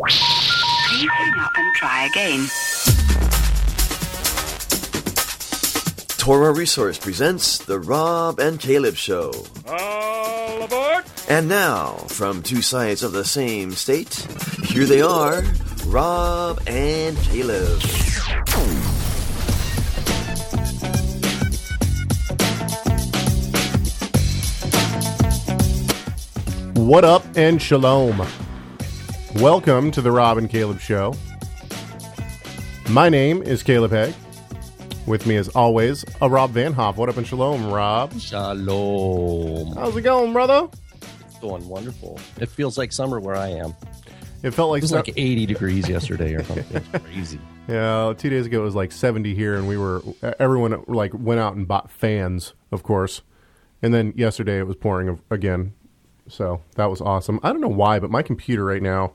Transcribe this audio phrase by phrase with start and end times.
[0.00, 2.46] Please hang up and try again.
[6.18, 9.32] Torah Resource presents The Rob and Caleb Show.
[9.66, 11.04] All aboard!
[11.28, 14.14] And now, from two sides of the same state,
[14.64, 15.42] here they are,
[15.86, 17.80] Rob and Caleb.
[26.76, 28.24] What up and shalom.
[29.36, 31.14] Welcome to the Rob and Caleb Show.
[32.90, 34.14] My name is Caleb Hegg.
[35.06, 36.96] With me, as always, a Rob Vanhoff.
[36.96, 38.18] What up and shalom, Rob?
[38.20, 39.74] Shalom.
[39.76, 40.68] How's it going, brother?
[41.26, 42.18] It's going wonderful.
[42.40, 43.74] It feels like summer where I am.
[44.42, 46.76] It felt like, It was su- like 80 degrees yesterday or something.
[46.76, 47.40] It's crazy.
[47.68, 48.12] yeah.
[48.16, 50.02] Two days ago, it was like seventy here, and we were
[50.38, 53.22] everyone like went out and bought fans, of course.
[53.82, 55.72] And then yesterday, it was pouring again,
[56.28, 57.40] so that was awesome.
[57.42, 59.14] I don't know why, but my computer right now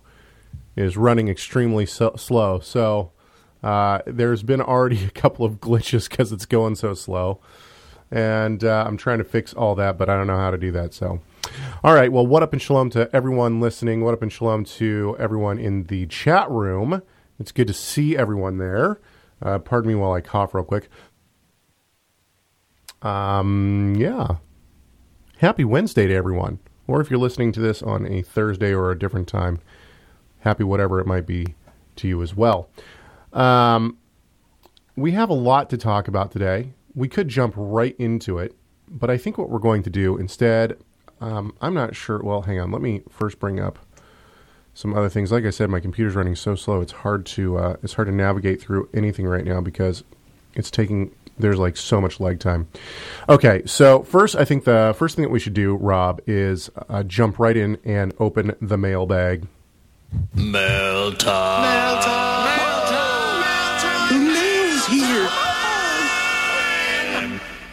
[0.76, 2.59] is running extremely so- slow.
[2.59, 3.12] So
[3.63, 7.40] uh, there's been already a couple of glitches because it's going so slow,
[8.12, 10.71] and uh, I'm trying to fix all that, but I don't know how to do
[10.71, 10.93] that.
[10.93, 11.21] So,
[11.84, 12.12] all right.
[12.12, 14.04] Well, what up and shalom to everyone listening.
[14.04, 17.02] What up and shalom to everyone in the chat room.
[17.40, 18.99] It's good to see everyone there.
[19.41, 20.90] Uh, pardon me while I cough real quick.
[23.02, 24.37] Um, yeah.
[25.37, 26.60] Happy Wednesday to everyone.
[26.87, 29.60] Or if you're listening to this on a Thursday or a different time,
[30.44, 31.55] happy whatever it might be
[31.96, 32.70] to you as well.
[33.32, 33.98] Um,
[34.96, 36.74] we have a lot to talk about today.
[36.94, 38.55] We could jump right into it,
[38.88, 40.77] but I think what we're going to do instead,
[41.20, 42.20] um, I'm not sure.
[42.21, 42.71] Well, hang on.
[42.71, 43.80] Let me first bring up
[44.74, 45.32] some other things.
[45.32, 48.14] Like I said, my computer's running so slow; it's hard to uh, it's hard to
[48.14, 50.04] navigate through anything right now because
[50.54, 52.68] it's taking there's like so much lag time.
[53.27, 57.04] Okay, so first, I think the first thing that we should do, Rob, is uh,
[57.04, 59.48] jump right in and open the mailbag.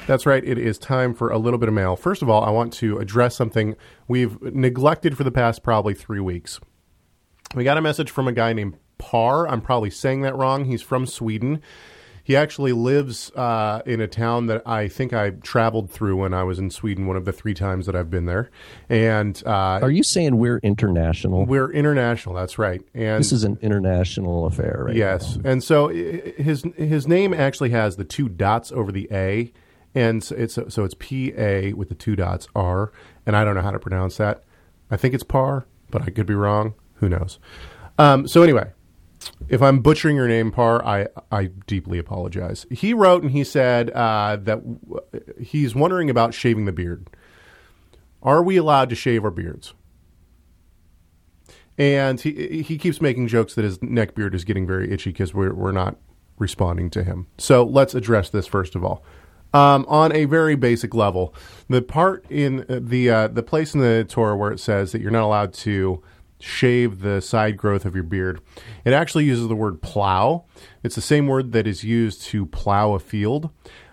[0.07, 0.43] That's right.
[0.45, 1.95] It is time for a little bit of mail.
[1.95, 3.77] First of all, I want to address something
[4.09, 6.59] we've neglected for the past probably three weeks.
[7.55, 9.49] We got a message from a guy named Par.
[9.49, 10.65] I'm probably saying that wrong.
[10.65, 11.63] He's from Sweden.
[12.31, 16.45] He actually lives uh, in a town that I think I traveled through when I
[16.45, 18.53] was in Sweden, one of the three times that I've been there.
[18.89, 21.45] And uh, Are you saying we're international?
[21.45, 22.37] we're international.
[22.37, 22.83] That's right.
[22.95, 24.95] And this is an international affair, right?
[24.95, 29.53] Yes, and so his his name actually has the two dots over the A,
[29.97, 32.93] and so it's so it's P A with the two dots R,
[33.27, 34.45] and I don't know how to pronounce that.
[34.89, 36.75] I think it's Par, but I could be wrong.
[37.01, 37.41] Who knows?
[37.99, 38.71] Um, so anyway,
[39.49, 42.67] if I'm butchering your name, Par, I I deeply apologize.
[42.71, 45.01] He wrote and he said uh, that w-
[45.41, 47.09] he's wondering about shaving the beard.
[48.23, 49.75] Are we allowed to shave our beards?
[51.81, 55.33] and he he keeps making jokes that his neck beard is getting very itchy because
[55.33, 55.97] we're we're not
[56.39, 57.27] responding to him.
[57.39, 59.03] So let's address this first of all.
[59.53, 61.35] Um, on a very basic level,
[61.69, 65.01] the part in uh, the uh, the place in the Torah where it says that
[65.01, 66.03] you're not allowed to
[66.41, 68.41] shave the side growth of your beard,
[68.85, 70.45] it actually uses the word plow.
[70.83, 73.51] It's the same word that is used to plow a field.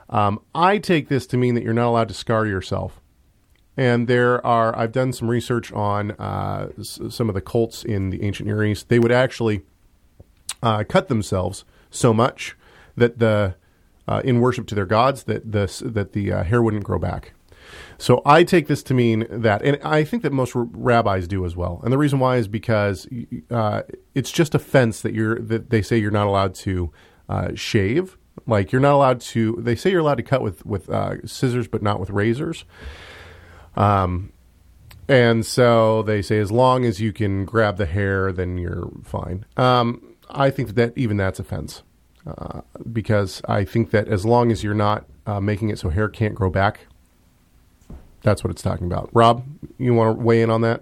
[0.09, 3.02] Um, I take this to mean that you're not allowed to scar yourself.
[3.75, 8.09] And there are, I've done some research on uh, s- some of the cults in
[8.09, 8.90] the ancient Near East.
[8.90, 9.62] They would actually
[10.63, 12.56] uh, cut themselves so much
[12.96, 13.56] that the,
[14.07, 17.34] uh, in worship to their gods, that the that the uh, hair wouldn't grow back.
[17.97, 21.56] So I take this to mean that, and I think that most rabbis do as
[21.56, 21.81] well.
[21.84, 23.08] And the reason why is because
[23.50, 26.91] uh, it's just a fence that you're that they say you're not allowed to
[27.30, 28.18] uh, shave.
[28.46, 29.57] Like you're not allowed to.
[29.59, 32.66] They say you're allowed to cut with with uh, scissors, but not with razors.
[33.75, 34.31] Um,
[35.07, 39.46] and so they say as long as you can grab the hair, then you're fine.
[39.56, 41.84] Um, I think that, even that's offense
[42.25, 46.09] uh, because I think that as long as you're not uh, making it so hair
[46.09, 46.88] can't grow back,
[48.24, 49.10] that's what it's talking about.
[49.14, 49.44] Rob,
[49.78, 50.82] you want to weigh in on that?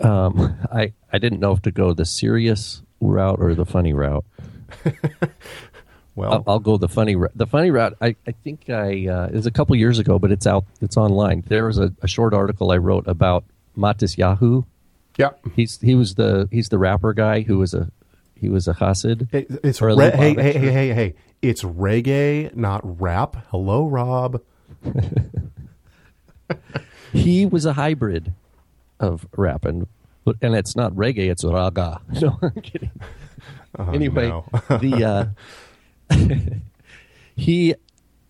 [0.00, 4.24] Um, I, I didn't know if to go the serious route or the funny route.
[6.18, 7.30] Well, I'll, I'll go the funny route.
[7.36, 7.96] The funny route.
[8.00, 10.64] I, I think I uh, it was a couple years ago, but it's out.
[10.80, 11.44] It's online.
[11.46, 13.44] There was a, a short article I wrote about
[13.76, 14.64] Matisyahu.
[15.16, 15.30] yeah.
[15.54, 17.92] He's he was the he's the rapper guy who was a
[18.34, 19.32] he was a Hasid.
[19.32, 21.14] It, it's re- hey, hey, hey, hey, hey.
[21.40, 23.36] It's reggae, not rap.
[23.50, 24.42] Hello, Rob.
[27.12, 28.32] He was a hybrid
[29.00, 29.86] of rap and
[30.42, 32.00] and it's not reggae, it's raga.
[32.20, 32.90] No, I'm kidding.
[33.78, 34.44] anyway, no.
[34.68, 35.32] the
[36.10, 36.16] uh,
[37.34, 37.74] he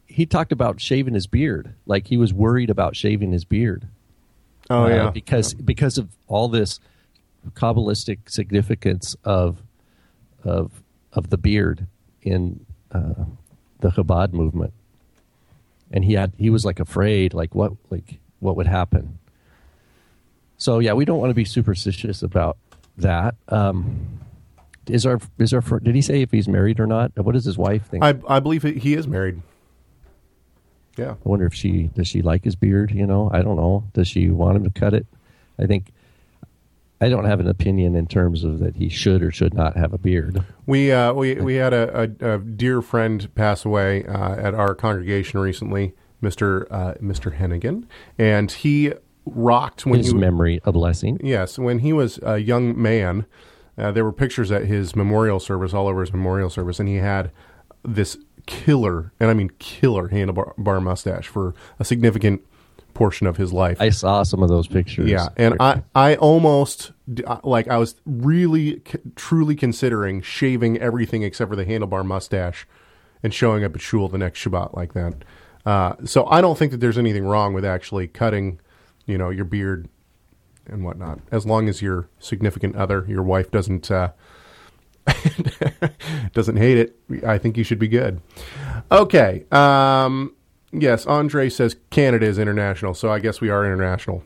[0.06, 1.74] he talked about shaving his beard.
[1.86, 3.88] Like he was worried about shaving his beard.
[4.70, 6.78] Oh uh, yeah, because because of all this
[7.54, 9.62] kabbalistic significance of
[10.44, 11.86] of of the beard
[12.22, 13.24] in uh,
[13.80, 14.72] the Chabad movement,
[15.90, 19.18] and he had he was like afraid, like what like what would happen.
[20.56, 22.58] So yeah, we don't want to be superstitious about
[22.96, 23.36] that.
[23.48, 24.20] Um,
[24.86, 27.12] is our is our did he say if he's married or not?
[27.16, 28.02] What does his wife think?
[28.02, 29.42] I, I believe he he is married.
[30.96, 31.12] Yeah.
[31.12, 32.90] I wonder if she does she like his beard.
[32.90, 33.84] You know, I don't know.
[33.92, 35.06] Does she want him to cut it?
[35.58, 35.92] I think
[37.00, 39.92] I don't have an opinion in terms of that he should or should not have
[39.92, 40.44] a beard.
[40.66, 44.74] We uh, we we had a, a, a dear friend pass away uh, at our
[44.74, 47.84] congregation recently, Mister uh, Mister Hennigan,
[48.18, 48.92] and he
[49.26, 51.20] rocked when His he memory a blessing.
[51.22, 53.26] yes when he was a young man.
[53.76, 56.96] Uh, there were pictures at his memorial service all over his memorial service, and he
[56.96, 57.30] had
[57.84, 62.42] this killer, and I mean killer handlebar bar mustache for a significant
[62.98, 63.80] portion of his life.
[63.80, 65.08] I saw some of those pictures.
[65.08, 66.90] Yeah, and I I almost
[67.44, 68.82] like I was really
[69.14, 72.66] truly considering shaving everything except for the handlebar mustache
[73.22, 75.14] and showing up at shul the next Shabbat like that.
[75.64, 78.58] Uh, so I don't think that there's anything wrong with actually cutting,
[79.06, 79.88] you know, your beard
[80.66, 84.10] and whatnot, as long as your significant other, your wife, doesn't uh,
[86.32, 86.98] doesn't hate it.
[87.24, 88.20] I think you should be good.
[88.90, 89.44] Okay.
[89.52, 90.34] Um,
[90.72, 94.22] yes, Andre says Canada is international, so I guess we are international.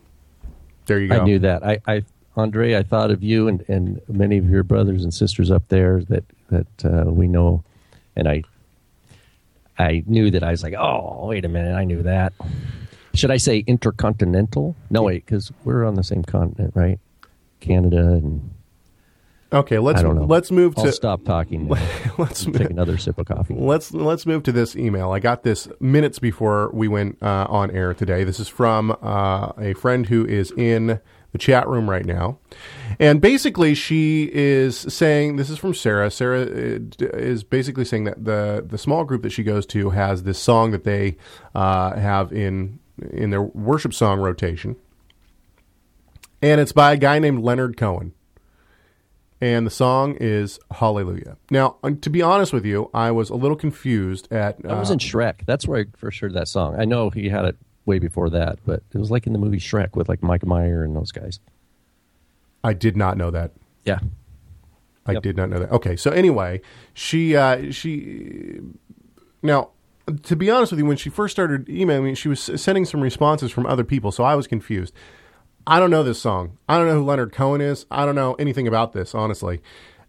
[0.86, 1.20] There you go.
[1.20, 1.64] I knew that.
[1.64, 2.02] I, I
[2.36, 6.02] Andre, I thought of you and, and many of your brothers and sisters up there
[6.08, 7.62] that that uh, we know,
[8.16, 8.42] and I
[9.78, 12.32] I knew that I was like, oh, wait a minute, I knew that.
[13.14, 14.74] Should I say intercontinental?
[14.90, 16.98] No, wait, because we're on the same continent, right?
[17.60, 18.50] Canada and
[19.52, 20.24] Okay, let's I don't know.
[20.24, 21.68] let's move I'll to stop talking.
[21.68, 21.78] now.
[22.18, 23.54] let's Take another sip of coffee.
[23.54, 25.12] let's let's move to this email.
[25.12, 28.24] I got this minutes before we went uh, on air today.
[28.24, 31.00] This is from uh, a friend who is in
[31.32, 32.38] the chat room right now,
[32.98, 36.10] and basically she is saying this is from Sarah.
[36.10, 40.22] Sarah uh, is basically saying that the the small group that she goes to has
[40.22, 41.16] this song that they
[41.54, 42.78] uh, have in
[43.10, 44.76] in their worship song rotation,
[46.40, 48.14] and it's by a guy named Leonard Cohen
[49.42, 51.36] and the song is Hallelujah.
[51.50, 54.56] Now, uh, to be honest with you, I was a little confused at.
[54.66, 55.44] I was uh, in Shrek.
[55.44, 56.76] That's where I first heard that song.
[56.78, 59.58] I know he had it way before that, but it was like in the movie
[59.58, 61.40] Shrek with like Mike Meyer and those guys.
[62.64, 63.50] I did not know that.
[63.84, 63.98] Yeah.
[65.04, 65.22] I Yep.
[65.24, 65.72] did not know that.
[65.72, 66.60] Okay, so anyway,
[66.94, 68.60] she uh, she
[69.42, 69.70] now
[70.24, 73.00] to be honest with you, when she first started emailing me, she was sending some
[73.00, 74.94] responses from other people, so I was confused.
[75.66, 76.58] I don't know this song.
[76.68, 77.86] I don't know who Leonard Cohen is.
[77.90, 79.14] I don't know anything about this.
[79.14, 79.60] Honestly,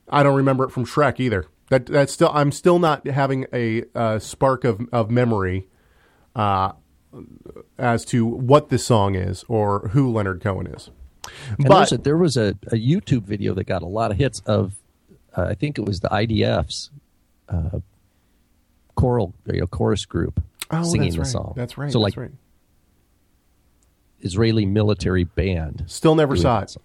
[0.09, 1.45] I don't remember it from Shrek either.
[1.69, 5.67] That that's still I'm still not having a uh, spark of of memory
[6.35, 6.73] uh,
[7.77, 10.89] as to what this song is or who Leonard Cohen is.
[11.57, 14.41] And But a, there was a, a YouTube video that got a lot of hits
[14.45, 14.75] of,
[15.35, 16.91] uh, I think it was the IDF's
[17.49, 17.79] uh,
[18.95, 20.41] choral you know, chorus group
[20.71, 21.27] oh, singing the right.
[21.27, 21.53] song.
[21.55, 21.91] That's right.
[21.91, 22.31] So that's like right.
[24.23, 25.83] Israeli military band.
[25.87, 26.75] Still never saw it.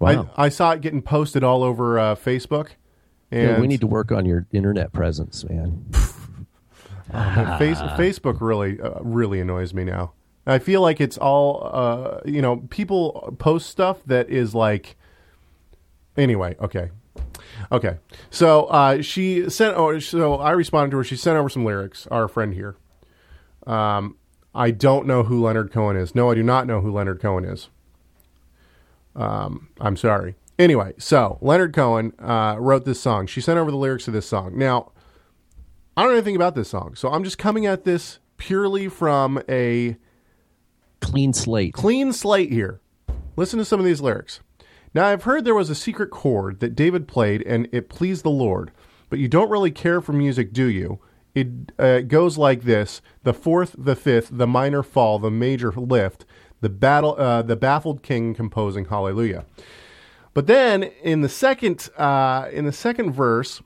[0.00, 0.30] Wow.
[0.36, 2.70] I, I saw it getting posted all over uh, Facebook.
[3.30, 5.86] And Yeah, we need to work on your internet presence, man.
[7.12, 10.12] Yeah, face, Facebook really uh, really annoys me now.
[10.46, 12.58] I feel like it's all uh, you know.
[12.70, 14.96] People post stuff that is like.
[16.16, 16.90] Anyway, okay,
[17.70, 17.98] okay.
[18.30, 19.76] So uh, she sent.
[19.76, 21.04] Oh, so I responded to her.
[21.04, 22.06] She sent over some lyrics.
[22.08, 22.76] Our friend here.
[23.66, 24.16] Um,
[24.56, 26.14] I don't know who Leonard Cohen is.
[26.14, 27.68] No, I do not know who Leonard Cohen is.
[29.14, 30.34] Um, I'm sorry.
[30.58, 33.26] Anyway, so Leonard Cohen uh, wrote this song.
[33.26, 34.56] She sent over the lyrics to this song.
[34.56, 34.92] Now,
[35.96, 39.42] I don't know anything about this song, so I'm just coming at this purely from
[39.48, 39.96] a
[41.00, 41.74] Clean slate.
[41.74, 42.80] clean slate here.
[43.36, 44.40] Listen to some of these lyrics.
[44.94, 48.30] Now, I've heard there was a secret chord that David played and it pleased the
[48.30, 48.72] Lord,
[49.10, 50.98] but you don't really care for music, do you?
[51.36, 56.24] It uh, goes like this: the fourth, the fifth, the minor fall, the major lift,
[56.62, 59.44] the battle, uh, the baffled king composing Hallelujah.
[60.32, 63.60] But then in the second, uh, in the second verse,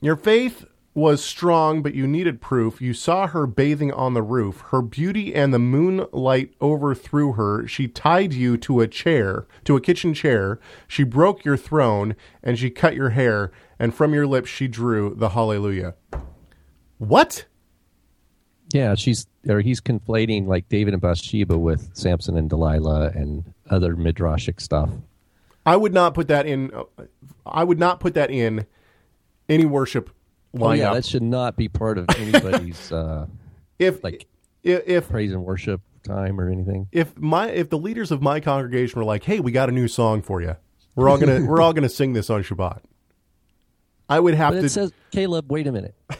[0.00, 2.82] your faith was strong, but you needed proof.
[2.82, 4.62] You saw her bathing on the roof.
[4.72, 7.66] Her beauty and the moonlight overthrew her.
[7.68, 10.58] She tied you to a chair, to a kitchen chair.
[10.88, 15.14] She broke your throne, and she cut your hair, and from your lips she drew
[15.14, 15.94] the hallelujah.
[17.02, 17.46] What?
[18.72, 23.96] Yeah, she's or he's conflating like David and Bathsheba with Samson and Delilah and other
[23.96, 24.88] midrashic stuff.
[25.66, 26.72] I would not put that in.
[26.72, 26.84] uh,
[27.44, 28.66] I would not put that in
[29.48, 30.10] any worship
[30.54, 30.68] lineup.
[30.68, 33.26] Oh yeah, that should not be part of anybody's uh,
[33.80, 34.26] if like
[34.62, 36.86] if, if praise and worship time or anything.
[36.92, 39.88] if my if the leaders of my congregation were like, "Hey, we got a new
[39.88, 40.54] song for you,"
[40.94, 42.78] We're all gonna we're all gonna sing this on Shabbat.
[44.08, 44.66] I would have But to.
[44.66, 45.94] it says, Caleb, wait a minute.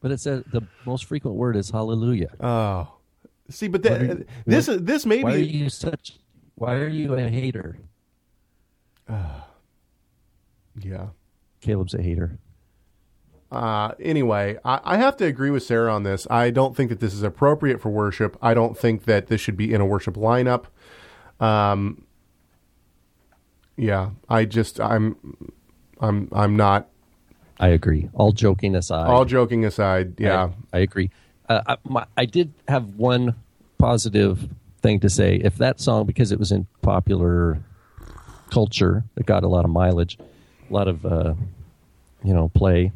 [0.00, 2.30] But it says the most frequent word is hallelujah.
[2.40, 2.88] oh,
[3.50, 6.18] see, but that, this is this may why are be you such?
[6.54, 7.78] Why are you a hater?
[9.08, 11.08] yeah.
[11.60, 12.38] Caleb's a hater.
[13.50, 16.26] Uh, anyway, I, I have to agree with Sarah on this.
[16.30, 18.36] I don't think that this is appropriate for worship.
[18.40, 20.66] I don't think that this should be in a worship lineup.
[21.40, 22.04] Um,
[23.76, 25.16] yeah, I just I'm
[25.98, 26.89] I'm I'm not.
[27.60, 28.08] I agree.
[28.14, 31.10] All joking aside, All joking aside, yeah, I, I agree.
[31.46, 33.34] Uh, I, my, I did have one
[33.76, 34.48] positive
[34.80, 35.36] thing to say.
[35.36, 37.58] If that song, because it was in popular
[38.50, 40.18] culture, it got a lot of mileage,
[40.70, 41.34] a lot of uh,
[42.24, 42.92] you know play.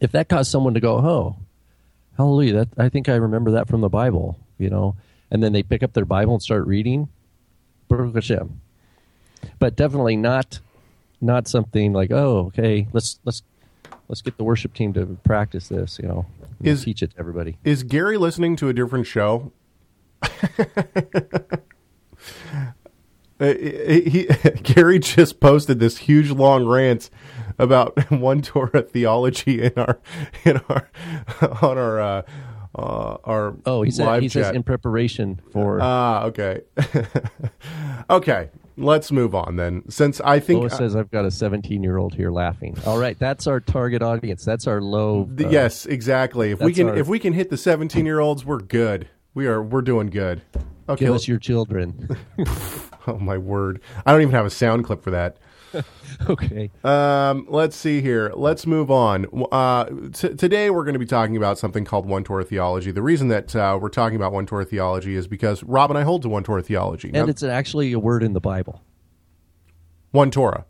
[0.00, 1.36] If that caused someone to go, "Oh,
[2.16, 4.94] hallelujah!" That I think I remember that from the Bible, you know,
[5.32, 7.08] and then they pick up their Bible and start reading,
[7.88, 8.60] Baruch Hashem.
[9.58, 10.60] But definitely not
[11.20, 13.42] not something like, "Oh, okay, let's let's
[14.08, 16.26] let's get the worship team to practice this," you know,
[16.62, 17.56] Is- teach it to everybody.
[17.64, 19.52] Is Gary listening to a different show?
[23.40, 24.24] Uh, he,
[24.64, 27.08] Gary just posted this huge long rant
[27.56, 30.00] about one Torah theology in our
[30.44, 30.90] in our
[31.62, 32.22] on our uh,
[32.78, 35.78] uh, our Oh, he said he says in preparation for.
[35.82, 36.62] Ah, okay,
[38.10, 38.50] okay.
[38.80, 39.82] Let's move on then.
[39.90, 42.76] Since I think Lois says I've got a 17 year old here laughing.
[42.86, 44.44] All right, that's our target audience.
[44.44, 45.28] That's our low.
[45.38, 46.52] Uh, yes, exactly.
[46.52, 49.08] If we can, our- if we can hit the seventeen-year-olds, we're good.
[49.34, 50.42] We are, we're doing good.
[50.88, 51.04] Okay.
[51.06, 52.16] Give us your children.
[53.08, 53.80] oh my word!
[54.06, 55.38] I don't even have a sound clip for that.
[56.28, 56.70] okay.
[56.84, 58.32] Um, let's see here.
[58.34, 59.26] Let's move on.
[59.52, 62.90] Uh, t- today we're going to be talking about something called One Torah theology.
[62.90, 66.02] The reason that uh, we're talking about One Torah theology is because Rob and I
[66.02, 67.08] hold to One Torah theology.
[67.08, 68.82] And Now, it's actually a word in the Bible.
[70.10, 70.64] One Torah.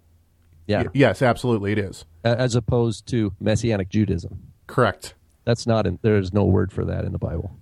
[0.66, 0.82] Yeah.
[0.82, 4.52] Y- yes, absolutely, it is As opposed to Messianic Judaism.
[4.66, 5.14] correct.
[5.44, 5.98] That's not in.
[6.02, 7.56] There's no word for that in the Bible.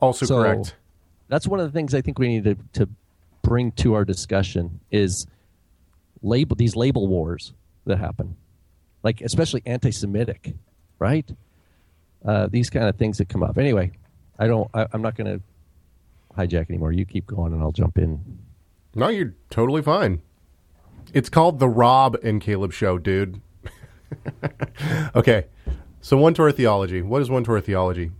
[0.00, 0.76] Also So- correct.
[1.26, 2.88] That's one of the things I think we need to, to
[3.42, 5.26] bring to our discussion is
[6.24, 7.52] label these label wars
[7.86, 8.36] that happen,
[9.02, 10.54] like especially anti-Semitic,
[10.98, 11.30] right?
[12.24, 13.58] Uh, these kind of things that come up.
[13.58, 13.92] Anyway,
[14.38, 14.68] I don't.
[14.74, 15.44] I, I'm not going to
[16.36, 16.92] hijack anymore.
[16.92, 18.38] You keep going, and I'll jump in.
[18.94, 20.22] No, you're totally fine.
[21.12, 23.40] It's called the Rob and Caleb Show, dude.
[25.14, 25.46] okay.
[26.04, 27.00] So, one Torah theology.
[27.00, 28.10] What is one Torah theology?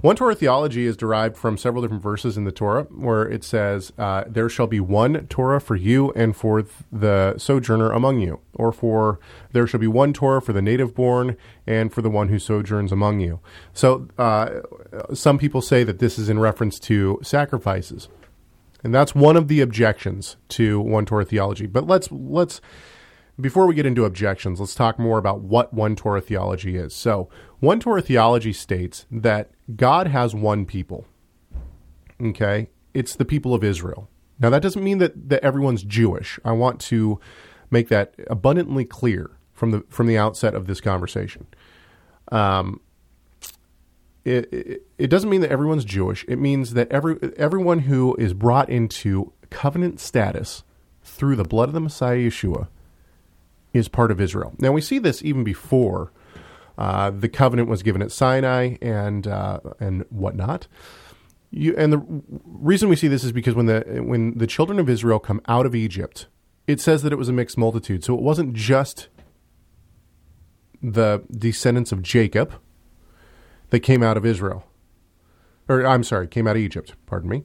[0.00, 3.92] One Torah theology is derived from several different verses in the Torah where it says,
[3.98, 8.38] uh, There shall be one Torah for you and for th- the sojourner among you,
[8.54, 9.18] or for
[9.50, 12.92] there shall be one Torah for the native born and for the one who sojourns
[12.92, 13.40] among you.
[13.74, 14.60] So, uh,
[15.12, 18.08] some people say that this is in reference to sacrifices.
[18.84, 21.66] And that's one of the objections to one Torah theology.
[21.66, 22.60] But let's let's
[23.42, 26.94] before we get into objections, let's talk more about what one Torah theology is.
[26.94, 27.28] So,
[27.60, 31.06] one Torah theology states that God has one people.
[32.20, 32.68] Okay?
[32.94, 34.08] It's the people of Israel.
[34.38, 36.38] Now that doesn't mean that, that everyone's Jewish.
[36.44, 37.20] I want to
[37.70, 41.46] make that abundantly clear from the from the outset of this conversation
[42.32, 42.80] um,
[44.24, 46.24] it, it, it doesn't mean that everyone's Jewish.
[46.28, 50.64] It means that every everyone who is brought into covenant status
[51.02, 52.68] through the blood of the Messiah Yeshua
[53.72, 54.54] is part of Israel.
[54.58, 56.12] Now we see this even before
[56.78, 60.66] uh, the covenant was given at Sinai and uh, and whatnot.
[61.50, 64.88] You, and the reason we see this is because when the when the children of
[64.88, 66.26] Israel come out of Egypt,
[66.66, 68.04] it says that it was a mixed multitude.
[68.04, 69.08] So it wasn't just
[70.82, 72.54] the descendants of Jacob
[73.70, 74.64] that came out of Israel.
[75.68, 77.44] Or I'm sorry, came out of Egypt, pardon me.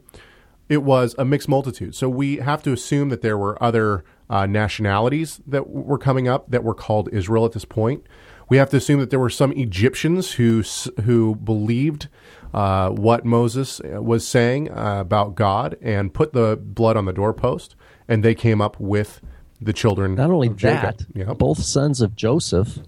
[0.70, 1.96] It was a mixed multitude.
[1.96, 6.50] So we have to assume that there were other uh, nationalities that were coming up
[6.52, 8.06] that were called Israel at this point.
[8.50, 10.64] We have to assume that there were some Egyptians who
[11.04, 12.08] who believed
[12.54, 17.14] uh, what Moses uh, was saying uh, about God and put the blood on the
[17.14, 17.76] doorpost,
[18.08, 19.22] and they came up with
[19.62, 20.16] the children.
[20.16, 21.06] Not only that,
[21.38, 22.80] both sons of Joseph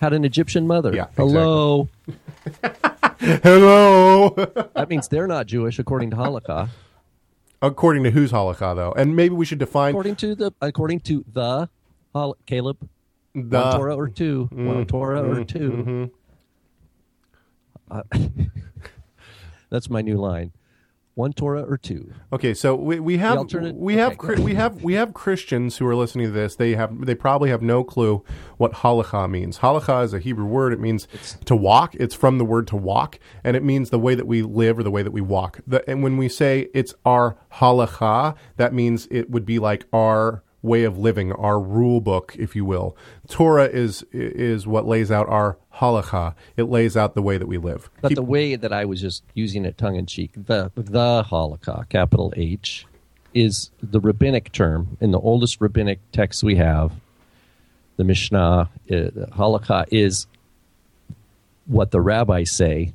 [0.00, 0.94] had an Egyptian mother.
[0.94, 1.88] Yeah, Hello.
[3.42, 4.30] Hello.
[4.74, 6.70] that means they're not Jewish according to Halakha.
[7.62, 11.22] According to whose halakha, though, and maybe we should define according to the according to
[11.30, 11.68] the
[12.14, 12.78] Hol- Caleb
[13.34, 14.66] the one Torah or two, Mm.
[14.66, 15.40] one Torah Mm-hmm.
[15.40, 16.10] or 2
[17.90, 18.02] Uh,
[19.70, 20.52] that's my new line.
[21.14, 22.12] One Torah or two.
[22.32, 25.86] Okay, so we, we have alternate- we have okay, we have we have Christians who
[25.86, 26.56] are listening to this.
[26.56, 28.24] They have they probably have no clue
[28.56, 29.58] what halacha means.
[29.58, 30.72] Halacha is a Hebrew word.
[30.72, 31.08] It means
[31.44, 31.94] to walk.
[31.96, 34.82] It's from the word to walk, and it means the way that we live or
[34.82, 35.60] the way that we walk.
[35.66, 40.42] The, and when we say it's our halacha, that means it would be like our
[40.62, 42.96] way of living, our rule book, if you will.
[43.28, 46.34] Torah is is what lays out our halacha.
[46.56, 47.90] It lays out the way that we live.
[48.00, 51.24] But Keep- the way that I was just using it tongue in cheek, the the
[51.28, 52.86] halakha, capital H,
[53.34, 56.92] is the rabbinic term in the oldest rabbinic text we have.
[57.96, 58.94] The Mishnah, uh,
[59.36, 60.26] halakha is
[61.66, 62.94] what the rabbis say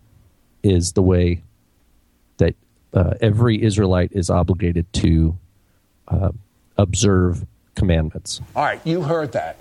[0.64, 1.44] is the way
[2.38, 2.56] that
[2.94, 5.38] uh, every Israelite is obligated to
[6.08, 6.32] uh,
[6.78, 7.46] observe
[7.76, 8.42] commandments.
[8.56, 9.58] All right, you heard that.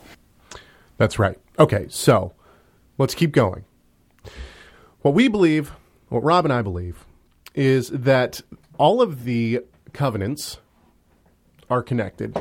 [0.96, 1.38] That's right.
[1.58, 2.32] Okay, so
[2.98, 3.64] let's keep going.
[5.02, 5.72] What we believe,
[6.08, 7.04] what Rob and I believe,
[7.54, 8.40] is that
[8.78, 9.60] all of the
[9.92, 10.58] covenants
[11.70, 12.40] are connected.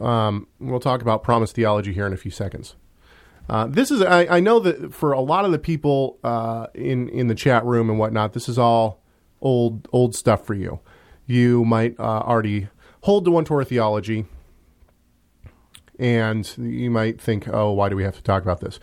[0.00, 2.76] Um, we'll talk about promise theology here in a few seconds.
[3.48, 7.08] Uh, this is I, I know that for a lot of the people uh, in
[7.08, 9.02] in the chat room and whatnot, this is all
[9.40, 10.80] old old stuff for you.
[11.26, 12.68] You might uh, already
[13.08, 14.26] hold to one Torah theology,
[15.98, 18.78] and you might think, oh, why do we have to talk about this?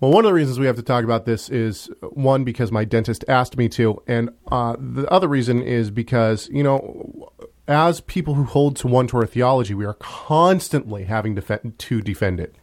[0.00, 2.86] Well, one of the reasons we have to talk about this is one because my
[2.86, 7.30] dentist asked me to, and uh, the other reason is because you know,
[7.68, 12.40] as people who hold to one Torah theology, we are constantly having to, to defend
[12.40, 12.56] it.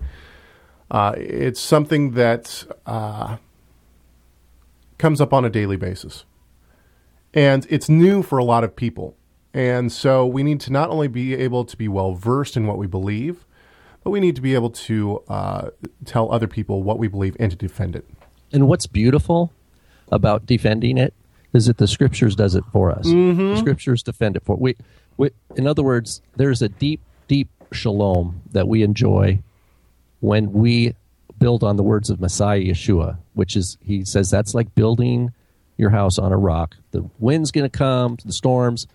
[0.89, 3.37] Uh, it's something that uh,
[4.97, 6.25] comes up on a daily basis,
[7.35, 9.15] and it's new for a lot of people.
[9.57, 12.77] And so we need to not only be able to be well versed in what
[12.77, 13.43] we believe,
[14.03, 15.69] but we need to be able to uh,
[16.05, 18.05] tell other people what we believe and to defend it.
[18.53, 19.51] And what's beautiful
[20.11, 21.15] about defending it
[21.53, 23.07] is that the scriptures does it for us.
[23.55, 24.75] The scriptures defend it for we,
[25.17, 25.31] we.
[25.55, 29.41] In other words, there's a deep, deep shalom that we enjoy
[30.19, 30.93] when we
[31.39, 35.33] build on the words of Messiah Yeshua, which is he says that's like building
[35.77, 36.75] your house on a rock.
[36.91, 38.85] The wind's going to come, the storms,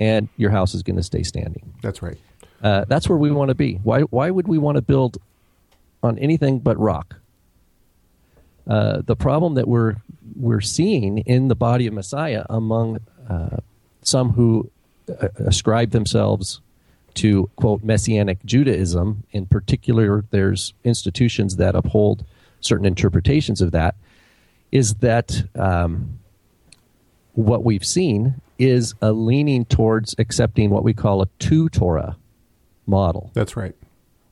[0.00, 1.72] and your house is going to stay standing.
[1.82, 2.18] That's right.
[2.62, 3.74] Uh, that's where we want to be.
[3.74, 4.00] Why?
[4.00, 5.18] Why would we want to build
[6.02, 7.16] on anything but rock?
[8.66, 9.96] Uh, the problem that we're
[10.36, 13.58] we're seeing in the body of Messiah among uh,
[14.02, 14.70] some who
[15.08, 16.60] uh, ascribe themselves
[17.14, 22.24] to quote messianic Judaism, in particular, there's institutions that uphold
[22.60, 23.96] certain interpretations of that.
[24.70, 26.18] Is that um,
[27.34, 32.16] what we've seen is a leaning towards accepting what we call a two Torah
[32.86, 33.74] model, That's right.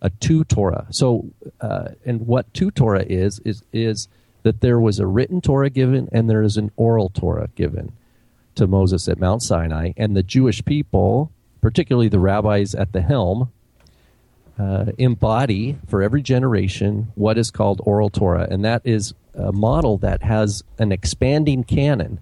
[0.02, 0.86] a two Torah.
[0.90, 4.08] So, uh, and what two Torah is is is
[4.42, 7.92] that there was a written Torah given and there is an oral Torah given
[8.54, 13.50] to Moses at Mount Sinai, and the Jewish people, particularly the rabbis at the helm,
[14.58, 19.96] uh, embody for every generation what is called oral Torah, and that is a model
[19.98, 22.18] that has an expanding canon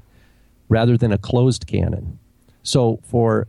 [0.69, 2.19] rather than a closed canon.
[2.63, 3.49] So for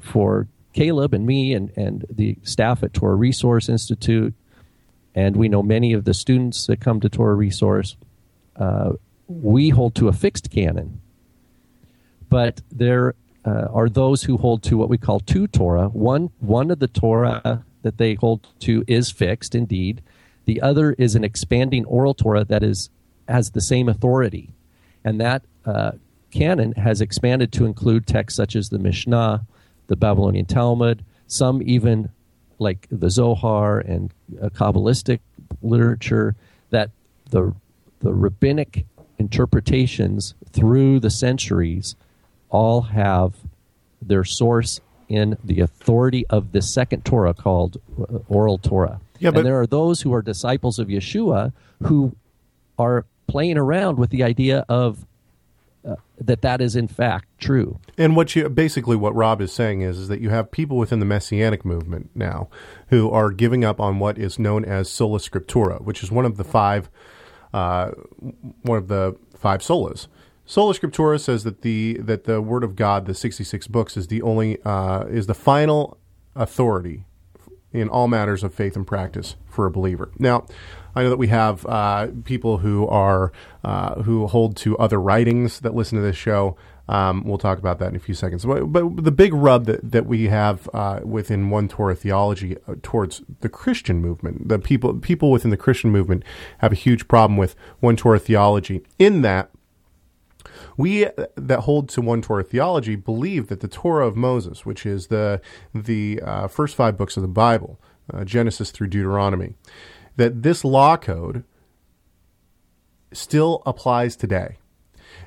[0.00, 4.34] for Caleb and me and, and the staff at Torah Resource Institute,
[5.14, 7.96] and we know many of the students that come to Torah Resource,
[8.56, 8.92] uh,
[9.26, 11.00] we hold to a fixed canon.
[12.28, 15.88] But there uh, are those who hold to what we call two Torah.
[15.88, 20.02] One, one of the Torah that they hold to is fixed, indeed.
[20.44, 22.90] The other is an expanding oral Torah that is
[23.28, 24.50] has the same authority,
[25.04, 25.92] and that uh,
[26.30, 29.44] canon has expanded to include texts such as the Mishnah,
[29.86, 32.08] the Babylonian Talmud, some even
[32.58, 34.12] like the Zohar and
[34.42, 35.20] uh, Kabbalistic
[35.62, 36.34] literature.
[36.70, 36.90] That
[37.30, 37.54] the
[38.00, 38.84] the rabbinic
[39.18, 41.96] interpretations through the centuries
[42.50, 43.34] all have
[44.02, 49.00] their source in the authority of the second Torah called uh, Oral Torah.
[49.18, 51.52] Yeah, but- and there are those who are disciples of Yeshua
[51.84, 52.14] who
[52.78, 55.06] are playing around with the idea of
[56.20, 57.78] that that is in fact true.
[57.96, 60.98] And what you basically what Rob is saying is is that you have people within
[60.98, 62.48] the messianic movement now
[62.88, 66.36] who are giving up on what is known as sola scriptura, which is one of
[66.36, 66.90] the five
[67.52, 67.90] uh,
[68.62, 70.08] one of the five solas.
[70.44, 74.08] Sola scriptura says that the that the word of God, the sixty six books, is
[74.08, 75.98] the only uh, is the final
[76.34, 77.04] authority
[77.72, 80.10] in all matters of faith and practice for a believer.
[80.18, 80.46] Now,
[80.94, 83.32] I know that we have uh, people who are
[83.64, 86.56] uh, who hold to other writings that listen to this show.
[86.88, 88.46] Um, we'll talk about that in a few seconds.
[88.46, 92.76] But, but the big rub that, that we have uh, within one Torah theology uh,
[92.82, 96.22] towards the Christian movement, the people people within the Christian movement
[96.58, 98.82] have a huge problem with one Torah theology.
[98.98, 99.50] In that
[100.78, 104.86] We uh, that hold to one Torah theology believe that the Torah of Moses, which
[104.86, 105.40] is the
[105.74, 107.78] the uh, first five books of the Bible,
[108.12, 109.54] uh, Genesis through Deuteronomy,
[110.18, 111.44] that this law code
[113.12, 114.58] still applies today.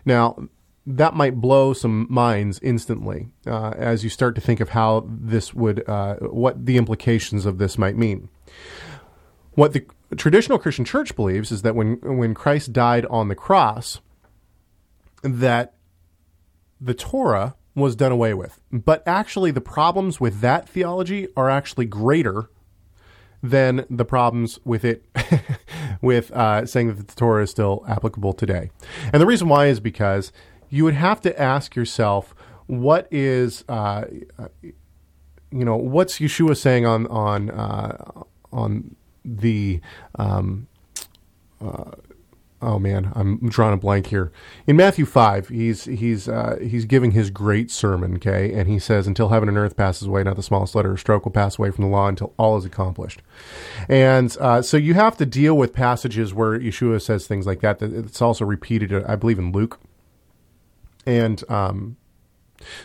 [0.06, 0.50] Now,
[0.86, 5.54] that might blow some minds instantly uh, as you start to think of how this
[5.54, 8.30] would, uh, what the implications of this might mean.
[9.54, 9.86] What the
[10.18, 14.02] traditional Christian church believes is that when when Christ died on the cross,
[15.24, 15.74] that
[16.80, 18.60] the Torah was done away with.
[18.72, 22.50] But actually, the problems with that theology are actually greater
[23.44, 25.06] than the problems with it,
[26.02, 28.70] with uh, saying that the Torah is still applicable today.
[29.12, 30.32] And the reason why is because
[30.70, 32.36] you would have to ask yourself,
[32.68, 34.06] what is, uh,
[34.64, 38.24] you know, what's Yeshua saying on on uh,
[38.54, 39.82] on the
[40.16, 40.68] um,
[41.60, 41.92] uh,
[42.62, 44.32] oh man, I'm drawing a blank here.
[44.68, 49.08] In Matthew five, he's he's uh, he's giving his great sermon, okay, and he says,
[49.08, 51.72] "Until heaven and earth passes away, not the smallest letter or stroke will pass away
[51.72, 53.22] from the law until all is accomplished."
[53.90, 57.82] And uh, so you have to deal with passages where Yeshua says things like that.
[57.82, 59.80] It's also repeated, I believe, in Luke.
[61.06, 61.98] And um,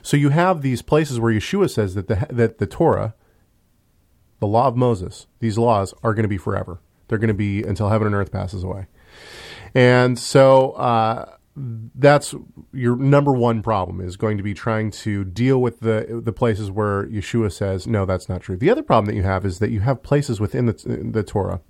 [0.02, 3.14] so you have these places where Yeshua says that the that the Torah,
[4.40, 6.80] the law of Moses, these laws are going to be forever.
[7.08, 8.86] They're going to be until heaven and earth passes away.
[9.76, 12.34] And so uh, that's
[12.72, 16.70] your number one problem is going to be trying to deal with the the places
[16.70, 18.56] where Yeshua says no, that's not true.
[18.56, 20.72] The other problem that you have is that you have places within the
[21.12, 21.60] the Torah,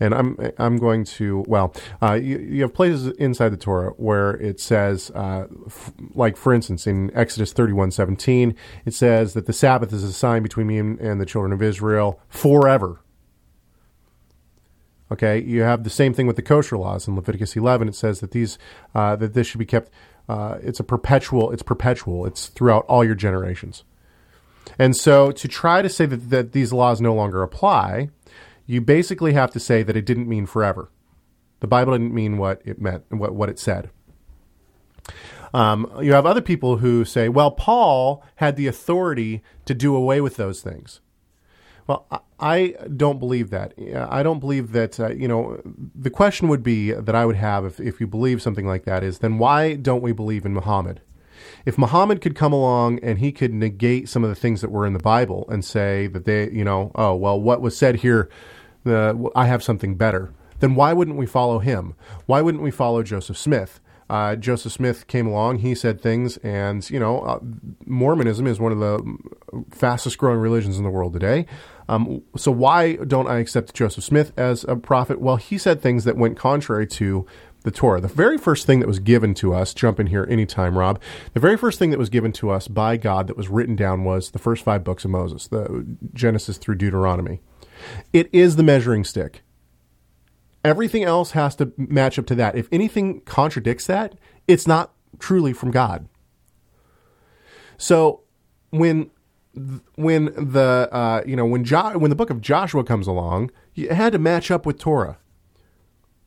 [0.00, 4.30] and I'm I'm going to well, uh, you, you, have places inside the Torah where
[4.30, 9.44] it says, uh, f- like for instance in Exodus thirty one seventeen, it says that
[9.44, 13.01] the Sabbath is a sign between me and, and the children of Israel forever.
[15.12, 17.86] Okay, you have the same thing with the kosher laws in Leviticus 11.
[17.86, 18.56] It says that these
[18.94, 19.92] uh, that this should be kept.
[20.26, 21.50] Uh, it's a perpetual.
[21.50, 22.24] It's perpetual.
[22.24, 23.84] It's throughout all your generations.
[24.78, 28.08] And so, to try to say that, that these laws no longer apply,
[28.64, 30.90] you basically have to say that it didn't mean forever.
[31.60, 33.90] The Bible didn't mean what it meant, what what it said.
[35.52, 40.22] Um, you have other people who say, well, Paul had the authority to do away
[40.22, 41.00] with those things.
[41.86, 42.06] Well,
[42.42, 43.72] I don't believe that.
[44.10, 45.60] I don't believe that, uh, you know,
[45.94, 49.04] the question would be that I would have if, if you believe something like that
[49.04, 51.00] is then why don't we believe in Muhammad?
[51.64, 54.84] If Muhammad could come along and he could negate some of the things that were
[54.84, 58.28] in the Bible and say that they, you know, oh, well, what was said here,
[58.84, 61.94] uh, I have something better, then why wouldn't we follow him?
[62.26, 63.80] Why wouldn't we follow Joseph Smith?
[64.10, 67.38] Uh, Joseph Smith came along, he said things, and, you know, uh,
[67.86, 69.16] Mormonism is one of the
[69.70, 71.46] fastest growing religions in the world today.
[71.88, 75.20] Um, so why don't I accept Joseph Smith as a prophet?
[75.20, 77.26] Well, he said things that went contrary to
[77.62, 78.00] the Torah.
[78.00, 81.00] The very first thing that was given to us, jump in here anytime, Rob.
[81.32, 84.04] The very first thing that was given to us by God that was written down
[84.04, 87.40] was the first five books of Moses, the Genesis through Deuteronomy.
[88.12, 89.42] It is the measuring stick.
[90.64, 92.56] Everything else has to match up to that.
[92.56, 94.14] If anything contradicts that,
[94.46, 96.08] it's not truly from God.
[97.76, 98.20] So
[98.70, 99.10] when
[99.96, 103.92] when the uh, you know when jo- when the book of Joshua comes along, it
[103.92, 105.18] had to match up with Torah.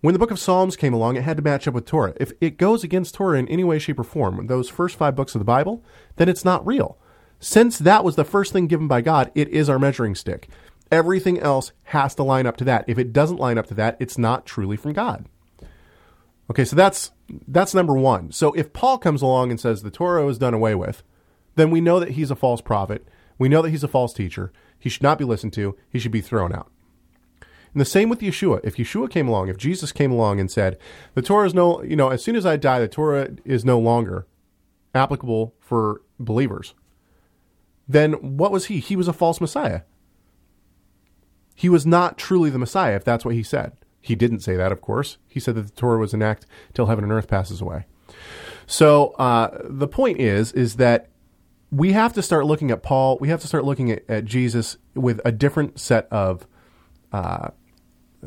[0.01, 2.13] When the book of Psalms came along, it had to match up with Torah.
[2.17, 5.33] If it goes against Torah in any way, shape, or form, those first five books
[5.33, 5.83] of the Bible,
[6.17, 6.99] then it's not real.
[7.39, 10.47] Since that was the first thing given by God, it is our measuring stick.
[10.91, 12.85] Everything else has to line up to that.
[12.87, 15.25] If it doesn't line up to that, it's not truly from God.
[16.51, 17.11] Okay, so that's
[17.47, 18.31] that's number one.
[18.31, 21.01] So if Paul comes along and says the Torah is done away with,
[21.55, 24.51] then we know that he's a false prophet we know that he's a false teacher.
[24.79, 25.75] He should not be listened to.
[25.89, 26.71] He should be thrown out.
[27.41, 28.61] And the same with Yeshua.
[28.63, 30.77] If Yeshua came along, if Jesus came along and said,
[31.13, 33.77] the Torah is no, you know, as soon as I die, the Torah is no
[33.79, 34.27] longer
[34.93, 36.73] applicable for believers,
[37.87, 38.79] then what was he?
[38.79, 39.81] He was a false Messiah.
[41.53, 43.73] He was not truly the Messiah, if that's what he said.
[44.01, 45.17] He didn't say that, of course.
[45.27, 47.87] He said that the Torah was an act till heaven and earth passes away.
[48.67, 51.09] So uh, the point is, is that
[51.75, 53.17] we have to start looking at Paul.
[53.19, 56.47] We have to start looking at, at Jesus with a different set of
[57.11, 57.49] uh,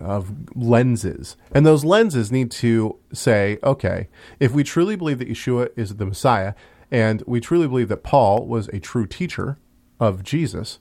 [0.01, 4.09] of lenses, and those lenses need to say, okay,
[4.39, 6.55] if we truly believe that Yeshua is the Messiah,
[6.91, 9.59] and we truly believe that Paul was a true teacher
[9.99, 10.79] of Jesus,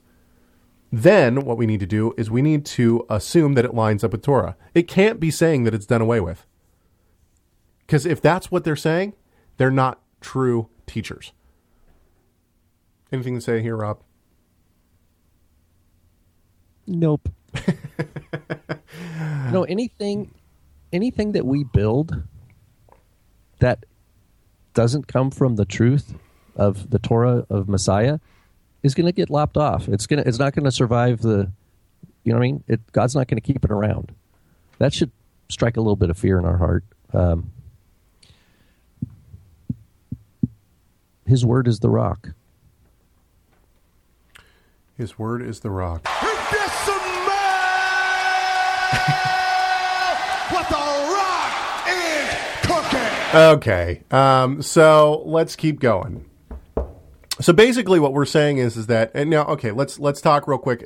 [0.92, 4.12] then what we need to do is we need to assume that it lines up
[4.12, 4.56] with Torah.
[4.74, 6.46] It can't be saying that it's done away with,
[7.86, 9.14] because if that's what they're saying,
[9.56, 11.32] they're not true teachers.
[13.10, 14.02] Anything to say here, Rob?
[16.86, 17.28] Nope.
[19.52, 20.34] no, anything
[20.92, 22.22] anything that we build
[23.58, 23.84] that
[24.74, 26.14] doesn't come from the truth
[26.56, 28.18] of the Torah of Messiah
[28.82, 29.88] is going to get lopped off.
[29.88, 31.50] It's going to it's not going to survive the
[32.24, 32.64] you know what I mean?
[32.68, 34.14] It, God's not going to keep it around.
[34.78, 35.10] That should
[35.48, 36.84] strike a little bit of fear in our heart.
[37.12, 37.52] Um,
[41.26, 42.30] his word is the rock.
[44.98, 46.08] His word is the rock.
[50.50, 51.52] What the rock
[51.88, 52.34] is
[52.66, 53.08] cooking.
[53.32, 54.02] Okay.
[54.10, 56.27] Um, so let's keep going.
[57.40, 60.58] So basically, what we're saying is, is that, and now, okay, let's let's talk real
[60.58, 60.82] quick.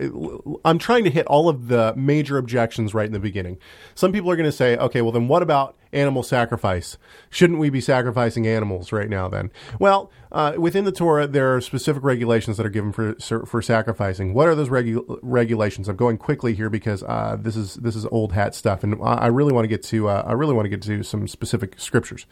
[0.65, 3.59] I'm trying to hit all of the major objections right in the beginning.
[3.95, 6.99] Some people are going to say, okay, well then, what about animal sacrifice?
[7.31, 9.29] Shouldn't we be sacrificing animals right now?
[9.29, 13.15] Then, well, uh, within the Torah, there are specific regulations that are given for
[13.47, 14.35] for sacrificing.
[14.35, 15.89] What are those regu- regulations?
[15.89, 19.29] I'm going quickly here because uh, this is this is old hat stuff, and I
[19.29, 22.27] really want to get to uh, I really want to get to some specific scriptures.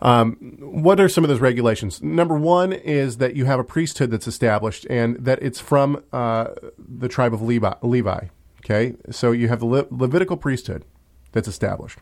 [0.00, 2.02] Um, what are some of those regulations?
[2.02, 6.48] Number one is that you have a priesthood that's established and that it's from uh,
[6.78, 8.26] the tribe of Levi, Levi.
[8.64, 10.84] Okay, so you have the Le- Levitical priesthood
[11.32, 11.98] that's established.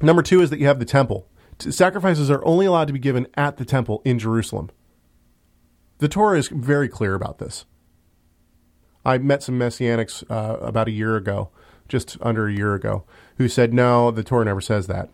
[0.00, 1.28] Number two is that you have the temple.
[1.58, 4.70] Sacrifices are only allowed to be given at the temple in Jerusalem.
[5.98, 7.64] The Torah is very clear about this.
[9.04, 11.50] I met some messianics uh, about a year ago,
[11.88, 13.04] just under a year ago,
[13.36, 15.10] who said, no, the Torah never says that.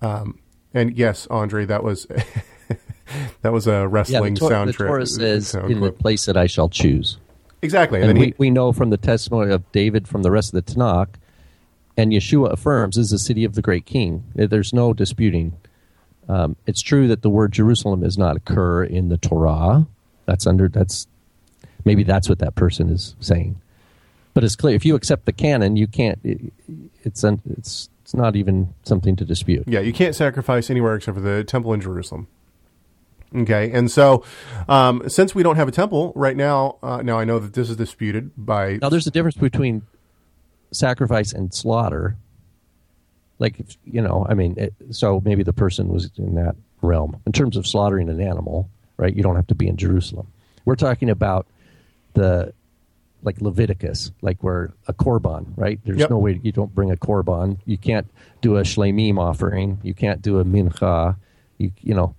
[0.00, 0.38] Um,
[0.72, 2.06] and yes, Andre, that was
[3.42, 4.72] that was a wrestling yeah, the Tor- sound the.
[4.72, 5.96] Torah says, sound "In clip.
[5.96, 7.18] the place that I shall choose."
[7.62, 10.54] exactly, and, And we, he, we know from the testimony of David from the rest
[10.54, 11.14] of the Tanakh,
[11.96, 14.24] and Yeshua affirms, is the city of the great king.
[14.34, 15.56] There's no disputing.
[16.28, 19.86] Um, it's true that the word Jerusalem does not occur in the Torah.
[20.26, 21.06] That's under that's
[21.84, 23.60] maybe that's what that person is saying.
[24.32, 26.18] But it's clear if you accept the canon, you can't.
[26.24, 26.52] It,
[27.04, 29.64] it's it's it's not even something to dispute.
[29.66, 32.28] yeah, you can't sacrifice anywhere except for the temple in Jerusalem.
[33.34, 34.22] Okay, and so
[34.68, 37.70] um, since we don't have a temple right now, uh, now I know that this
[37.70, 39.82] is disputed by Now, there's a difference between
[40.70, 42.16] sacrifice and slaughter.
[43.38, 47.20] Like, if, you know, I mean, it, so maybe the person was in that realm.
[47.26, 50.28] In terms of slaughtering an animal, right, you don't have to be in Jerusalem.
[50.66, 51.46] We're talking about
[52.12, 52.52] the,
[53.24, 55.80] like Leviticus, like where a korban, right?
[55.84, 56.10] There's Yep.
[56.10, 57.58] no way you don't bring a korban.
[57.64, 58.06] You can't
[58.42, 59.78] do a shlemim offering.
[59.82, 61.16] You can't do a mincha.
[61.58, 62.14] You, you know,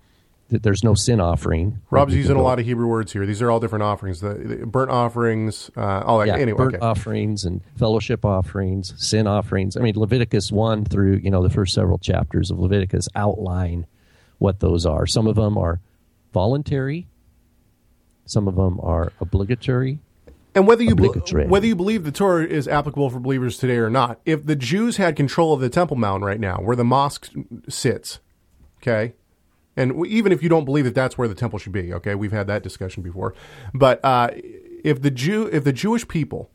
[0.50, 1.80] th- there's no sin offering.
[1.92, 3.26] Rob's can using a lot of Hebrew words here.
[3.26, 4.22] These are all different offerings.
[4.22, 6.28] The, the burnt offerings, uh, all that.
[6.28, 6.86] yeah, anyway, burnt okay.
[6.86, 9.78] offerings and fellowship offerings, sin offerings.
[9.78, 13.86] I mean, Leviticus one through you know the first several chapters of Leviticus outline
[14.40, 15.06] what those are.
[15.06, 15.80] Some of them are
[16.34, 17.08] voluntary.
[18.26, 20.00] Some of them are obligatory.
[20.56, 21.48] And whether you Obligatory.
[21.48, 24.98] whether you believe the Torah is applicable for believers today or not, if the Jews
[24.98, 27.30] had control of the Temple Mount right now, where the mosque
[27.68, 28.20] sits,
[28.78, 29.16] okay,
[29.76, 32.32] and even if you don't believe that that's where the temple should be, okay, we've
[32.32, 33.34] had that discussion before,
[33.74, 34.30] but uh,
[34.86, 36.50] if the Jew, if the Jewish people,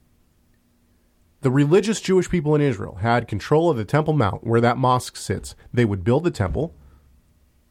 [1.43, 5.17] the religious Jewish people in Israel had control of the Temple Mount where that mosque
[5.17, 6.75] sits, they would build the temple.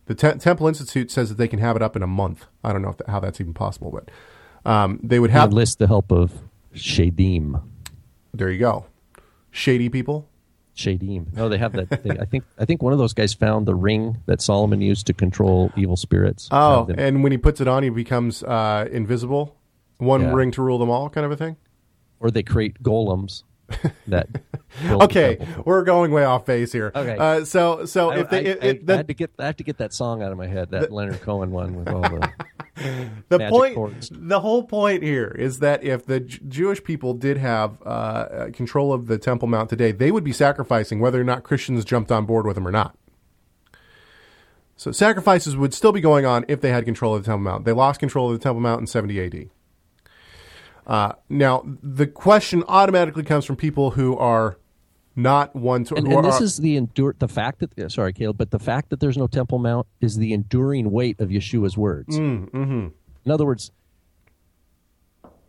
[0.05, 2.47] The Te- Temple Institute says that they can have it up in a month.
[2.63, 4.09] I don't know if that, how that's even possible, but
[4.65, 5.54] um, they would have.
[5.54, 6.32] list the help of
[6.76, 7.62] shadim.
[8.34, 8.86] There you go.
[9.52, 10.30] Shady people.
[10.76, 11.34] Shadim.
[11.34, 11.89] No, they have that.
[12.04, 12.45] They, I think.
[12.58, 15.98] I think one of those guys found the ring that Solomon used to control evil
[15.98, 16.48] spirits.
[16.52, 19.58] Oh, and when he puts it on, he becomes uh, invisible.
[19.98, 20.34] One Yeah.
[20.34, 21.58] ring to rule them all, kind of a thing.
[22.22, 23.43] or they create golems
[24.08, 24.27] that.
[24.84, 26.91] Okay, we're going way off base here.
[26.95, 27.17] Okay.
[27.17, 29.32] Uh, so, so I, if they, I- if, I- if I the, had to get
[29.39, 31.89] I had to get that song out of my head, that Leonard Cohen one with
[31.89, 32.32] all the
[33.29, 34.10] the point, chords.
[34.13, 38.51] the whole point here is that if the J- Jewish people did have uh, uh,
[38.51, 42.12] control of the Temple Mount today, they would be sacrificing whether or not Christians jumped
[42.12, 42.95] on board with them or not.
[44.77, 47.65] So sacrifices would still be going on if they had control of the Temple Mount.
[47.65, 49.49] They lost control of the Temple Mount in 70 AD.
[50.89, 54.58] Uh, now, the question automatically comes from people who are
[55.15, 55.95] not one to.
[55.95, 58.89] and, and this are- is the endure the fact that sorry Caleb, but the fact
[58.89, 62.17] that there's no Temple Mount is the enduring weight of Yeshua's words.
[62.17, 62.88] Mm, mm-hmm.
[63.23, 63.71] In other words,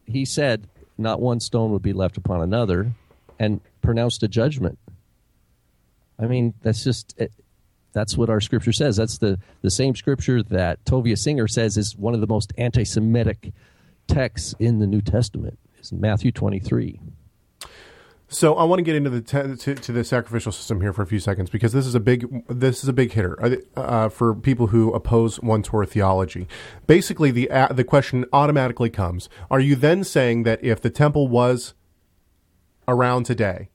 [0.04, 2.92] he said, "Not one stone would be left upon another,"
[3.38, 4.78] and pronounced a judgment.
[6.18, 7.32] I mean, that's just it,
[7.94, 8.96] that's what our scripture says.
[8.98, 13.54] That's the the same scripture that Tovia Singer says is one of the most anti-Semitic
[14.14, 15.58] texts in the New Testament.
[15.80, 17.00] Is Matthew twenty three.
[18.32, 21.02] So I want to get into the te- to, to the sacrificial system here for
[21.02, 24.08] a few seconds because this is a big this is a big hitter uh, uh,
[24.08, 26.46] for people who oppose one Torah theology.
[26.86, 31.26] Basically, the uh, the question automatically comes: Are you then saying that if the temple
[31.26, 31.74] was
[32.86, 33.70] around today,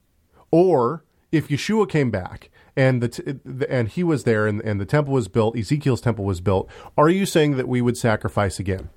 [0.51, 4.85] or if Yeshua came back and the, t- and he was there and, and the
[4.85, 8.89] temple was built, Ezekiel's temple was built, are you saying that we would sacrifice again?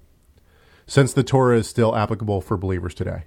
[0.88, 3.24] Since the Torah is still applicable for believers today.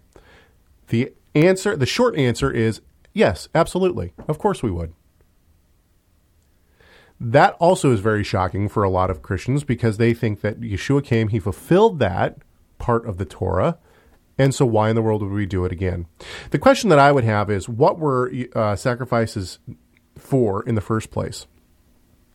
[0.88, 2.82] The answer, the short answer is
[3.14, 4.14] yes, absolutely.
[4.28, 4.94] Of course we would.
[7.20, 11.06] That also is very shocking for a lot of Christians because they think that Yeshua
[11.06, 12.40] came, he fulfilled that
[12.80, 13.78] part of the Torah,
[14.40, 16.08] and so why in the world would we do it again?
[16.50, 19.60] The question that I would have is what were uh, sacrifices
[20.18, 21.46] for in the first place?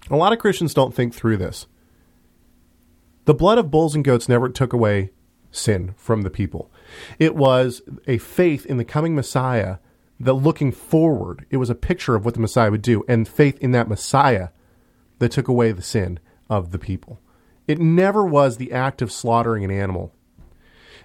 [0.08, 1.66] A lot of Christians don't think through this.
[3.24, 5.10] The blood of bulls and goats never took away
[5.56, 6.70] sin from the people.
[7.18, 9.78] It was a faith in the coming Messiah
[10.18, 13.58] that looking forward, it was a picture of what the Messiah would do, and faith
[13.58, 14.48] in that Messiah
[15.18, 17.20] that took away the sin of the people.
[17.66, 20.12] It never was the act of slaughtering an animal.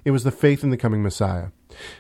[0.06, 1.48] It was the faith in the coming Messiah.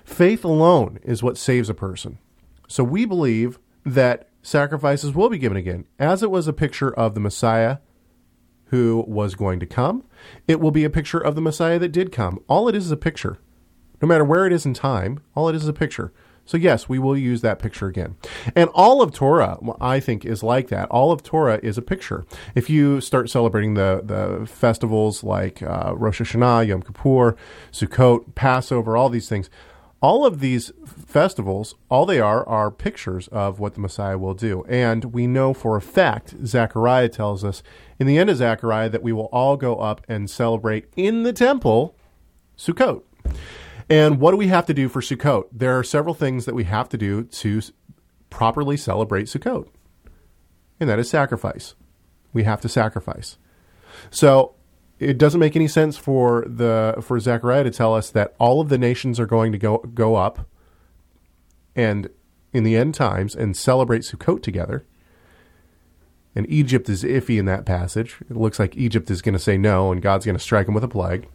[0.03, 2.19] Faith alone is what saves a person.
[2.67, 7.13] So we believe that sacrifices will be given again, as it was a picture of
[7.13, 7.77] the Messiah
[8.65, 10.03] who was going to come.
[10.47, 12.39] It will be a picture of the Messiah that did come.
[12.47, 13.39] All it is is a picture.
[14.01, 16.11] No matter where it is in time, all it is is a picture.
[16.43, 18.15] So, yes, we will use that picture again.
[18.55, 20.89] And all of Torah, I think, is like that.
[20.89, 22.25] All of Torah is a picture.
[22.55, 27.37] If you start celebrating the, the festivals like uh, Rosh Hashanah, Yom Kippur,
[27.71, 29.49] Sukkot, Passover, all these things,
[30.01, 30.71] all of these
[31.11, 34.63] festivals, all they are are pictures of what the Messiah will do.
[34.67, 37.61] And we know for a fact, Zechariah tells us
[37.99, 41.33] in the end of Zechariah that we will all go up and celebrate in the
[41.33, 41.95] temple
[42.57, 43.03] Sukkot.
[43.89, 45.47] And what do we have to do for Sukkot?
[45.51, 47.61] There are several things that we have to do to
[48.29, 49.67] properly celebrate Sukkot,
[50.79, 51.75] and that is sacrifice.
[52.31, 53.37] We have to sacrifice.
[54.09, 54.55] So
[54.99, 58.69] it doesn't make any sense for the for Zechariah to tell us that all of
[58.69, 60.47] the nations are going to go go up
[61.75, 62.09] and
[62.53, 64.85] in the end times and celebrate Sukkot together.
[66.35, 68.17] And Egypt is iffy in that passage.
[68.29, 70.75] It looks like Egypt is going to say no, and God's going to strike them
[70.75, 71.27] with a plague.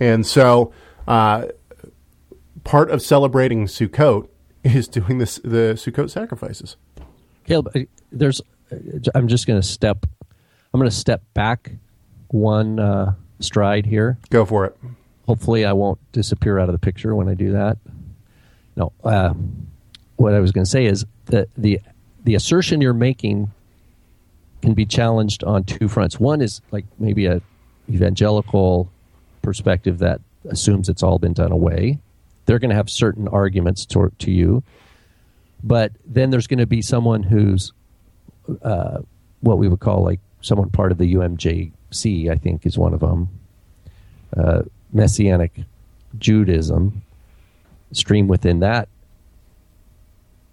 [0.00, 0.72] And so,
[1.06, 1.46] uh,
[2.64, 4.28] part of celebrating Sukkot
[4.64, 6.76] is doing this the Sukkot sacrifices.
[7.44, 8.40] Caleb, uh, there's.
[8.72, 8.76] uh,
[9.14, 10.06] I'm just going to step.
[10.72, 11.70] I'm going to step back
[12.28, 14.18] one uh, stride here.
[14.30, 14.76] Go for it.
[15.26, 17.78] Hopefully, I won't disappear out of the picture when I do that.
[18.76, 19.34] No, uh,
[20.16, 21.80] what I was going to say is that the
[22.24, 23.50] the assertion you're making
[24.62, 26.20] can be challenged on two fronts.
[26.20, 27.40] One is like maybe a
[27.88, 28.90] evangelical
[29.42, 31.98] perspective that assumes it's all been done away.
[32.46, 34.62] They're going to have certain arguments to, to you,
[35.64, 37.72] but then there's going to be someone who's
[38.62, 38.98] uh,
[39.40, 42.30] what we would call like someone part of the UMJC.
[42.30, 43.28] I think is one of them.
[44.36, 45.64] Uh, Messianic
[46.18, 47.02] Judaism
[47.92, 48.88] stream within that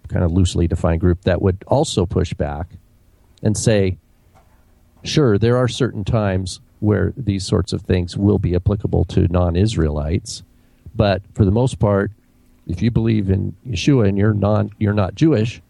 [0.07, 2.67] kind of loosely defined group that would also push back
[3.43, 3.97] and say,
[5.03, 9.55] sure, there are certain times where these sorts of things will be applicable to non
[9.55, 10.43] Israelites,
[10.95, 12.11] but for the most part,
[12.67, 15.61] if you believe in Yeshua and you're non you're not Jewish,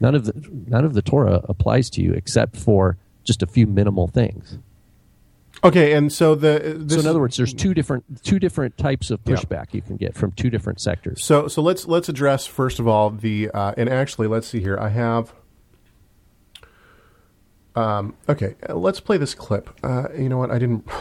[0.00, 0.32] none of the
[0.66, 4.58] none of the Torah applies to you except for just a few minimal things.
[5.64, 9.10] Okay, and so the this so in other words, there's two different two different types
[9.10, 9.34] of Yeah.
[9.36, 11.24] pushback you can get from two different sectors.
[11.24, 14.78] So so let's let's address first of all the uh, and actually let's see here.
[14.78, 15.32] I have.
[17.76, 19.70] Um, okay, uh, let's play this clip.
[19.82, 20.50] Uh, you know what?
[20.50, 20.86] I didn't.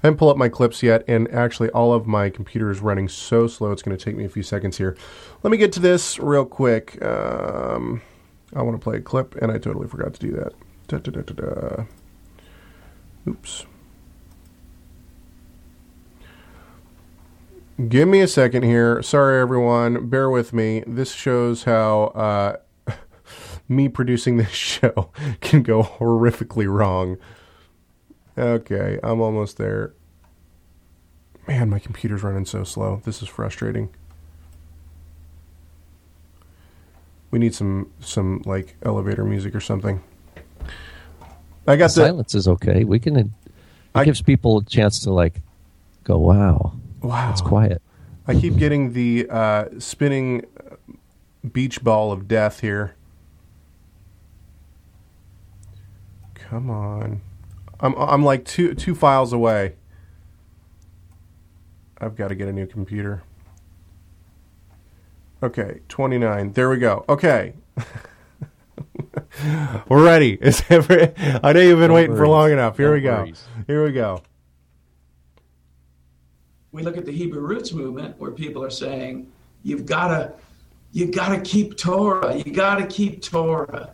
[0.00, 3.08] I didn't pull up my clips yet, and actually, all of my computer is running
[3.08, 3.72] so slow.
[3.72, 4.96] It's going to take me a few seconds here.
[5.42, 7.02] Let me get to this real quick.
[7.04, 8.00] Um,
[8.54, 10.52] I want to play a clip, and I totally forgot to do that.
[10.86, 11.84] Da, da, da, da, da.
[13.28, 13.66] Oops.
[17.88, 19.02] Give me a second here.
[19.02, 20.08] Sorry, everyone.
[20.08, 20.82] Bear with me.
[20.86, 22.56] This shows how uh,
[23.68, 25.10] me producing this show
[25.42, 27.18] can go horrifically wrong.
[28.36, 29.92] Okay, I'm almost there.
[31.46, 33.02] Man, my computer's running so slow.
[33.04, 33.90] This is frustrating.
[37.30, 40.02] We need some some like elevator music or something.
[41.68, 42.84] I got the Silence is okay.
[42.84, 43.16] We can.
[43.16, 43.26] It
[43.94, 45.42] I- gives people a chance to like
[46.04, 47.30] go, "Wow, wow.
[47.30, 47.82] it's quiet."
[48.26, 50.44] I keep getting the uh, spinning
[51.52, 52.94] beach ball of death here.
[56.34, 57.20] Come on,
[57.80, 59.74] I'm I'm like two two files away.
[62.00, 63.22] I've got to get a new computer.
[65.42, 66.52] Okay, twenty nine.
[66.52, 67.04] There we go.
[67.08, 67.52] Okay.
[69.88, 70.32] We're ready.
[70.40, 72.76] Is every, I know you've been Don't waiting for long enough.
[72.76, 73.16] Here No we go.
[73.16, 73.44] worries.
[73.66, 74.22] Here we go.
[76.72, 79.30] we look at the Hebrew roots movement where people are saying
[79.62, 80.32] you've got to
[80.92, 82.36] you got to keep Torah.
[82.36, 83.90] You got to keep Torah.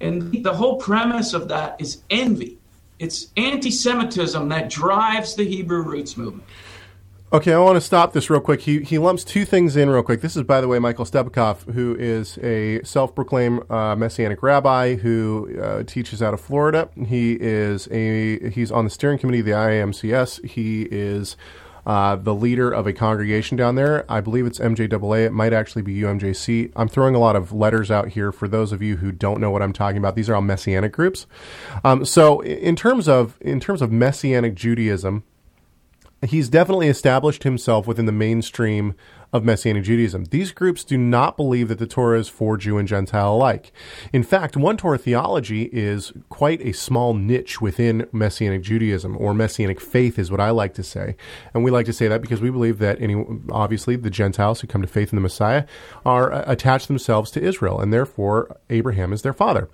[0.00, 2.58] And the whole premise of that is envy.
[2.98, 6.44] It's anti Semitism that drives the Hebrew roots movement.
[7.30, 8.62] Okay, I want to stop this real quick.
[8.62, 10.22] He, he lumps two things in real quick.
[10.22, 14.94] This is, by the way, Michael Stepakoff, who is a self proclaimed uh, Messianic rabbi
[14.94, 16.88] who uh, teaches out of Florida.
[17.06, 20.42] He is a he's on the steering committee of the IAMCS.
[20.48, 21.36] He is
[21.84, 24.10] uh, the leader of a congregation down there.
[24.10, 25.26] I believe it's MJAA.
[25.26, 26.72] It might actually be UMJC.
[26.76, 29.50] I'm throwing a lot of letters out here for those of you who don't know
[29.50, 30.16] what I'm talking about.
[30.16, 31.26] These are all Messianic groups.
[31.84, 35.24] Um, so, in terms of in terms of Messianic Judaism
[36.22, 38.94] he's definitely established himself within the mainstream
[39.32, 40.24] of Messianic Judaism.
[40.26, 43.72] These groups do not believe that the Torah is for Jew and Gentile alike.
[44.10, 49.80] In fact, one Torah theology is quite a small niche within Messianic Judaism, or Messianic
[49.80, 51.14] faith is what I like to say.
[51.52, 54.66] And we like to say that because we believe that any, obviously the Gentiles who
[54.66, 55.66] come to faith in the Messiah
[56.06, 59.68] are uh, attached themselves to Israel, and therefore Abraham is their father.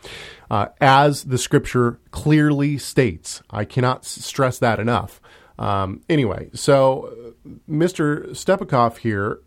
[0.51, 5.21] Uh, as the scripture clearly states, I cannot stress that enough.
[5.59, 8.31] Um, anyway, so uh, Mr.
[8.31, 9.41] Stepakoff here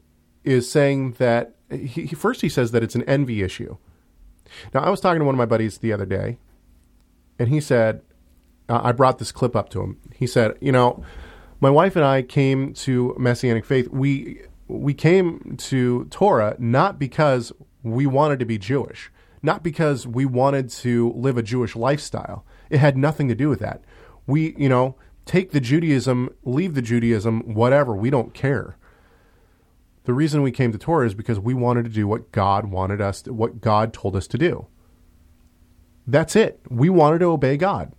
[0.43, 3.77] is saying that he, he, first he says that it's an envy issue.
[4.73, 6.39] Now, I was talking to one of my buddies the other day,
[7.37, 8.01] and he said,
[8.69, 9.97] uh, I brought this clip up to him.
[10.13, 11.03] He said, You know,
[11.59, 13.89] my wife and I came to Messianic faith.
[13.89, 17.53] We we came to Torah not because
[17.83, 22.45] we wanted to be Jewish, not because we wanted to live a Jewish lifestyle.
[22.69, 23.81] It had nothing to do with that.
[24.25, 24.95] We, you know,
[25.27, 27.95] take the Judaism, leave the Judaism, whatever.
[27.95, 28.77] We don't care.
[30.05, 33.01] The reason we came to Torah is because we wanted to do what God wanted
[33.01, 34.67] us, to, what God told us to do.
[36.07, 36.61] That's it.
[36.69, 37.91] We wanted to obey God.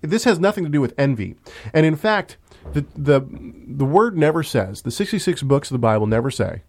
[0.00, 1.36] This has nothing to do with envy.
[1.72, 2.36] And in fact,
[2.72, 3.24] the, the,
[3.66, 6.62] the word never says, the 66 books of the Bible never say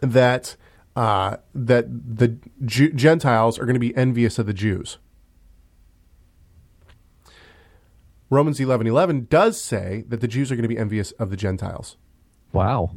[0.00, 0.56] that,
[0.94, 1.86] uh, that
[2.16, 4.98] the G- Gentiles are going to be envious of the Jews.
[8.30, 11.36] Romans 11 11 does say that the Jews are going to be envious of the
[11.36, 11.96] Gentiles.
[12.52, 12.92] Wow.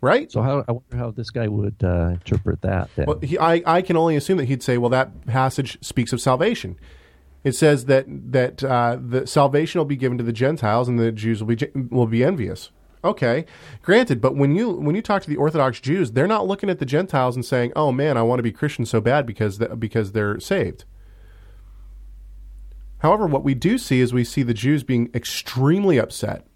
[0.00, 0.30] Right?
[0.30, 2.88] So how I wonder how this guy would uh, interpret that.
[2.94, 3.06] Then.
[3.06, 6.20] Well, he, I, I can only assume that he'd say, well, that passage speaks of
[6.20, 6.78] salvation.
[7.44, 11.10] It says that that uh, the salvation will be given to the Gentiles, and the
[11.12, 12.70] Jews will be will be envious.
[13.04, 13.44] Okay,
[13.82, 16.80] granted, but when you when you talk to the Orthodox Jews, they're not looking at
[16.80, 19.76] the Gentiles and saying, "Oh man, I want to be Christian so bad because the,
[19.76, 20.84] because they're saved."
[22.98, 26.46] However, what we do see is we see the Jews being extremely upset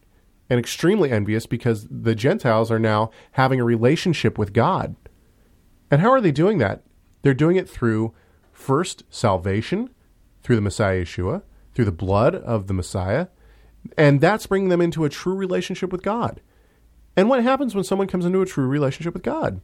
[0.51, 4.97] and extremely envious because the Gentiles are now having a relationship with God.
[5.90, 6.82] And how are they doing that?
[7.22, 8.14] They're doing it through
[8.53, 9.90] first salvation,
[10.43, 11.43] through the Messiah Yeshua,
[11.74, 13.28] through the blood of the Messiah,
[13.97, 16.40] and that's bringing them into a true relationship with God.
[17.16, 19.61] And what happens when someone comes into a true relationship with God?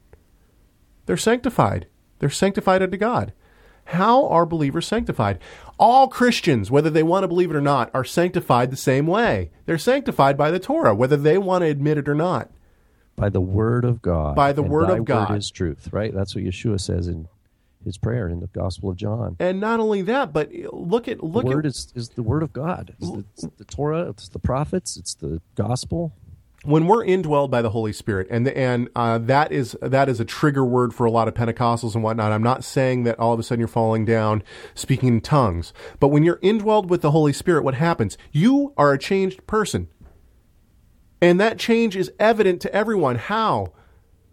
[1.06, 1.86] They're sanctified.
[2.18, 3.32] They're sanctified unto God.
[3.88, 5.38] How are believers sanctified?
[5.78, 9.50] All Christians, whether they want to believe it or not, are sanctified the same way.
[9.64, 12.50] They're sanctified by the Torah, whether they want to admit it or not.
[13.16, 14.36] By the word of God.
[14.36, 15.30] By the word of God.
[15.30, 16.12] Word is truth, right?
[16.14, 17.28] That's what Yeshua says in
[17.82, 19.36] his prayer in the Gospel of John.
[19.40, 22.42] And not only that, but look at look the word at is, is the word
[22.42, 22.94] of God.
[22.98, 26.12] It's the, it's the Torah, it's the prophets, it's the gospel.
[26.64, 30.24] When we're indwelled by the Holy Spirit, and and uh, that is that is a
[30.24, 32.32] trigger word for a lot of Pentecostals and whatnot.
[32.32, 34.42] I'm not saying that all of a sudden you're falling down
[34.74, 38.18] speaking in tongues, but when you're indwelled with the Holy Spirit, what happens?
[38.32, 39.88] You are a changed person,
[41.22, 43.16] and that change is evident to everyone.
[43.16, 43.72] How?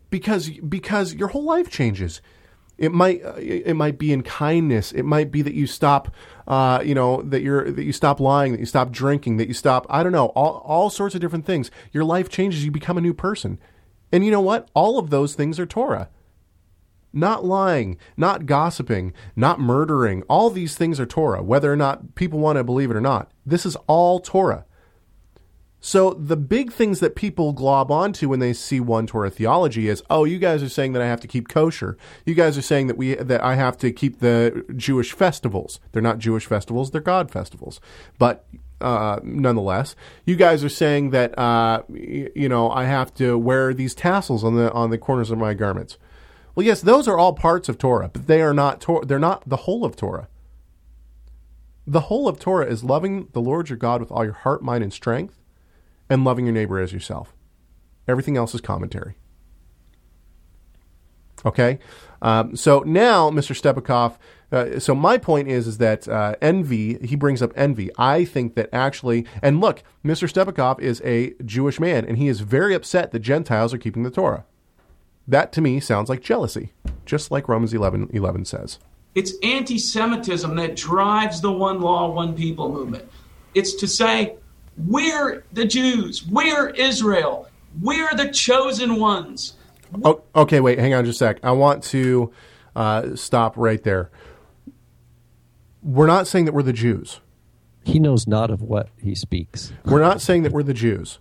[0.09, 2.21] Because because your whole life changes.
[2.77, 4.91] It might uh, it might be in kindness.
[4.91, 6.13] It might be that you stop,
[6.47, 9.53] uh, you know, that you're that you stop lying, that you stop drinking, that you
[9.53, 9.85] stop.
[9.89, 11.71] I don't know, all all sorts of different things.
[11.93, 12.65] Your life changes.
[12.65, 13.59] You become a new person,
[14.11, 14.69] and you know what?
[14.73, 16.09] All of those things are Torah.
[17.13, 20.23] Not lying, not gossiping, not murdering.
[20.23, 23.31] All these things are Torah, whether or not people want to believe it or not.
[23.45, 24.65] This is all Torah.
[25.85, 30.01] So the big things that people glob onto when they see one Torah theology is,
[30.09, 31.95] oh, you guys are saying that I have to keep kosher.
[32.25, 35.79] You guys are saying that we that I have to keep the Jewish festivals.
[35.91, 37.79] They're not Jewish festivals; they're God festivals.
[38.17, 38.47] But
[38.81, 43.71] uh, nonetheless, you guys are saying that uh, y- you know I have to wear
[43.71, 45.99] these tassels on the on the corners of my garments.
[46.55, 48.83] Well, yes, those are all parts of Torah, but they are not.
[49.07, 50.29] They're not the whole of Torah.
[51.85, 54.83] The whole of Torah is loving the Lord your God with all your heart, mind,
[54.83, 55.39] and strength
[56.09, 57.33] and loving your neighbor as yourself.
[58.07, 59.15] Everything else is commentary.
[61.45, 61.79] Okay,
[62.21, 63.55] um, so now, Mr.
[63.55, 64.17] Stepakoff.
[64.51, 66.97] Uh, so my point is, is that uh, envy.
[67.05, 67.91] He brings up envy.
[67.97, 70.31] I think that actually, and look, Mr.
[70.31, 74.11] Stepakoff is a Jewish man, and he is very upset that Gentiles are keeping the
[74.11, 74.45] Torah.
[75.27, 76.73] That to me sounds like jealousy,
[77.05, 78.79] just like Romans 11, 11 says.
[79.15, 83.09] It's anti Semitism that drives the one law, one people movement.
[83.53, 84.35] It's to say,
[84.77, 87.47] we're the Jews, we're Israel,
[87.81, 89.53] we're the chosen ones.
[90.03, 91.39] Oh, okay, wait, hang on just a sec.
[91.43, 92.31] I want to
[92.75, 94.09] uh, stop right there.
[95.81, 97.21] We're not saying that we're the Jews.
[97.83, 99.71] He knows not of what he speaks.
[99.85, 101.19] We're not saying that we're the Jews.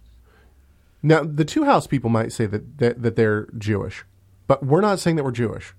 [1.03, 4.05] Now, the two house people might say that, that, that they're Jewish,
[4.47, 5.75] but we're not saying that we're Jewish.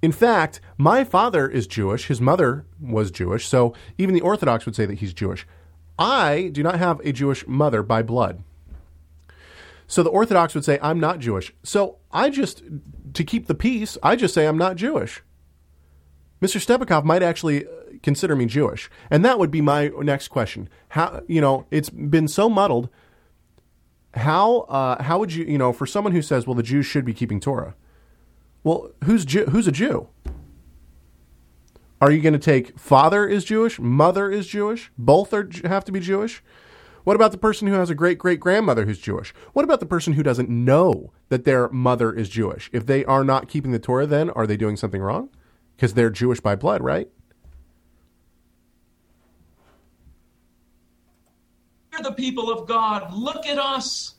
[0.00, 2.06] In fact, my father is Jewish.
[2.06, 3.48] His mother was Jewish.
[3.48, 5.46] So even the Orthodox would say that he's Jewish.
[5.98, 8.42] I do not have a Jewish mother by blood.
[9.86, 11.52] So the Orthodox would say, I'm not Jewish.
[11.62, 12.62] So I just,
[13.12, 15.22] to keep the peace, I just say I'm not Jewish.
[16.40, 16.60] Mr.
[16.60, 17.70] Stepakoff might actually uh,
[18.02, 18.90] consider me Jewish.
[19.10, 20.68] And that would be my next question.
[20.88, 22.88] How, you know, it's been so muddled
[24.16, 27.04] how uh, how would you you know for someone who says well the Jews should
[27.04, 27.74] be keeping Torah,
[28.62, 30.08] well who's Jew, who's a Jew?
[32.00, 35.92] Are you going to take father is Jewish, mother is Jewish, both are have to
[35.92, 36.42] be Jewish?
[37.04, 39.34] What about the person who has a great great grandmother who's Jewish?
[39.52, 42.70] What about the person who doesn't know that their mother is Jewish?
[42.72, 45.28] If they are not keeping the Torah, then are they doing something wrong?
[45.76, 47.08] Because they're Jewish by blood, right?
[51.92, 53.12] We're the people of God.
[53.12, 54.14] Look at us.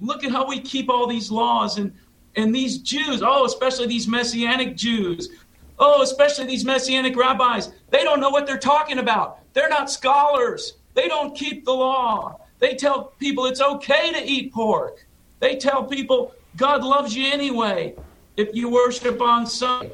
[0.00, 1.92] Look at how we keep all these laws and
[2.36, 5.30] and these Jews, oh, especially these messianic Jews,
[5.78, 9.38] oh, especially these messianic rabbis, they don't know what they're talking about.
[9.54, 10.74] They're not scholars.
[10.94, 12.40] They don't keep the law.
[12.58, 15.06] They tell people it's okay to eat pork.
[15.40, 17.94] They tell people God loves you anyway
[18.36, 19.92] if you worship on Sunday.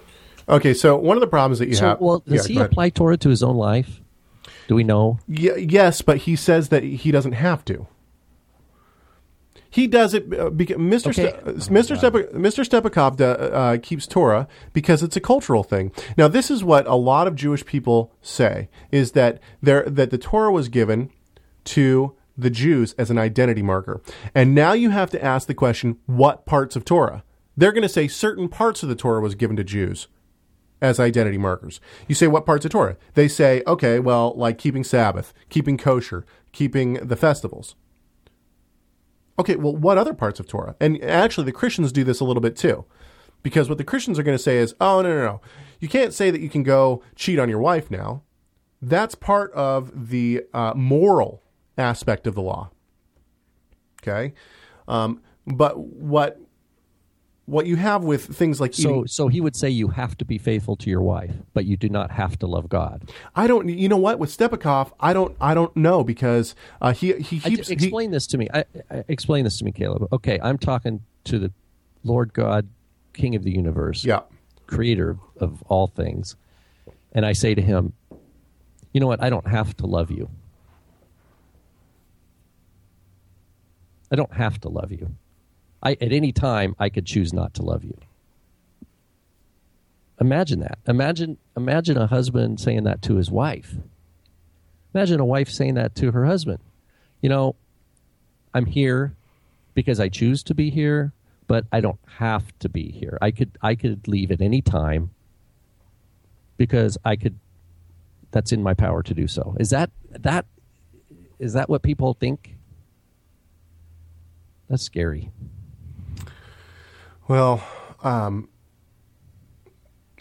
[0.49, 2.01] Okay, so one of the problems that you So, have.
[2.01, 4.01] well, does Yeah, he apply Torah to his own life?
[4.69, 5.19] Do we know?
[5.29, 7.87] Ye- yes, but he says that he doesn't have to.
[9.75, 11.09] He does it uh, because Mr.
[11.09, 11.31] Okay.
[11.31, 11.99] Ste- uh, Mr.
[11.99, 12.65] Stepa- Mr.
[12.65, 15.91] Stepakoff uh, keeps Torah because it's a cultural thing.
[16.17, 20.19] Now, this is what a lot of Jewish people say: is that there that the
[20.19, 21.11] Torah was given
[21.65, 24.01] to the Jews as an identity marker,
[24.33, 27.25] and now you have to ask the question: what parts of Torah?
[27.57, 30.07] They're going to say certain parts of the Torah was given to Jews
[30.81, 31.81] as identity markers.
[32.07, 32.97] You say what parts of Torah?
[33.15, 37.75] They say, okay, well, like keeping Sabbath, keeping kosher, keeping the festivals.
[39.39, 40.77] Okay, well, what other parts of Torah?
[40.81, 42.85] And actually, the Christians do this a little bit too.
[43.43, 45.41] Because what the Christians are going to say is, oh, no, no, no.
[45.79, 48.23] You can't say that you can go cheat on your wife now.
[48.81, 51.43] That's part of the uh, moral
[51.77, 52.71] aspect of the law.
[54.03, 54.33] Okay?
[54.89, 56.41] Um, but what
[57.47, 60.25] what you have with things like So, eating, so he would say you have to
[60.25, 63.11] be faithful to your wife, but you do not have to love God.
[63.37, 63.69] I don't.
[63.69, 64.19] You know what?
[64.19, 65.37] With Stepakoff, I don't.
[65.41, 68.49] I don't know because uh, he he I- keeps he- explain this to me.
[68.53, 70.09] I, I, explain this to me, Caleb.
[70.13, 71.53] Okay, I'm talking to the
[72.03, 72.67] Lord God,
[73.13, 74.21] King of the universe, yeah.
[74.67, 76.37] Creator of all things,
[77.13, 77.93] and I say to him,
[78.93, 79.23] "You know what?
[79.23, 80.31] I don't have to love you.
[84.11, 85.15] I don't have to love you.
[85.85, 87.97] I at any time I could choose not to love you."
[90.21, 90.79] Imagine that.
[90.87, 93.77] Imagine imagine a husband saying that to his wife.
[94.95, 96.61] Imagine a wife saying that to her husband.
[97.21, 97.57] You know,
[98.53, 99.15] I'm here
[99.75, 101.13] because I choose to be here,
[101.47, 103.19] but I don't have to be here.
[103.21, 105.11] I could I could leave at any time
[106.57, 107.39] because I could
[108.31, 109.57] that's in my power to do so.
[109.59, 110.47] Is that that
[111.39, 112.57] is that what people think?
[114.69, 115.31] That's scary.
[117.27, 117.63] Well,
[118.03, 118.49] um,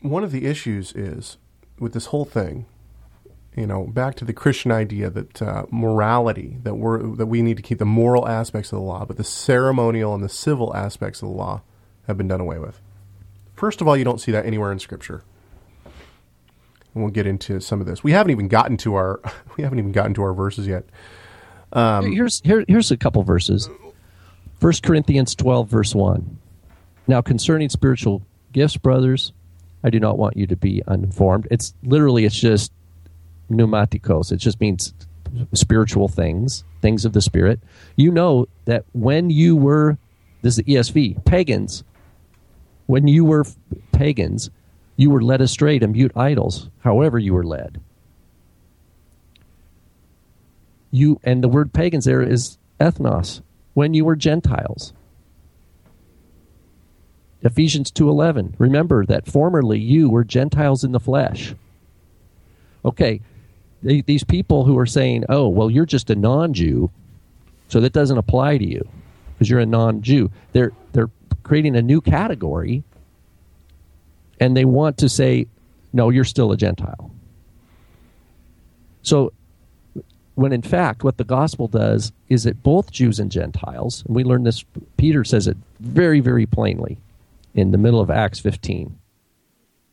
[0.01, 1.37] one of the issues is
[1.79, 2.65] with this whole thing.
[3.55, 7.57] You know, back to the Christian idea that uh, morality that we're that we need
[7.57, 11.21] to keep the moral aspects of the law, but the ceremonial and the civil aspects
[11.21, 11.61] of the law
[12.07, 12.81] have been done away with.
[13.55, 15.23] First of all, you don't see that anywhere in Scripture.
[15.85, 18.03] And we'll get into some of this.
[18.03, 19.19] We haven't even gotten to our
[19.57, 20.85] we haven't even gotten to our verses yet.
[22.13, 23.69] here's here, here's a couple verses.
[24.59, 26.39] 1 Corinthians 12 verse 1.
[27.07, 29.33] Now concerning spiritual gifts, brothers,
[29.83, 31.47] I do not want you to be uninformed.
[31.51, 32.71] It's literally it's just
[33.51, 34.31] pneumatikos.
[34.31, 34.93] It just means
[35.53, 37.59] spiritual things, things of the spirit.
[37.95, 39.97] You know that when you were
[40.41, 41.83] this is the ESV, pagans,
[42.85, 43.45] when you were
[43.93, 44.49] pagans,
[44.97, 47.79] you were led astray to mute idols, however you were led.
[50.91, 53.41] You and the word pagans there is ethnos,
[53.73, 54.93] when you were Gentiles.
[57.43, 58.55] Ephesians 2:11.
[58.57, 61.55] Remember that formerly you were Gentiles in the flesh.
[62.85, 63.21] Okay,
[63.81, 66.89] these people who are saying, "Oh, well, you're just a non-Jew,
[67.67, 68.87] so that doesn't apply to you
[69.33, 71.09] because you're a non-Jew." They're they're
[71.43, 72.83] creating a new category,
[74.39, 75.47] and they want to say,
[75.93, 77.11] no, you're still a Gentile.
[79.03, 79.31] So,
[80.35, 84.23] when in fact, what the gospel does is that both Jews and Gentiles, and we
[84.23, 84.65] learn this,
[84.97, 86.97] Peter says it very, very plainly
[87.53, 88.97] in the middle of Acts 15,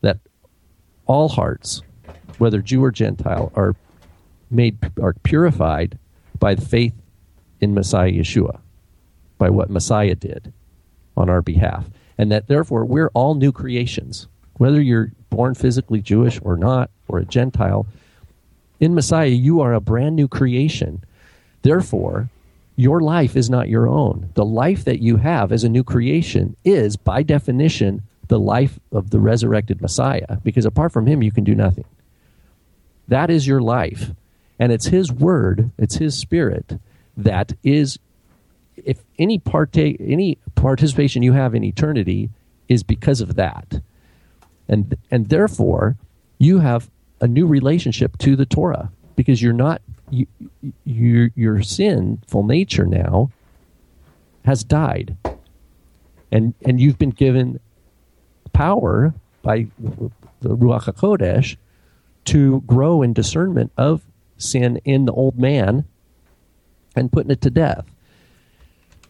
[0.00, 0.18] that
[1.06, 1.82] all hearts,
[2.38, 3.74] whether Jew or Gentile, are
[4.50, 5.98] made are purified
[6.38, 6.94] by the faith
[7.60, 8.60] in Messiah Yeshua,
[9.38, 10.52] by what Messiah did
[11.16, 11.86] on our behalf.
[12.16, 14.26] And that therefore we're all new creations.
[14.54, 17.86] Whether you're born physically Jewish or not, or a Gentile,
[18.78, 21.04] in Messiah you are a brand new creation.
[21.62, 22.30] Therefore,
[22.80, 24.30] your life is not your own.
[24.34, 29.10] The life that you have as a new creation is, by definition, the life of
[29.10, 31.84] the resurrected Messiah, because apart from him, you can do nothing.
[33.08, 34.12] That is your life.
[34.58, 36.78] And it's his word, it's his spirit
[37.16, 37.98] that is
[38.76, 42.30] if any partake any participation you have in eternity
[42.68, 43.80] is because of that.
[44.68, 45.96] And and therefore
[46.38, 50.26] you have a new relationship to the Torah because you're not you,
[50.84, 53.30] your your sinful nature now
[54.44, 55.16] has died.
[56.32, 57.60] And and you've been given
[58.52, 59.66] power by
[60.40, 61.56] the Ruach HaKodesh
[62.26, 64.02] to grow in discernment of
[64.36, 65.84] sin in the old man
[66.96, 67.84] and putting it to death.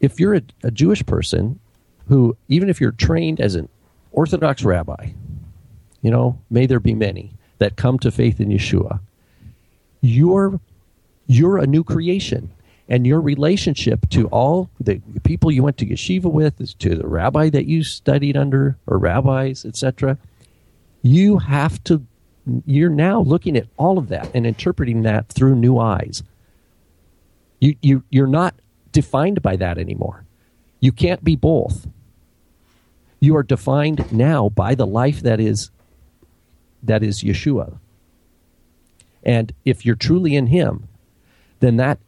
[0.01, 1.61] If you're a, a Jewish person
[2.09, 3.69] who, even if you're trained as an
[4.13, 5.11] Orthodox rabbi,
[6.03, 9.01] you know, may there be many that come to faith in Yeshua,
[10.01, 10.59] you're,
[11.31, 12.51] you're a new creation.
[12.89, 17.49] And your relationship to all the people you went to yeshiva with, to the rabbi
[17.51, 20.19] that you studied under, or rabbis, etc.,
[21.03, 22.05] you have to
[22.67, 26.25] you're now looking at all of that and interpreting that through new eyes.
[27.61, 28.55] You, you, you're not
[28.91, 30.25] defined by that anymore.
[30.81, 31.87] You can't be both.
[33.21, 35.71] You are defined now by the life that is
[36.83, 37.79] that is Yeshua.
[39.23, 40.89] And if you're truly in Him,
[41.61, 41.99] then that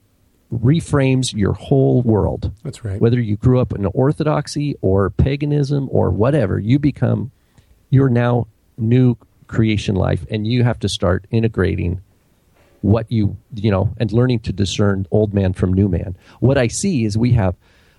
[0.52, 2.52] reframes your whole world.
[2.62, 3.00] That's right.
[3.00, 7.30] Whether you grew up in orthodoxy or paganism or whatever, you become
[7.90, 8.46] you're now
[8.76, 12.00] new creation life and you have to start integrating
[12.80, 16.66] what you you know and learning to discern old man from new man what i
[16.66, 17.54] see is we have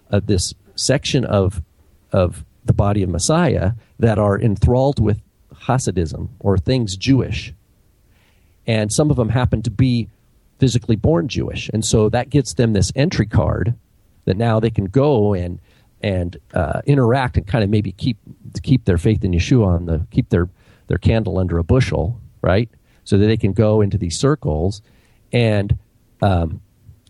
[0.10, 1.62] uh, this section of
[2.12, 5.22] of the body of messiah that are enthralled with
[5.54, 7.54] hasidism or things jewish
[8.66, 10.10] and some of them happen to be
[10.64, 13.76] physically born jewish and so that gets them this entry card
[14.26, 15.60] that now they can go and
[16.02, 18.18] and uh, interact and kind of maybe keep
[18.62, 20.48] keep their faith in yeshua on the keep their
[20.88, 22.70] their candle under a bushel, right?
[23.04, 24.82] So that they can go into these circles
[25.32, 25.78] and
[26.22, 26.62] um,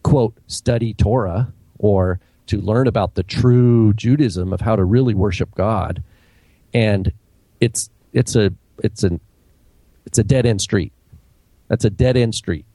[0.04, 5.54] quote study Torah or to learn about the true Judaism of how to really worship
[5.56, 6.04] God.
[6.74, 7.12] And
[7.60, 9.20] it's it's a it's an
[10.06, 10.94] it's a dead end street.
[11.68, 12.66] That's a dead end street.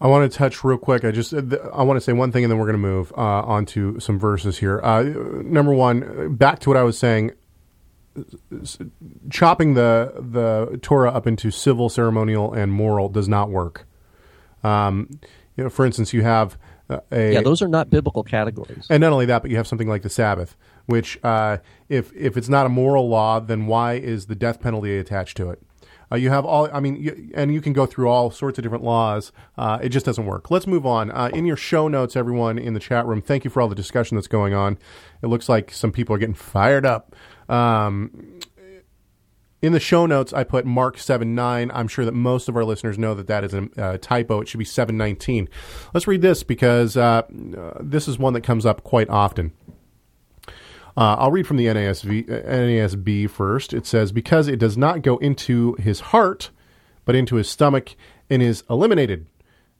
[0.00, 1.04] I want to touch real quick.
[1.04, 3.42] I just I want to say one thing, and then we're going to move uh,
[3.42, 4.80] on to some verses here.
[4.82, 7.32] Uh, number one, back to what I was saying
[9.30, 13.86] chopping the the Torah up into civil, ceremonial, and moral does not work.
[14.62, 15.20] Um,
[15.56, 18.86] you know, for instance, you have uh, a yeah; those are not biblical categories.
[18.88, 22.36] And not only that, but you have something like the Sabbath, which uh, if if
[22.36, 25.60] it's not a moral law, then why is the death penalty attached to it?
[26.14, 28.62] Uh, you have all, I mean, you, and you can go through all sorts of
[28.62, 29.32] different laws.
[29.58, 30.48] Uh, it just doesn't work.
[30.48, 31.10] Let's move on.
[31.10, 33.74] Uh, in your show notes, everyone in the chat room, thank you for all the
[33.74, 34.78] discussion that's going on.
[35.22, 37.16] It looks like some people are getting fired up.
[37.48, 38.38] Um,
[39.60, 41.72] in the show notes, I put Mark seven nine.
[41.74, 44.40] I'm sure that most of our listeners know that that is a uh, typo.
[44.40, 45.48] It should be 719.
[45.94, 47.22] Let's read this because uh,
[47.80, 49.52] this is one that comes up quite often.
[50.96, 53.72] Uh, I'll read from the NASV, NASB first.
[53.72, 56.50] It says, Because it does not go into his heart,
[57.04, 57.96] but into his stomach,
[58.30, 59.26] and is eliminated.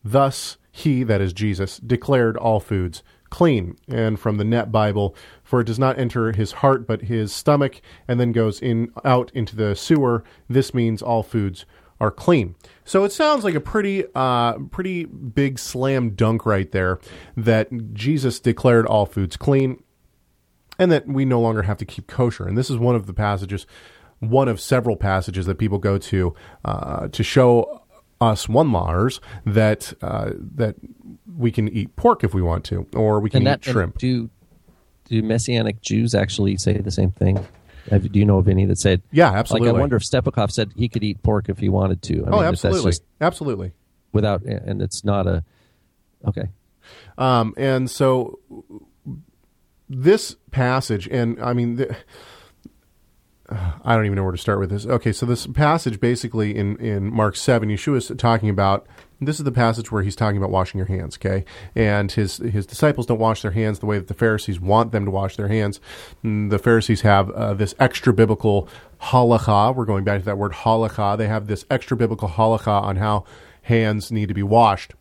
[0.03, 3.77] Thus, he, that is Jesus, declared all foods clean.
[3.89, 7.81] And from the Net Bible, for it does not enter his heart, but his stomach,
[8.07, 10.25] and then goes in out into the sewer.
[10.49, 11.65] This means all foods
[12.01, 12.57] are clean.
[12.85, 16.99] So it sounds like a pretty, uh, pretty big slam dunk right there
[17.37, 19.83] that Jesus declared all foods clean
[20.79, 22.47] and that we no longer have to keep kosher.
[22.47, 23.67] And this is one of the passages,
[24.21, 27.83] one of several passages that people go to uh, to show
[28.21, 30.77] us one lawers that uh, that
[31.37, 33.99] we can eat pork if we want to, or we can that, eat shrimp.
[33.99, 34.31] Do
[35.05, 37.47] do messianic Jews actually say the same thing?
[37.91, 39.03] Have, do you know of any that said?
[39.11, 39.69] Yeah, absolutely.
[39.69, 42.25] Like I wonder if Stepakoff said he could eat pork if he wanted to.
[42.25, 43.73] I oh, mean, absolutely, absolutely.
[44.13, 45.45] Without, and it's not a
[46.27, 46.49] okay.
[47.19, 48.39] Um, and so
[49.89, 51.97] this passage, and I mean, the,
[53.51, 54.87] I don't even know where to start with this.
[54.87, 58.87] Okay, so this passage basically in, in Mark 7, Yeshua is talking about
[59.21, 61.45] this is the passage where he's talking about washing your hands, okay?
[61.75, 65.05] And his his disciples don't wash their hands the way that the Pharisees want them
[65.05, 65.81] to wash their hands.
[66.23, 68.69] And the Pharisees have uh, this extra biblical
[69.01, 69.75] halakha.
[69.75, 71.17] We're going back to that word halakha.
[71.17, 73.25] They have this extra biblical halakha on how
[73.63, 74.95] hands need to be washed.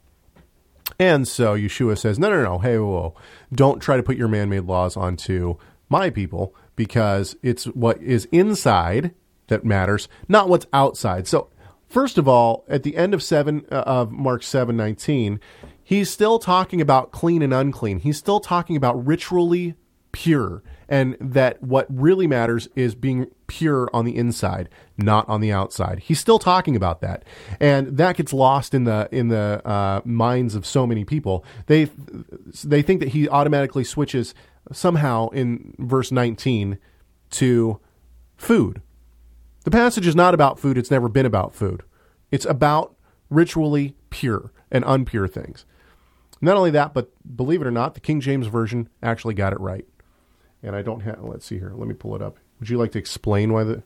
[1.03, 3.15] And so Yeshua says, no, no, no, hey, whoa, whoa.
[3.51, 5.57] don't try to put your man made laws onto
[5.89, 9.13] my people because it's what is inside
[9.47, 11.27] that matters, not what's outside.
[11.27, 11.49] So,
[11.89, 15.41] first of all, at the end of seven uh, of Mark seven nineteen,
[15.83, 17.99] he's still talking about clean and unclean.
[17.99, 19.75] He's still talking about ritually
[20.13, 20.63] pure,
[20.93, 25.97] and that what really matters is being pure on the inside, not on the outside.
[25.97, 27.23] He's still talking about that,
[27.59, 31.43] and that gets lost in the in the uh, minds of so many people.
[31.65, 31.89] They
[32.63, 34.35] they think that he automatically switches
[34.71, 36.77] somehow in verse 19
[37.31, 37.79] to
[38.37, 38.83] food.
[39.63, 41.81] The passage is not about food, it's never been about food.
[42.29, 42.95] It's about
[43.31, 45.65] ritually pure and unpure things.
[46.39, 49.59] Not only that, but believe it or not, the King James Version actually got it
[49.59, 49.87] right.
[50.63, 52.37] And I don't have, let's see here, let me pull it up.
[52.59, 53.83] Would you like to explain why the,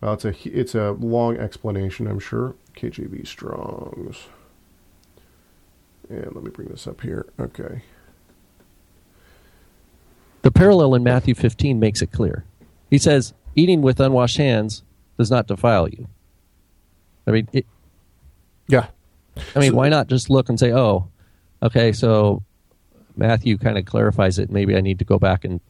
[0.00, 2.54] well, it's a, it's a long explanation, I'm sure.
[2.76, 4.26] KJV Strongs.
[6.10, 7.26] And let me bring this up here.
[7.40, 7.82] Okay.
[10.42, 12.44] The parallel in Matthew 15 makes it clear.
[12.90, 14.82] He says, eating with unwashed hands
[15.18, 16.06] does not defile you.
[17.26, 17.66] I mean, it,
[18.68, 18.86] Yeah.
[19.54, 21.08] I mean, why not just look and say, oh,
[21.62, 22.42] okay, so
[23.16, 24.50] Matthew kind of clarifies it.
[24.50, 25.60] Maybe I need to go back and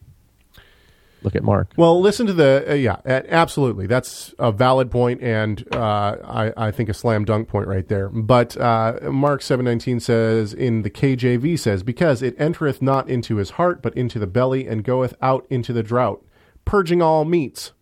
[1.23, 1.71] look at Mark.
[1.77, 3.87] Well, listen to the uh, yeah, absolutely.
[3.87, 8.09] That's a valid point, and uh, I, I think a slam dunk point right there.
[8.09, 13.37] But uh, Mark seven nineteen says in the KJV says because it entereth not into
[13.37, 16.25] his heart, but into the belly, and goeth out into the drought,
[16.65, 17.73] purging all meats.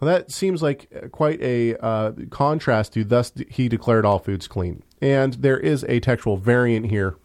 [0.00, 4.82] Well, that seems like quite a uh, contrast to thus he declared all foods clean.
[5.00, 7.16] And there is a textual variant here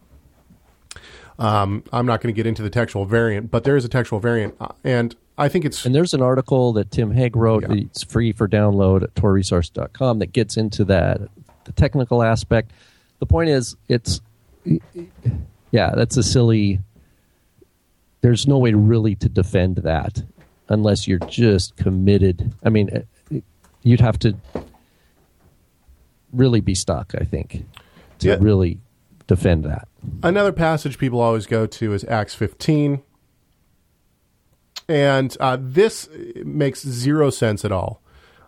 [1.39, 4.19] um, I'm not going to get into the textual variant, but there is a textual
[4.19, 7.63] variant, uh, and I think it's And there's an article that Tim Hegg wrote.
[7.69, 7.75] Yeah.
[7.85, 11.21] It's free for download at TorahResource.com that gets into that,
[11.65, 12.71] the technical aspect.
[13.19, 14.19] The point is, it's,
[15.71, 16.79] yeah, that's a silly,
[18.21, 20.23] there's no way really to defend that
[20.69, 22.53] unless you're just committed.
[22.63, 22.89] I mean,
[23.31, 23.39] eh,
[23.83, 24.35] you'd have to
[26.33, 27.63] really be stuck, I think,
[28.19, 28.37] to Yeah.
[28.39, 28.79] really
[29.27, 29.87] defend that.
[30.23, 33.03] another passage people always go to is Acts 15,
[34.89, 36.09] and uh, this
[36.43, 38.01] makes zero sense at all.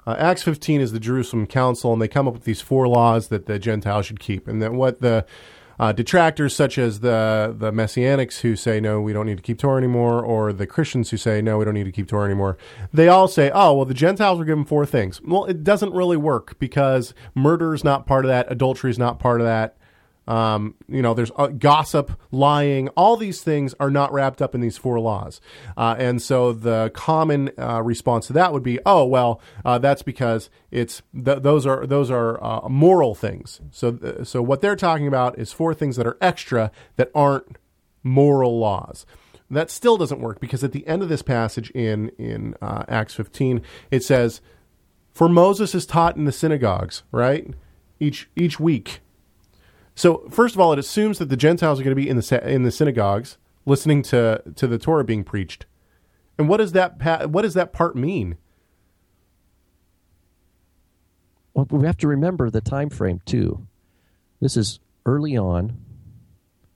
[0.07, 3.27] Uh, Acts 15 is the Jerusalem Council, and they come up with these four laws
[3.27, 5.25] that the Gentiles should keep, and that what the
[5.79, 9.59] uh, detractors, such as the the Messianics, who say no, we don't need to keep
[9.59, 12.57] Torah anymore, or the Christians who say no, we don't need to keep Torah anymore,
[12.91, 15.21] they all say, oh, well, the Gentiles were given four things.
[15.21, 19.19] Well, it doesn't really work because murder is not part of that, adultery is not
[19.19, 19.77] part of that.
[20.29, 22.87] Um, you know, there's uh, gossip, lying.
[22.89, 25.41] All these things are not wrapped up in these four laws.
[25.75, 30.03] Uh, and so the common uh, response to that would be, oh well, uh, that's
[30.03, 33.59] because it's th- those are those are uh, moral things.
[33.71, 37.57] So th- so what they're talking about is four things that are extra that aren't
[38.03, 39.07] moral laws.
[39.49, 43.15] That still doesn't work because at the end of this passage in in uh, Acts
[43.15, 44.41] 15, it says,
[45.11, 47.51] "For Moses is taught in the synagogues, right?
[47.99, 49.01] Each each week."
[49.99, 52.49] So first of all, it assumes that the Gentiles are going to be in the
[52.49, 55.65] in the synagogues listening to to the Torah being preached.
[56.37, 58.37] And what does that what does that part mean?
[61.53, 63.67] Well, we have to remember the time frame too.
[64.39, 65.77] This is early on,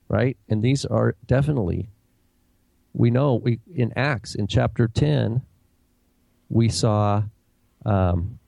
[0.06, 0.36] right?
[0.50, 1.88] And these are definitely
[2.92, 5.40] we know we in Acts in chapter ten
[6.50, 7.22] we saw
[7.86, 8.38] um,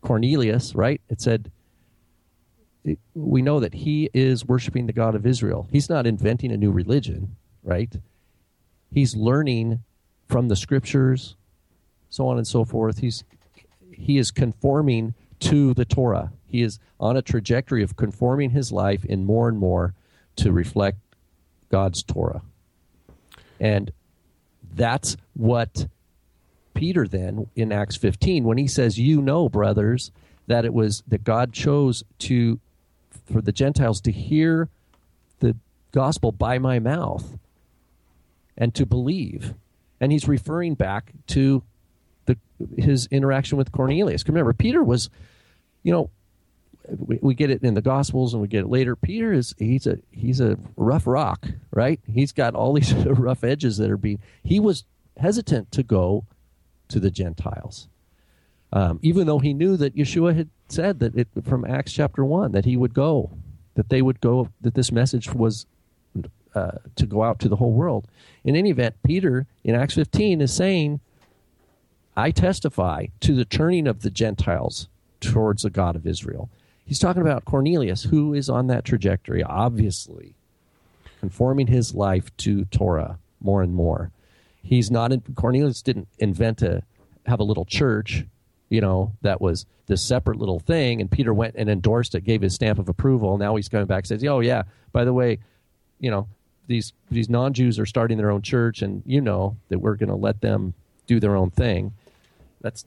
[0.00, 1.02] Cornelius, right?
[1.10, 1.51] It said
[3.14, 5.68] we know that he is worshiping the God of Israel.
[5.70, 7.92] He's not inventing a new religion, right?
[8.90, 9.80] He's learning
[10.28, 11.36] from the scriptures,
[12.10, 12.98] so on and so forth.
[12.98, 13.24] He's
[13.92, 16.32] he is conforming to the Torah.
[16.46, 19.94] He is on a trajectory of conforming his life in more and more
[20.36, 20.98] to reflect
[21.70, 22.42] God's Torah.
[23.60, 23.92] And
[24.74, 25.86] that's what
[26.74, 30.10] Peter then in Acts 15 when he says you know brothers
[30.46, 32.58] that it was that God chose to
[33.32, 34.68] for the Gentiles to hear
[35.40, 35.56] the
[35.92, 37.38] gospel by my mouth
[38.56, 39.54] and to believe.
[40.00, 41.62] And he's referring back to
[42.26, 42.36] the
[42.76, 44.26] his interaction with Cornelius.
[44.28, 45.10] Remember, Peter was,
[45.82, 46.10] you know,
[46.88, 48.96] we, we get it in the Gospels and we get it later.
[48.96, 52.00] Peter is he's a he's a rough rock, right?
[52.12, 54.18] He's got all these rough edges that are being.
[54.42, 54.84] He was
[55.16, 56.24] hesitant to go
[56.88, 57.88] to the Gentiles,
[58.72, 62.52] um, even though he knew that Yeshua had said that it, from Acts chapter one
[62.52, 63.30] that he would go,
[63.74, 65.66] that they would go, that this message was
[66.54, 68.06] uh, to go out to the whole world.
[68.44, 71.00] In any event, Peter in Acts 15 is saying,
[72.16, 74.88] I testify to the turning of the Gentiles
[75.20, 76.50] towards the God of Israel.
[76.84, 80.34] He's talking about Cornelius, who is on that trajectory, obviously,
[81.20, 84.10] conforming his life to Torah more and more.
[84.62, 86.82] He's not, in, Cornelius didn't invent a,
[87.26, 88.26] have a little church,
[88.72, 92.40] you know, that was this separate little thing, and Peter went and endorsed it, gave
[92.40, 93.36] his stamp of approval.
[93.36, 94.62] Now he's coming back and says, oh, yeah,
[94.92, 95.40] by the way,
[96.00, 96.26] you know,
[96.68, 100.14] these these non-Jews are starting their own church, and you know that we're going to
[100.14, 100.72] let them
[101.06, 101.92] do their own thing.
[102.62, 102.86] That's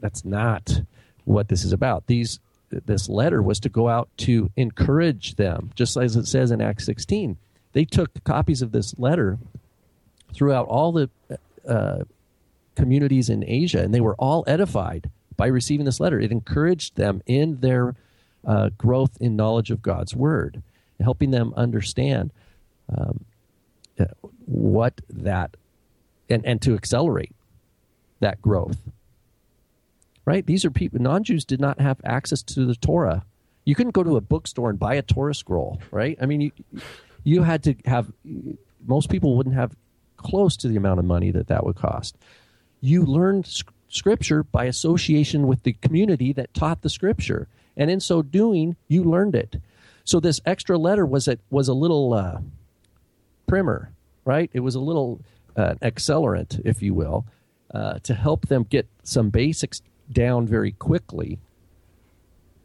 [0.00, 0.80] that's not
[1.26, 2.06] what this is about.
[2.06, 6.62] These this letter was to go out to encourage them, just as it says in
[6.62, 7.36] Acts 16.
[7.74, 9.38] They took copies of this letter
[10.32, 11.10] throughout all the
[11.68, 12.04] uh,
[12.76, 16.20] communities in Asia, and they were all edified by receiving this letter.
[16.20, 17.94] It encouraged them in their
[18.46, 20.62] uh, growth in knowledge of God's word,
[21.00, 22.30] helping them understand
[22.94, 23.24] um,
[23.98, 24.04] uh,
[24.44, 25.56] what that
[26.28, 27.34] and and to accelerate
[28.20, 28.78] that growth.
[30.26, 30.44] Right?
[30.44, 33.24] These are people non-Jews did not have access to the Torah.
[33.64, 36.18] You couldn't go to a bookstore and buy a Torah scroll, right?
[36.20, 36.52] I mean, you
[37.24, 38.12] you had to have
[38.86, 39.74] most people wouldn't have
[40.16, 42.16] close to the amount of money that that would cost.
[42.80, 43.46] You learned
[43.88, 49.04] scripture by association with the community that taught the scripture, and in so doing, you
[49.04, 49.56] learned it.
[50.04, 52.40] So this extra letter was a, was a little uh,
[53.46, 53.90] primer,
[54.24, 54.50] right?
[54.52, 55.20] It was a little
[55.56, 57.26] uh, accelerant, if you will,
[57.74, 61.38] uh, to help them get some basics down very quickly,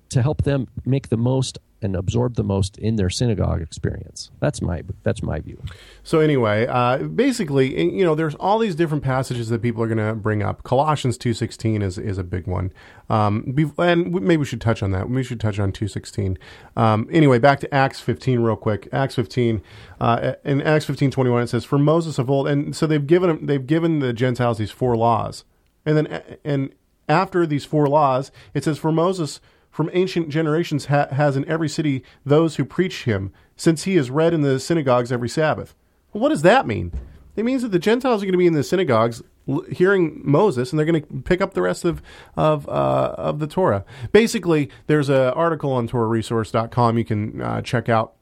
[0.09, 4.31] to help them make the most and absorb the most in their synagogue experience.
[4.39, 5.61] That's my that's my view.
[6.03, 9.97] So anyway, uh, basically, you know, there's all these different passages that people are going
[9.97, 10.63] to bring up.
[10.63, 12.71] Colossians two sixteen is is a big one,
[13.09, 15.09] um, and maybe we should touch on that.
[15.09, 16.37] We should touch on two sixteen.
[16.75, 18.87] Um, anyway, back to Acts fifteen real quick.
[18.91, 19.61] Acts fifteen,
[19.99, 23.05] uh, in Acts fifteen twenty one, it says, "For Moses of old," and so they've
[23.05, 25.43] given they've given the Gentiles these four laws,
[25.85, 26.73] and then and
[27.09, 29.41] after these four laws, it says, "For Moses."
[29.73, 34.11] From ancient generations ha- has in every city those who preach him, since he is
[34.11, 35.73] read in the synagogues every Sabbath.
[36.13, 36.93] Well, what does that mean?
[37.35, 39.23] It means that the Gentiles are going to be in the synagogues
[39.71, 42.03] hearing Moses, and they're going to pick up the rest of
[42.37, 43.83] of uh, of the Torah.
[44.11, 48.13] Basically, there's an article on TorahResource.com you can uh, check out.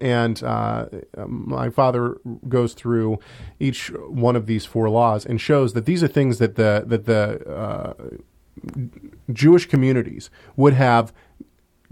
[0.00, 0.86] And uh,
[1.24, 3.20] my father goes through
[3.60, 7.06] each one of these four laws and shows that these are things that the that
[7.06, 7.94] the uh,
[9.32, 11.12] Jewish communities would have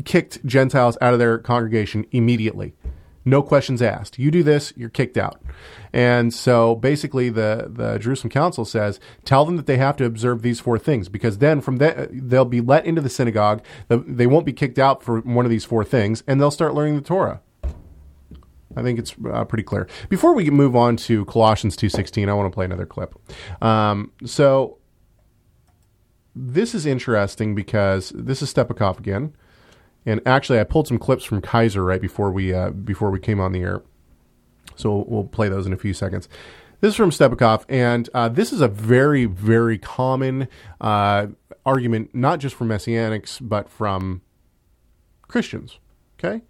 [0.05, 2.75] kicked Gentiles out of their congregation immediately.
[3.25, 4.21] No questions asked.
[4.21, 5.43] You do this, you're kicked out.
[5.93, 10.43] And so basically the, the Jerusalem Council says, tell them that they have to observe
[10.43, 13.65] these four things because then from that they'll be let into the synagogue.
[13.89, 16.95] They won't be kicked out for one of these four things and they'll start learning
[16.95, 17.41] the Torah.
[18.77, 19.89] I think it's uh, pretty clear.
[20.09, 23.15] Before we move on to Colossians 2.16, I want to play another clip.
[23.61, 24.79] Um, so
[26.39, 29.35] this is interesting because this is Stepakoff again,
[30.05, 33.41] and actually I pulled some clips from Kaiser right before we uh, before we came
[33.41, 33.83] on the air,
[34.75, 36.29] so we'll play those in a few seconds.
[36.81, 41.29] This is from Stepakoff, and uh, this is a very very common uh,
[41.65, 44.21] argument, not just from messianics but from
[45.23, 45.79] Christians.
[46.21, 46.43] Okay.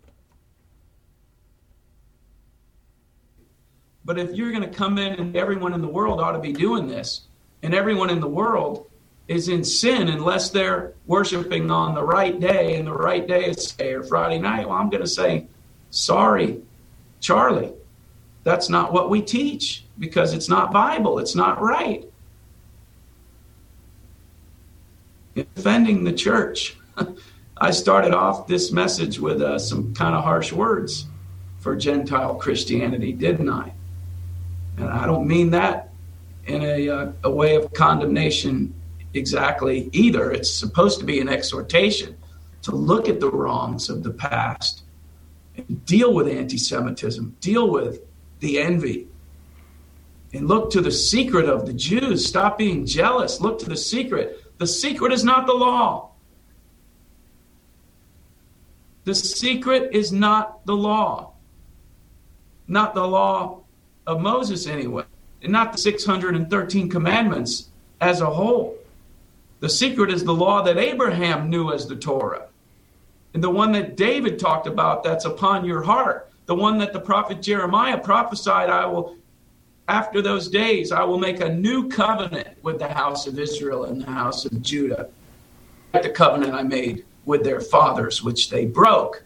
[4.05, 6.53] But if you're going to come in and everyone in the world ought to be
[6.53, 7.29] doing this,
[7.63, 8.91] and everyone in the world
[9.29, 13.75] is in sin unless they're worshiping on the right day, and the right day is
[13.79, 14.69] say or Friday night.
[14.69, 15.47] Well, I'm going to say,
[15.91, 16.61] sorry,
[17.21, 17.73] Charlie,
[18.45, 21.19] that's not what we teach because it's not Bible.
[21.19, 22.09] It's not right.
[25.35, 26.77] Defending the church.
[27.59, 31.07] I started off this message with uh, some kind of harsh words
[31.59, 33.73] for Gentile Christianity, didn't I?
[34.77, 35.91] And I don't mean that
[36.47, 38.75] in a, uh, a way of condemnation
[39.17, 40.31] exactly either.
[40.31, 42.17] It's supposed to be an exhortation
[42.63, 44.83] to look at the wrongs of the past
[45.57, 48.01] and deal with anti Semitism, deal with
[48.41, 49.09] the envy,
[50.33, 52.27] and look to the secret of the Jews.
[52.27, 53.41] Stop being jealous.
[53.41, 54.43] Look to the secret.
[54.59, 56.11] The secret is not the law.
[59.05, 61.33] The secret is not the law.
[62.67, 63.61] Not the law
[64.07, 65.05] of Moses, anyway,
[65.43, 67.69] and not the 613 commandments
[68.01, 68.77] as a whole.
[69.67, 72.47] The secret is the law that Abraham knew as the Torah.
[73.35, 76.31] And the one that David talked about that's upon your heart.
[76.47, 79.17] the one that the prophet Jeremiah prophesied, I will,
[79.89, 84.03] after those days, I will make a new covenant with the house of Israel and
[84.03, 85.09] the house of Judah.
[85.91, 89.25] The covenant I made with their fathers, which they broke.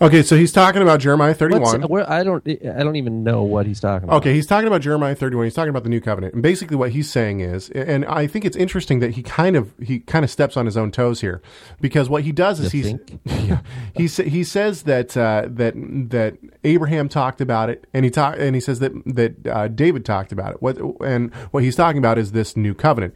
[0.00, 1.62] Okay, so he's talking about Jeremiah 31.
[1.62, 2.46] What's, where, I don't.
[2.48, 4.16] I don't even know what he's talking about.
[4.18, 5.44] Okay, he's talking about Jeremiah 31.
[5.44, 6.34] He's talking about the new covenant.
[6.34, 9.72] And basically what he's saying is and I think it's interesting that he kind of
[9.82, 11.42] he kind of steps on his own toes here
[11.80, 13.20] because what he does is You he's think?
[13.48, 13.60] yeah,
[13.94, 15.74] he sa- he says that uh, that
[16.10, 20.04] that Abraham talked about it and he talk, and he says that that uh, David
[20.04, 20.62] talked about it.
[20.62, 23.14] What and what he's talking about is this new covenant.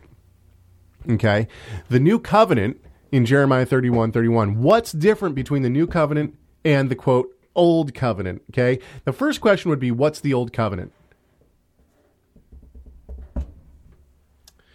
[1.08, 1.48] Okay?
[1.88, 2.80] The new covenant
[3.10, 4.62] in Jeremiah 31 31.
[4.62, 8.42] What's different between the new covenant and the quote old covenant?
[8.50, 8.78] Okay?
[9.04, 10.92] The first question would be what's the old covenant?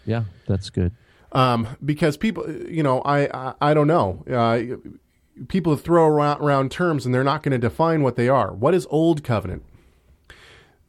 [0.05, 0.91] Yeah, that's good.
[1.31, 4.23] um, because people, you know, I I, I don't know.
[4.29, 4.77] Uh,
[5.47, 8.53] people throw around, around terms and they're not going to define what they are.
[8.53, 9.63] What is old covenant?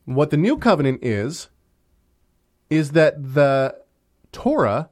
[0.04, 1.48] What the new covenant is
[2.68, 3.76] is that the
[4.32, 4.90] Torah,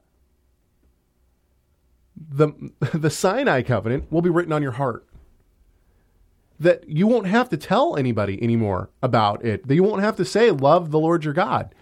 [2.16, 2.53] the
[2.94, 5.05] the Sinai covenant, will be written on your heart.
[6.62, 9.66] That you won't have to tell anybody anymore about it.
[9.68, 11.74] That you won't have to say, "Love the Lord your God."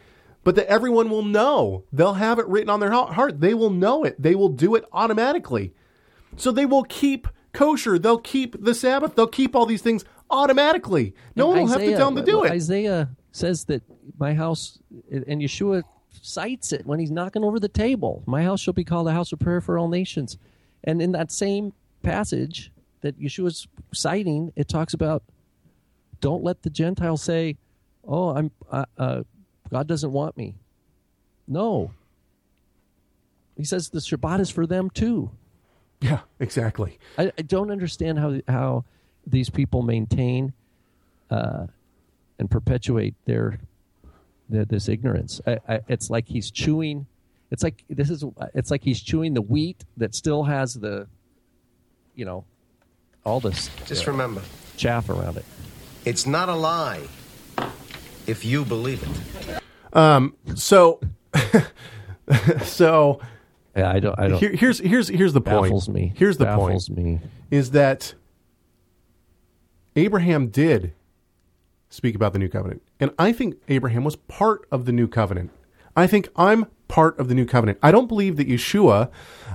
[0.43, 1.85] but that everyone will know.
[1.93, 3.41] They'll have it written on their heart.
[3.41, 4.21] They will know it.
[4.21, 5.75] They will do it automatically.
[6.37, 7.99] So they will keep kosher.
[7.99, 9.15] They'll keep the Sabbath.
[9.15, 11.15] They'll keep all these things automatically.
[11.37, 12.53] No one will have to tell them to do it.
[12.53, 13.83] Isaiah says that
[14.19, 14.79] my house,
[15.11, 15.83] and Yeshua
[16.23, 18.23] cites it when he's knocking over the table.
[18.27, 20.39] My house shall be called a house of prayer for all nations.
[20.85, 21.73] And in that same
[22.03, 25.23] passage that Yeshua's citing, it talks about
[26.21, 27.57] don't let the Gentiles say,
[28.07, 29.23] "Oh, I'm uh, uh,
[29.71, 30.57] God doesn't want me."
[31.49, 31.93] No.
[33.57, 35.31] He says the Shabbat is for them too.
[36.01, 36.99] Yeah, exactly.
[37.19, 38.85] I, I don't understand how how
[39.27, 40.53] these people maintain
[41.31, 41.67] uh,
[42.39, 43.59] and perpetuate their,
[44.49, 45.41] their this ignorance.
[45.47, 47.07] I, I, it's like he's chewing.
[47.51, 48.25] It's like this is.
[48.55, 51.07] It's like he's chewing the wheat that still has the,
[52.15, 52.45] you know,
[53.25, 54.43] all this Just remember,
[54.77, 55.45] chaff around it.
[56.05, 57.01] it's not a lie
[58.27, 59.63] if you believe it.
[59.97, 60.35] Um.
[60.55, 61.01] So,
[62.63, 63.21] so
[63.77, 64.19] Yeah, I don't.
[64.19, 64.39] I don't.
[64.39, 65.65] here, here's here's here's the point.
[65.65, 66.13] baffles me.
[66.17, 67.21] Here's the baffles point: me.
[67.51, 68.15] is that
[69.97, 70.93] Abraham did
[71.89, 75.51] speak about the new covenant, and I think Abraham was part of the new covenant.
[75.97, 77.79] I think I'm part of the new covenant.
[77.83, 79.11] I don't believe that Yeshua,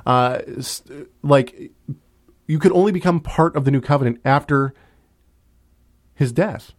[0.05, 0.84] uh, s-
[1.24, 1.72] like,
[2.48, 4.74] you could only become part of the new covenant after
[6.14, 6.74] his death.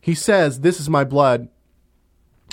[0.00, 1.48] He says, "This is my blood."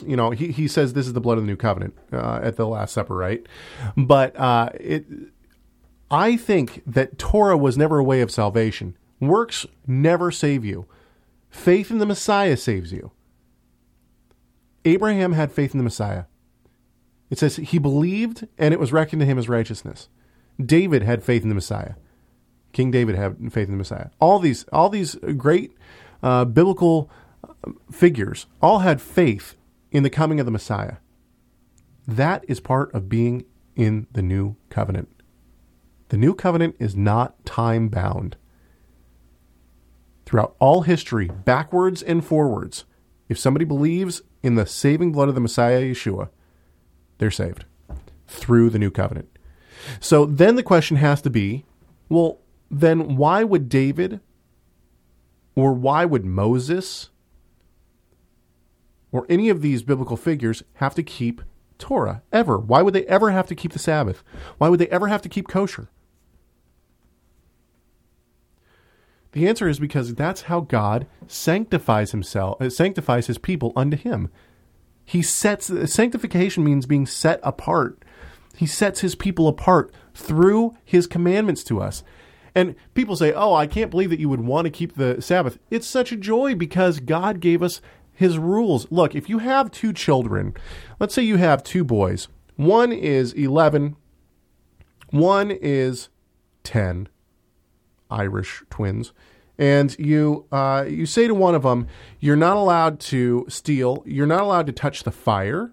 [0.05, 2.55] You know, he, he says this is the blood of the new covenant uh, at
[2.55, 3.45] the Last Supper, right?
[3.95, 5.05] But uh, it,
[6.09, 8.97] I think that Torah was never a way of salvation.
[9.19, 10.87] Works never save you.
[11.51, 13.11] Faith in the Messiah saves you.
[14.85, 16.23] Abraham had faith in the Messiah.
[17.29, 20.09] It says he believed and it was reckoned to him as righteousness.
[20.63, 21.93] David had faith in the Messiah.
[22.73, 24.09] King David had faith in the Messiah.
[24.19, 25.75] All these, all these great
[26.23, 27.09] uh, biblical
[27.43, 29.55] uh, figures all had faith
[29.91, 30.97] in the coming of the Messiah.
[32.07, 33.45] That is part of being
[33.75, 35.09] in the new covenant.
[36.09, 38.35] The new covenant is not time bound.
[40.25, 42.85] Throughout all history, backwards and forwards,
[43.29, 46.29] if somebody believes in the saving blood of the Messiah Yeshua,
[47.17, 47.65] they're saved
[48.27, 49.37] through the new covenant.
[49.99, 51.65] So then the question has to be
[52.09, 52.39] well,
[52.71, 54.21] then why would David
[55.55, 57.09] or why would Moses
[59.11, 61.41] or any of these biblical figures have to keep
[61.77, 62.57] Torah ever?
[62.57, 64.23] Why would they ever have to keep the Sabbath?
[64.57, 65.89] Why would they ever have to keep kosher?
[69.33, 74.29] The answer is because that's how God sanctifies himself, uh, sanctifies his people unto him.
[75.05, 78.03] He sets sanctification means being set apart.
[78.55, 82.03] He sets his people apart through his commandments to us.
[82.53, 85.57] And people say, "Oh, I can't believe that you would want to keep the Sabbath."
[85.69, 87.81] It's such a joy because God gave us
[88.13, 88.87] his rules.
[88.91, 90.53] Look, if you have two children,
[90.99, 92.27] let's say you have two boys.
[92.55, 93.95] One is 11,
[95.09, 96.09] one is
[96.63, 97.07] 10.
[98.11, 99.13] Irish twins,
[99.57, 101.87] and you uh, you say to one of them,
[102.19, 104.03] "You're not allowed to steal.
[104.05, 105.71] You're not allowed to touch the fire.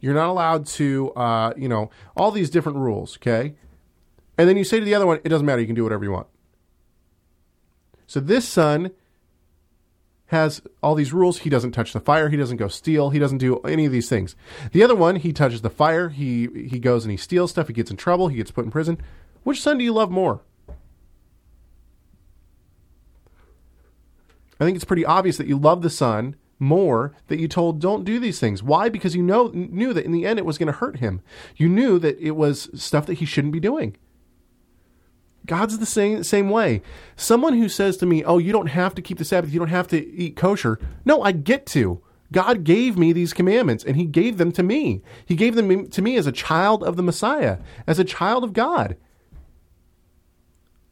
[0.00, 3.54] You're not allowed to, uh, you know, all these different rules." Okay,
[4.40, 5.60] and then you say to the other one, "It doesn't matter.
[5.60, 6.26] You can do whatever you want."
[8.06, 8.90] So this son
[10.28, 11.40] has all these rules.
[11.40, 12.30] He doesn't touch the fire.
[12.30, 13.10] He doesn't go steal.
[13.10, 14.34] He doesn't do any of these things.
[14.72, 16.08] The other one, he touches the fire.
[16.08, 17.66] He he goes and he steals stuff.
[17.66, 18.28] He gets in trouble.
[18.28, 18.96] He gets put in prison.
[19.42, 20.40] Which son do you love more?
[24.58, 28.04] I think it's pretty obvious that you love the son more that you told don't
[28.04, 28.62] do these things.
[28.62, 28.88] Why?
[28.88, 31.22] Because you know knew that in the end it was going to hurt him.
[31.56, 33.96] You knew that it was stuff that he shouldn't be doing.
[35.46, 36.82] God's the same same way.
[37.16, 39.52] Someone who says to me, "Oh, you don't have to keep the Sabbath.
[39.52, 42.00] You don't have to eat kosher." No, I get to.
[42.32, 45.02] God gave me these commandments and he gave them to me.
[45.26, 48.52] He gave them to me as a child of the Messiah, as a child of
[48.52, 48.96] God.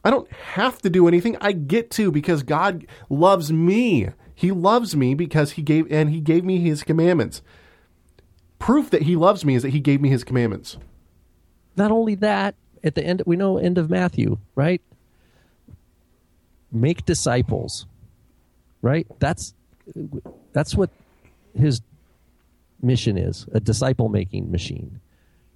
[0.05, 1.37] I don't have to do anything.
[1.41, 4.09] I get to because God loves me.
[4.35, 7.43] He loves me because he gave and he gave me his commandments.
[8.59, 10.79] Proof that he loves me is that he gave me his commandments.
[11.77, 12.55] Not only that,
[12.85, 14.81] at the end we know end of Matthew, right?
[16.71, 17.87] Make disciples.
[18.81, 19.07] Right?
[19.19, 19.55] That's
[20.53, 20.91] that's what
[21.55, 21.81] his
[22.81, 25.01] mission is, a disciple making machine.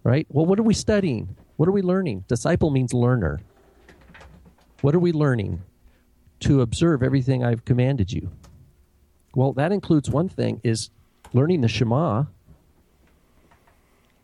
[0.04, 0.26] Right?
[0.30, 1.36] Well, what are we studying?
[1.56, 2.24] What are we learning?
[2.26, 3.40] Disciple means learner.
[4.80, 5.62] What are we learning?
[6.40, 8.32] To observe everything I've commanded you.
[9.34, 10.90] Well, that includes one thing is
[11.32, 12.24] learning the Shema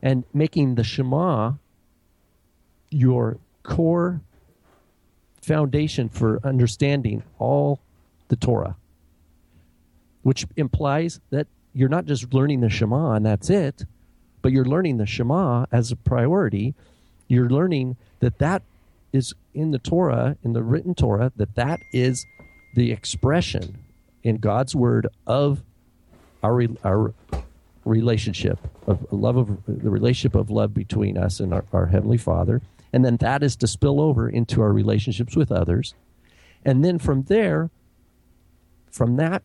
[0.03, 1.53] and making the Shema
[2.91, 4.21] your core
[5.43, 7.81] foundation for understanding all
[8.29, 8.77] the Torah,
[10.23, 13.85] which implies that you're not just learning the Shema and that's it,
[14.43, 16.75] but you're learning the Shema as a priority.
[17.29, 18.63] You're learning that that
[19.13, 22.27] is in the Torah, in the written Torah, that that is
[22.75, 23.79] the expression
[24.23, 25.63] in God's word of
[26.43, 27.15] our our
[27.85, 32.61] relationship of love of the relationship of love between us and our, our heavenly Father,
[32.93, 35.95] and then that is to spill over into our relationships with others,
[36.65, 37.71] and then from there,
[38.91, 39.43] from that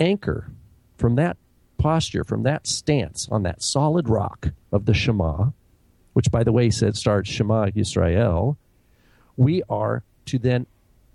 [0.00, 0.50] anchor,
[0.96, 1.36] from that
[1.78, 5.50] posture, from that stance on that solid rock of the Shema,
[6.12, 8.56] which by the way said starts Shema Yisrael,
[9.36, 10.66] we are to then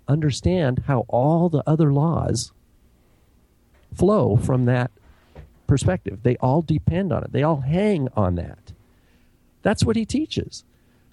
[0.06, 2.52] understand how all the other laws
[3.94, 4.90] flow from that
[5.66, 6.20] perspective.
[6.22, 8.72] They all depend on it, they all hang on that.
[9.62, 10.64] That's what he teaches.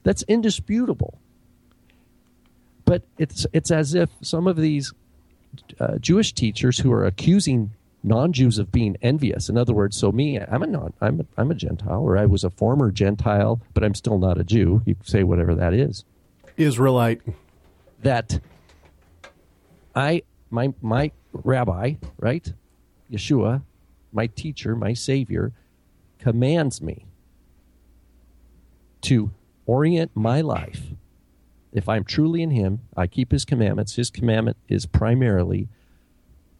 [0.04, 1.20] That's indisputable.
[2.86, 4.93] But it's, it's as if some of these
[5.80, 7.72] uh, Jewish teachers who are accusing
[8.04, 9.50] non-Jews of being envious.
[9.50, 12.26] In other words, so me, I'm a non, I'm a, I'm a Gentile, or I
[12.26, 14.82] was a former Gentile, but I'm still not a Jew.
[14.86, 16.06] You say whatever that is.
[16.56, 17.22] Israelite.
[18.04, 18.39] That
[19.95, 22.54] I my my rabbi, right?
[23.12, 23.64] Yeshua,
[24.12, 25.52] my teacher, my savior,
[26.20, 27.06] commands me
[29.02, 29.32] to
[29.68, 30.88] orient my life.
[31.72, 33.95] If I'm truly in him, I keep his commandments.
[33.95, 35.68] His commandment is primarily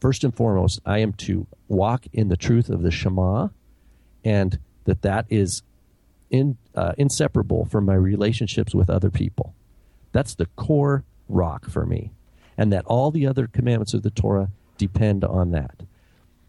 [0.00, 3.48] first and foremost, I am to walk in the truth of the Shema
[4.24, 5.62] and that that is
[6.30, 9.54] in, uh, inseparable from my relationships with other people.
[10.12, 12.12] That's the core rock for me.
[12.56, 15.82] And that all the other commandments of the Torah depend on that.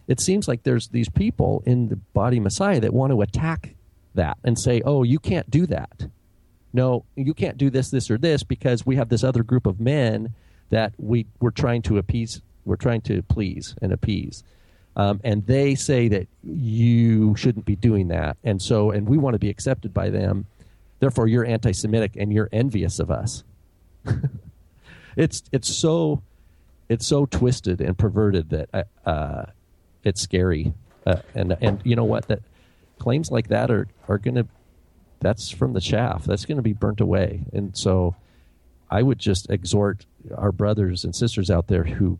[0.08, 3.76] It seems like there's these people in the body Messiah that want to attack
[4.16, 6.08] that and say, oh, you can't do that.
[6.74, 9.80] No, you can't do this, this, or this because we have this other group of
[9.80, 10.34] men
[10.70, 14.44] that we, we're trying to appease, we're trying to please and appease.
[14.96, 18.38] Um, and they say that you shouldn't be doing that.
[18.44, 20.46] And so, and we want to be accepted by them.
[21.00, 23.44] Therefore, you're anti Semitic and you're envious of us.
[25.16, 26.22] it's it's so
[26.90, 29.46] it's so twisted and perverted that uh, uh,
[30.04, 30.74] it's scary.
[31.06, 32.28] Uh, and and you know what?
[32.28, 32.42] That
[32.98, 34.48] claims like that are are going to
[35.20, 36.26] that's from the chaff.
[36.26, 37.44] That's going to be burnt away.
[37.54, 38.16] And so,
[38.92, 40.06] I would just exhort
[40.36, 42.20] our brothers and sisters out there who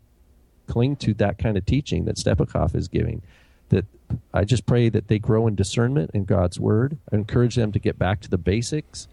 [0.66, 3.22] cling to that kind of teaching that Stepakoff is giving.
[3.70, 3.86] That
[4.32, 6.96] I just pray that they grow in discernment in God's word.
[7.12, 9.08] I encourage them to get back to the basics,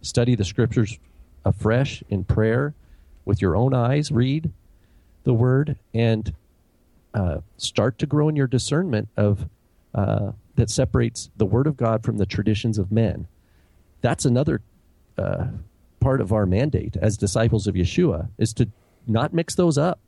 [0.00, 0.98] study the scriptures
[1.44, 2.74] afresh in prayer
[3.24, 4.50] with your own eyes, read
[5.24, 6.32] the word, and
[7.14, 9.48] uh, start to grow in your discernment of
[9.94, 13.26] uh, that separates the word of God from the traditions of men.
[14.00, 14.60] That's another
[15.16, 15.46] uh,
[16.00, 18.68] part of our mandate as disciples of Yeshua is to
[19.06, 20.00] not mix those up.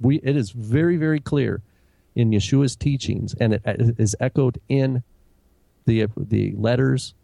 [0.00, 1.62] We it is very very clear
[2.14, 3.62] in Yeshua's teachings, and it
[3.98, 5.02] is echoed in
[5.86, 7.14] the the letters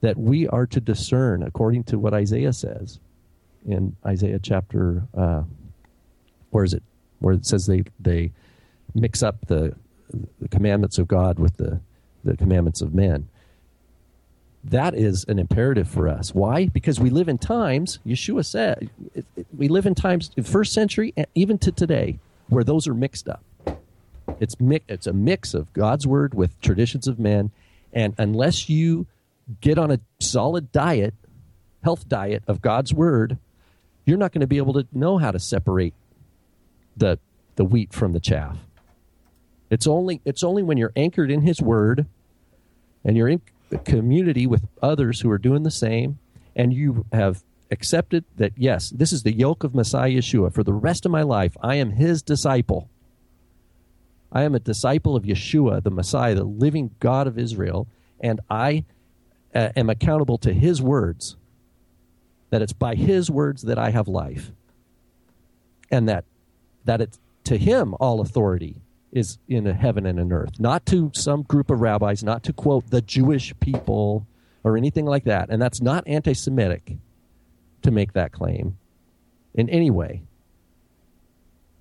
[0.00, 3.00] that we are to discern according to what Isaiah says
[3.66, 5.42] in Isaiah chapter uh,
[6.50, 6.82] where is it
[7.18, 8.32] where it says they they
[8.94, 9.74] mix up the,
[10.40, 11.80] the commandments of God with the
[12.24, 13.28] the commandments of men.
[14.62, 16.34] That is an imperative for us.
[16.34, 16.66] Why?
[16.66, 18.90] Because we live in times, Yeshua said,
[19.56, 22.18] we live in times, first century, and even to today,
[22.48, 23.42] where those are mixed up.
[24.38, 27.52] It's, mi- it's a mix of God's word with traditions of men.
[27.92, 29.06] And unless you
[29.62, 31.14] get on a solid diet,
[31.82, 33.38] health diet of God's word,
[34.04, 35.94] you're not going to be able to know how to separate
[36.96, 37.18] the
[37.56, 38.56] the wheat from the chaff.
[39.70, 42.06] It's only it's only when you're anchored in His Word,
[43.04, 43.40] and you're in
[43.84, 46.18] community with others who are doing the same,
[46.56, 50.52] and you have accepted that yes, this is the yoke of Messiah Yeshua.
[50.52, 52.90] For the rest of my life, I am His disciple.
[54.32, 57.86] I am a disciple of Yeshua, the Messiah, the living God of Israel,
[58.20, 58.84] and I
[59.54, 61.36] uh, am accountable to His words.
[62.50, 64.50] That it's by His words that I have life,
[65.92, 66.24] and that
[66.84, 71.10] that it's to Him all authority is in a heaven and an earth, not to
[71.14, 74.26] some group of rabbis, not to quote the Jewish people
[74.62, 75.48] or anything like that.
[75.50, 76.96] And that's not anti-Semitic
[77.82, 78.76] to make that claim
[79.54, 80.22] in any way.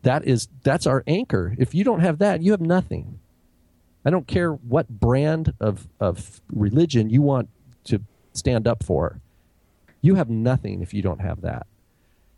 [0.04, 1.56] That is that's our anchor.
[1.60, 3.20] If you don't have that, you have nothing.
[4.06, 7.50] I don't care what brand of, of religion you want
[7.86, 8.02] to
[8.34, 9.20] stand up for.
[10.02, 11.68] You have nothing if you don't have that.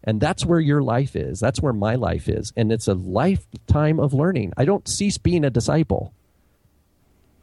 [0.04, 1.40] And that's where your life is.
[1.40, 2.52] That's where my life is.
[2.56, 4.54] And it's a lifetime of learning.
[4.58, 6.14] I don't cease being a disciple.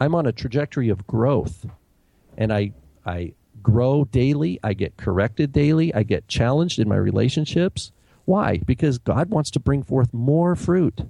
[0.01, 1.67] I'm on a trajectory of growth.
[2.37, 2.73] And I
[3.07, 7.93] I grow daily, I get corrected daily, I get challenged in my relationships.
[8.25, 8.59] Why?
[8.59, 11.03] Because God wants to bring forth more fruit.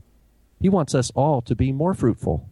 [0.61, 2.49] He wants us all to be more fruitful.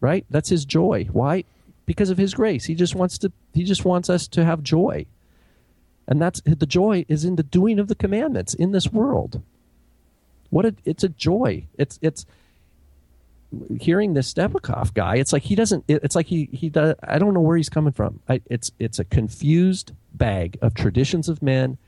[0.00, 0.26] Right?
[0.28, 1.08] That's his joy.
[1.12, 1.44] Why?
[1.86, 2.64] Because of his grace.
[2.64, 5.06] He just wants to he just wants us to have joy.
[6.06, 9.42] And that's the joy is in the doing of the commandments in this world.
[10.50, 11.66] What a, it's a joy.
[11.78, 12.26] It's it's
[13.80, 15.16] hearing this Stepakoff guy.
[15.16, 15.84] It's like he doesn't.
[15.88, 16.94] It's like he he does.
[17.02, 18.20] I don't know where he's coming from.
[18.28, 21.78] I, it's it's a confused bag of traditions of men,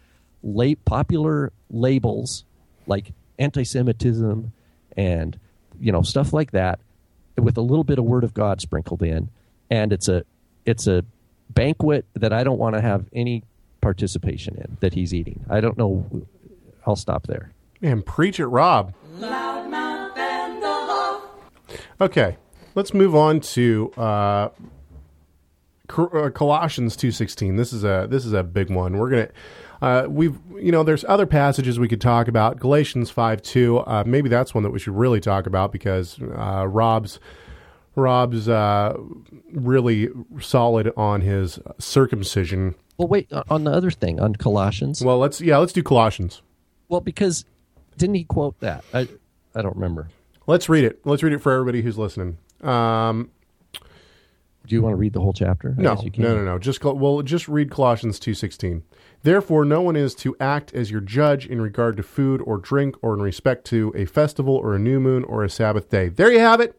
[0.43, 2.45] late popular labels
[2.87, 4.53] like anti-Semitism
[4.97, 5.39] and
[5.79, 6.81] you know stuff like that,
[7.37, 9.29] with a little bit of Word of God sprinkled in,
[9.71, 10.25] and it's a
[10.65, 11.05] it's a
[11.51, 13.45] banquet that I don't want to have any
[13.87, 15.45] participation in that he's eating.
[15.49, 16.27] I don't know.
[16.89, 17.53] I'll stop there.
[17.81, 18.93] And preach it, Rob.
[22.01, 22.37] Okay,
[22.75, 24.49] let's move on to uh,
[25.97, 27.55] uh, Colossians two sixteen.
[27.55, 28.99] This is a this is a big one.
[28.99, 29.29] We're gonna.
[29.81, 34.05] Uh, we've you know there's other passages we could talk about galatians 5 2 uh,
[34.07, 37.21] maybe that's one that we should really talk about because uh, rob's
[37.97, 38.97] rob's uh,
[39.53, 40.09] really
[40.41, 43.33] solid on his circumcision Well, wait.
[43.33, 45.03] uh, On the other thing, on Colossians.
[45.05, 46.43] well let's yeah let's do colossians
[46.89, 47.45] Well, because
[47.97, 48.85] didn't he quote that?
[48.95, 49.09] I
[49.55, 50.09] I don't remember.
[50.47, 53.31] let's read it let's read it for everybody who's listening um,
[54.67, 55.75] Do you want to read the whole chapter?
[55.79, 56.23] I No, you can.
[56.25, 56.59] no, no, no.
[56.59, 58.83] Just well, just read Colossians two sixteen.
[59.23, 62.97] Therefore, no one is to act as your judge in regard to food or drink,
[63.03, 66.09] or in respect to a festival or a new moon or a Sabbath day.
[66.09, 66.77] There you have it.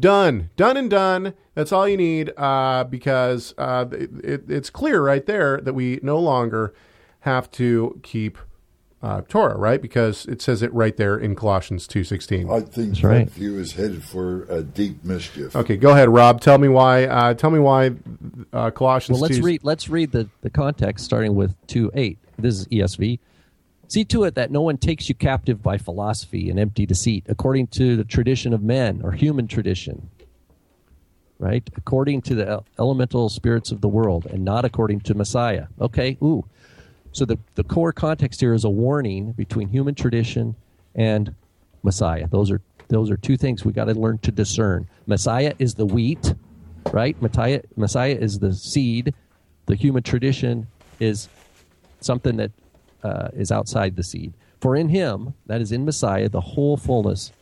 [0.00, 1.34] Done, done, and done.
[1.54, 6.00] That's all you need, uh, because uh, it, it, it's clear right there that we
[6.02, 6.74] no longer
[7.20, 8.38] have to keep
[9.02, 9.80] uh, Torah, right?
[9.80, 12.50] Because it says it right there in Colossians two sixteen.
[12.50, 13.30] I think that right.
[13.30, 15.56] view is headed for a deep mischief.
[15.56, 16.40] Okay, go ahead, Rob.
[16.40, 17.06] Tell me why.
[17.06, 17.92] Uh, tell me why
[18.52, 19.20] uh, Colossians.
[19.20, 19.60] Well, let's 2 read.
[19.64, 22.18] Let's read the, the context, starting with two eight.
[22.38, 23.18] This is ESV.
[23.90, 27.66] See to it that no one takes you captive by philosophy and empty deceit, according
[27.68, 30.08] to the tradition of men or human tradition.
[31.40, 35.66] Right, according to the elemental spirits of the world, and not according to Messiah.
[35.80, 36.44] Okay, ooh.
[37.12, 40.54] So the the core context here is a warning between human tradition
[40.94, 41.34] and
[41.82, 42.28] Messiah.
[42.28, 44.86] Those are those are two things we got to learn to discern.
[45.06, 46.34] Messiah is the wheat,
[46.92, 47.20] right?
[47.20, 49.14] Messiah Messiah is the seed.
[49.66, 50.68] The human tradition
[51.00, 51.28] is
[52.00, 52.52] something that
[53.02, 54.32] uh, is outside the seed.
[54.60, 57.32] For in him, that is in Messiah, the whole fullness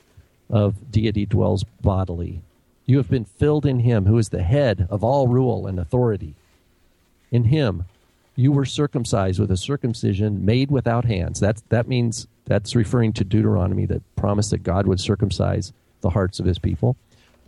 [0.50, 2.40] of deity dwells bodily.
[2.86, 6.34] You have been filled in him, who is the head of all rule and authority.
[7.30, 7.84] In him,
[8.34, 11.40] you were circumcised with a circumcision made without hands.
[11.40, 16.38] That's, that means that's referring to Deuteronomy that promised that God would circumcise the hearts
[16.38, 16.96] of his people,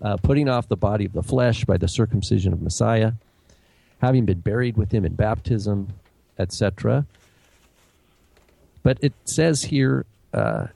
[0.02, 3.12] uh, putting off the body of the flesh by the circumcision of Messiah,
[4.02, 5.88] having been buried with him in baptism,
[6.38, 7.06] etc.
[8.82, 10.68] But it says here uh,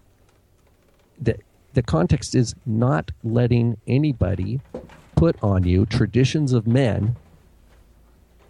[1.20, 1.40] that
[1.74, 4.60] the context is not letting anybody
[5.16, 7.16] put on you traditions of men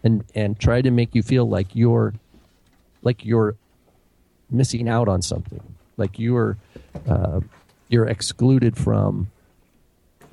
[0.03, 2.15] and and try to make you feel like you're
[3.03, 3.57] like you're
[4.51, 5.63] missing out on something,
[5.97, 6.57] like you're
[7.09, 7.41] uh,
[7.89, 9.31] you're excluded from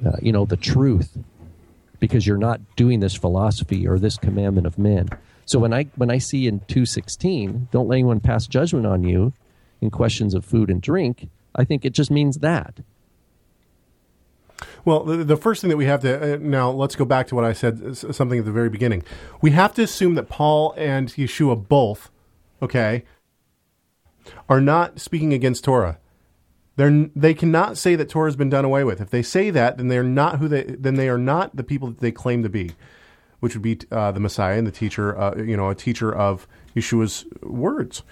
[0.05, 1.17] uh, you know the truth
[1.99, 5.07] because you're not doing this philosophy or this commandment of men.
[5.45, 9.03] So when I when I see in two sixteen, don't let anyone pass judgment on
[9.03, 9.33] you
[9.81, 11.29] in questions of food and drink.
[11.55, 12.79] I think it just means that.
[14.85, 17.35] Well, the, the first thing that we have to uh, now let's go back to
[17.35, 19.03] what I said something at the very beginning.
[19.41, 22.11] We have to assume that Paul and Yeshua both,
[22.61, 23.03] okay,
[24.47, 25.97] are not speaking against Torah.
[26.77, 29.01] They're, they cannot say that Torah has been done away with.
[29.01, 31.89] If they say that, then they're not who they then they are not the people
[31.89, 32.71] that they claim to be,
[33.41, 36.47] which would be uh, the Messiah and the teacher, uh, you know, a teacher of
[36.75, 38.03] Yeshua's words.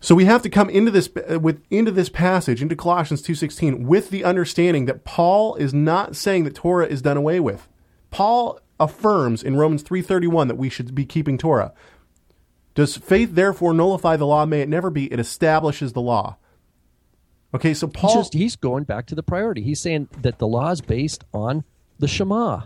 [0.00, 3.86] So we have to come into this uh, with into this passage into Colossians 2:16
[3.86, 7.66] with the understanding that Paul is not saying that Torah is done away with.
[8.10, 11.72] Paul affirms in Romans 3:31 that we should be keeping Torah.
[12.74, 14.44] Does faith therefore nullify the law?
[14.44, 15.10] May it never be.
[15.10, 16.36] It establishes the law.
[17.54, 19.62] Okay, so Paul he's, just, he's going back to the priority.
[19.62, 21.64] He's saying that the law is based on
[21.98, 22.64] the Shema.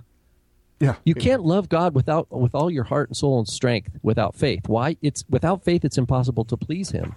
[0.81, 0.95] Yeah.
[1.05, 4.67] You can't love God without with all your heart and soul and strength without faith.
[4.67, 4.97] Why?
[5.03, 7.15] It's without faith it's impossible to please him.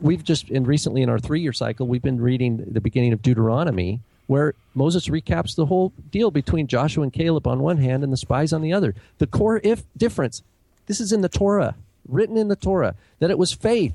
[0.00, 4.00] We've just and recently in our 3-year cycle we've been reading the beginning of Deuteronomy
[4.26, 8.16] where Moses recaps the whole deal between Joshua and Caleb on one hand and the
[8.16, 8.94] spies on the other.
[9.18, 10.42] The core if difference.
[10.86, 11.74] This is in the Torah,
[12.06, 13.94] written in the Torah that it was faith.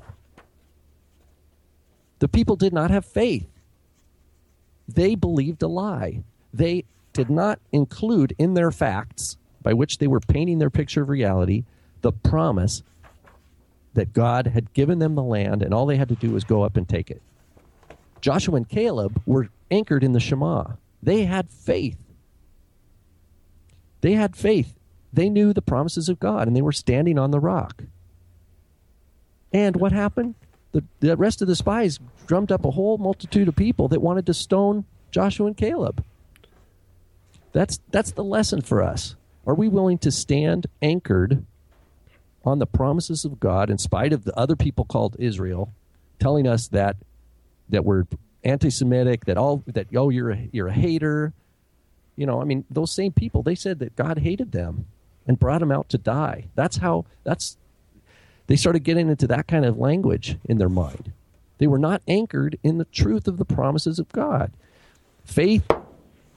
[2.20, 3.48] The people did not have faith.
[4.86, 6.22] They believed a lie.
[6.52, 6.84] They
[7.14, 11.64] did not include in their facts, by which they were painting their picture of reality,
[12.02, 12.82] the promise
[13.94, 16.62] that God had given them the land and all they had to do was go
[16.62, 17.22] up and take it.
[18.20, 20.72] Joshua and Caleb were anchored in the Shema.
[21.02, 21.98] They had faith.
[24.00, 24.74] They had faith.
[25.12, 27.84] They knew the promises of God and they were standing on the rock.
[29.52, 30.34] And what happened?
[30.72, 34.26] The, the rest of the spies drummed up a whole multitude of people that wanted
[34.26, 36.04] to stone Joshua and Caleb.
[37.54, 39.14] That's that's the lesson for us.
[39.46, 41.46] Are we willing to stand anchored
[42.44, 45.72] on the promises of God in spite of the other people called Israel
[46.18, 46.96] telling us that
[47.70, 48.04] that we're
[48.42, 51.32] anti-Semitic, that all that oh you're a, you're a hater.
[52.16, 54.86] You know, I mean, those same people they said that God hated them
[55.26, 56.48] and brought them out to die.
[56.56, 57.56] That's how that's
[58.48, 61.12] they started getting into that kind of language in their mind.
[61.58, 64.52] They were not anchored in the truth of the promises of God.
[65.24, 65.64] Faith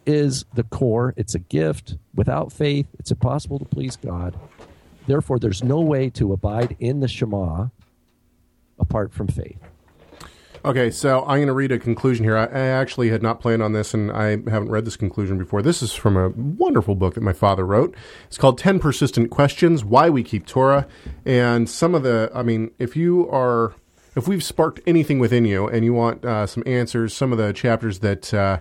[0.08, 1.98] is the core, it's a gift.
[2.16, 4.40] Without faith, it's impossible to please God.
[5.06, 7.68] Therefore, there's no way to abide in the Shema
[8.80, 9.60] apart from faith.
[10.66, 12.36] Okay, so I'm going to read a conclusion here.
[12.36, 15.62] I, I, actually had not planned on this, and I haven't read this conclusion before.
[15.62, 17.96] This is from a wonderful book that my father wrote.
[18.26, 20.86] It's called 10 Persistent Questions Why We Keep Torah.
[21.26, 23.76] And some of the, I mean, if you are,
[24.16, 27.54] if we've sparked anything within you and you want uh, some answers, some of the
[27.54, 28.60] chapters that, uh,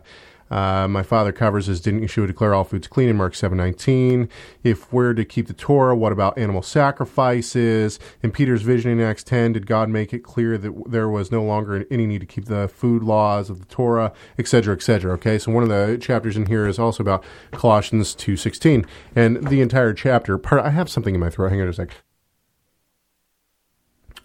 [0.50, 4.28] uh, my father covers is didn't Yeshua declare all foods clean in Mark 7:19?
[4.62, 7.98] If we're to keep the Torah, what about animal sacrifices?
[8.22, 11.42] In Peter's vision in Acts 10, did God make it clear that there was no
[11.42, 15.12] longer any need to keep the food laws of the Torah, etc., etc.?
[15.14, 19.60] Okay, so one of the chapters in here is also about Colossians 2:16, and the
[19.60, 20.38] entire chapter.
[20.38, 21.50] Part I have something in my throat.
[21.50, 22.05] Hang on a sec.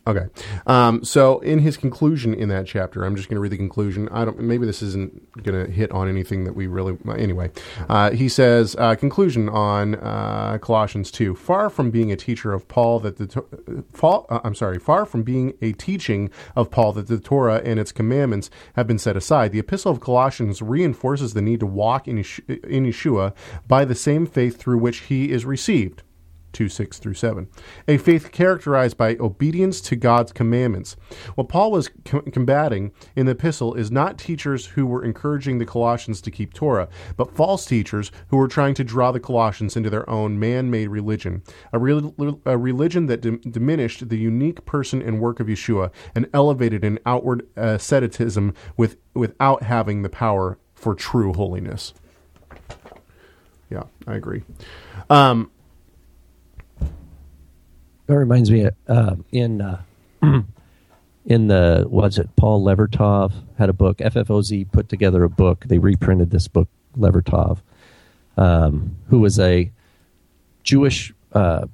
[0.07, 0.25] Okay.
[0.65, 4.09] Um, so in his conclusion in that chapter, I'm just going to read the conclusion.
[4.09, 4.39] I don't.
[4.39, 6.97] Maybe this isn't going to hit on anything that we really.
[7.17, 7.51] Anyway,
[7.87, 11.35] uh, he says uh, conclusion on uh, Colossians two.
[11.35, 15.21] Far from being a teacher of Paul that the far, uh, I'm sorry, far from
[15.21, 19.51] being a teaching of Paul that the Torah and its commandments have been set aside.
[19.51, 23.35] The Epistle of Colossians reinforces the need to walk in Yeshua
[23.67, 26.01] by the same faith through which he is received.
[26.53, 27.47] 2 6 through 7.
[27.87, 30.95] A faith characterized by obedience to God's commandments.
[31.35, 35.65] What Paul was com- combating in the epistle is not teachers who were encouraging the
[35.65, 39.89] Colossians to keep Torah, but false teachers who were trying to draw the Colossians into
[39.89, 42.11] their own man made religion, a, re-
[42.45, 46.99] a religion that d- diminished the unique person and work of Yeshua and elevated an
[47.05, 51.93] outward asceticism with, without having the power for true holiness.
[53.69, 54.43] Yeah, I agree.
[55.09, 55.49] Um,
[58.11, 59.81] that reminds me, uh, in uh,
[61.25, 62.29] in the what's it?
[62.35, 63.97] Paul Levertoff had a book.
[63.97, 65.65] FFOZ put together a book.
[65.67, 66.67] They reprinted this book.
[66.97, 67.59] Levertoff,
[68.37, 69.71] um, who was a
[70.63, 71.13] Jewish.
[71.31, 71.67] Uh,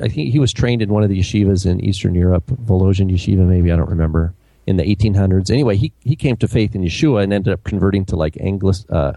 [0.00, 3.46] I think he was trained in one of the yeshivas in Eastern Europe, Volozhin Yeshiva,
[3.46, 4.32] maybe I don't remember,
[4.66, 5.50] in the 1800s.
[5.50, 8.86] Anyway, he he came to faith in Yeshua and ended up converting to like Anglis,
[8.90, 9.14] uh,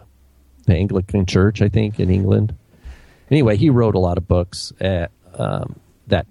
[0.65, 2.55] the Anglican Church, I think, in England.
[3.29, 4.73] Anyway, he wrote a lot of books.
[4.79, 6.27] At, um, that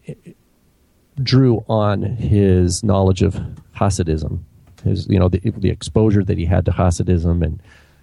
[1.22, 3.34] drew on his knowledge of
[3.74, 4.40] Hasidism,
[4.84, 7.60] his you know the, the exposure that he had to Hasidism and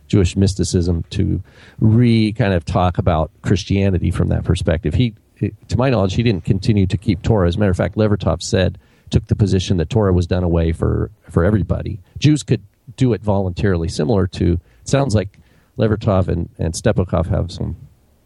[0.07, 1.41] Jewish mysticism to
[1.79, 4.93] re kind of talk about Christianity from that perspective.
[4.93, 7.47] He, to my knowledge, he didn't continue to keep Torah.
[7.47, 8.77] As a matter of fact, Levertoff said
[9.09, 11.99] took the position that Torah was done away for for everybody.
[12.17, 12.61] Jews could
[12.95, 15.39] do it voluntarily, similar to it sounds like
[15.77, 17.75] Levertoff and, and Stepakoff have some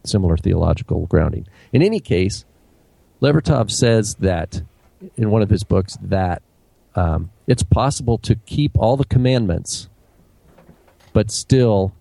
[0.04, 1.46] similar theological grounding.
[1.72, 2.44] In any case,
[3.20, 4.62] Levertoff says that
[5.16, 6.42] in one of his books that
[6.94, 9.88] um, it's possible to keep all the commandments,
[11.12, 11.92] but still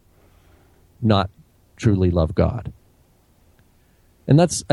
[1.02, 1.30] not
[1.76, 2.74] truly love God.
[4.28, 4.64] And that's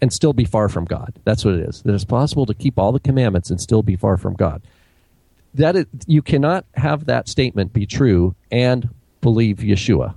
[0.00, 1.14] and still be far from God.
[1.24, 1.82] That's what it is.
[1.82, 4.62] That it's possible to keep all the commandments and still be far from God.
[5.54, 8.90] That you cannot have that statement be true and
[9.20, 10.14] believe Yeshua.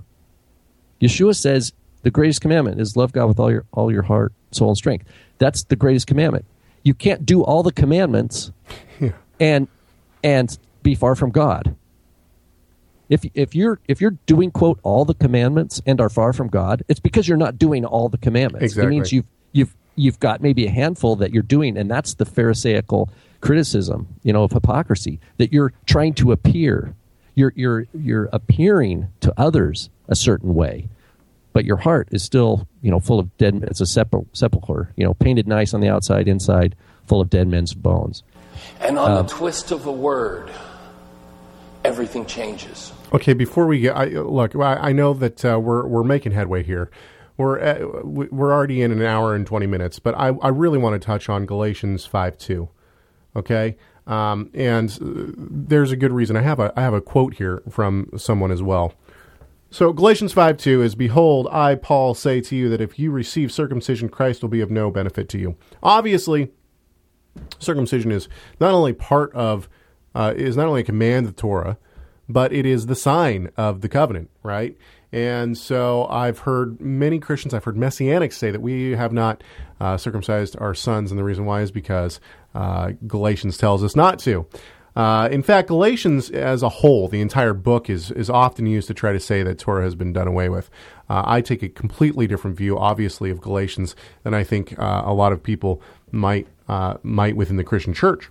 [1.00, 4.68] Yeshua says the greatest commandment is love God with all your all your heart, soul,
[4.68, 5.06] and strength.
[5.38, 6.44] That's the greatest commandment.
[6.82, 8.52] You can't do all the commandments
[9.40, 9.68] and
[10.22, 11.76] and be far from God.
[13.08, 16.82] If if you're if you're doing quote all the commandments and are far from God,
[16.88, 18.64] it's because you're not doing all the commandments.
[18.64, 18.86] Exactly.
[18.86, 22.24] It means you've you've you've got maybe a handful that you're doing, and that's the
[22.24, 23.10] Pharisaical
[23.40, 26.94] criticism, you know, of hypocrisy that you're trying to appear,
[27.34, 30.88] you're you're you're appearing to others a certain way,
[31.52, 33.62] but your heart is still you know full of dead.
[33.64, 36.76] It's a sepul- sepulcher, you know, painted nice on the outside, inside
[37.06, 38.22] full of dead men's bones.
[38.80, 40.50] And on Uh, the twist of a word,
[41.84, 42.92] everything changes.
[43.12, 46.62] Okay, before we get, I, look, I, I know that uh, we're we're making headway
[46.62, 46.90] here.
[47.36, 50.78] We're at, we- we're already in an hour and twenty minutes, but I, I really
[50.78, 52.68] want to touch on Galatians five two.
[53.36, 53.76] Okay,
[54.06, 56.36] um, and uh, there's a good reason.
[56.36, 58.92] I have a I have a quote here from someone as well.
[59.70, 63.52] So Galatians five two is, "Behold, I Paul say to you that if you receive
[63.52, 66.50] circumcision, Christ will be of no benefit to you." Obviously,
[67.58, 68.28] circumcision is
[68.60, 69.68] not only part of
[70.14, 71.78] uh, is not only a command of the Torah,
[72.28, 74.76] but it is the sign of the covenant, right?
[75.10, 79.42] And so I've heard many Christians, I've heard Messianics say that we have not
[79.80, 82.20] uh, circumcised our sons, and the reason why is because
[82.54, 84.46] uh, Galatians tells us not to.
[84.98, 88.94] Uh, in fact, Galatians as a whole, the entire book is is often used to
[88.94, 90.68] try to say that Torah has been done away with.
[91.08, 93.94] Uh, I take a completely different view, obviously, of Galatians
[94.24, 95.80] than I think uh, a lot of people
[96.10, 98.28] might uh, might within the Christian church.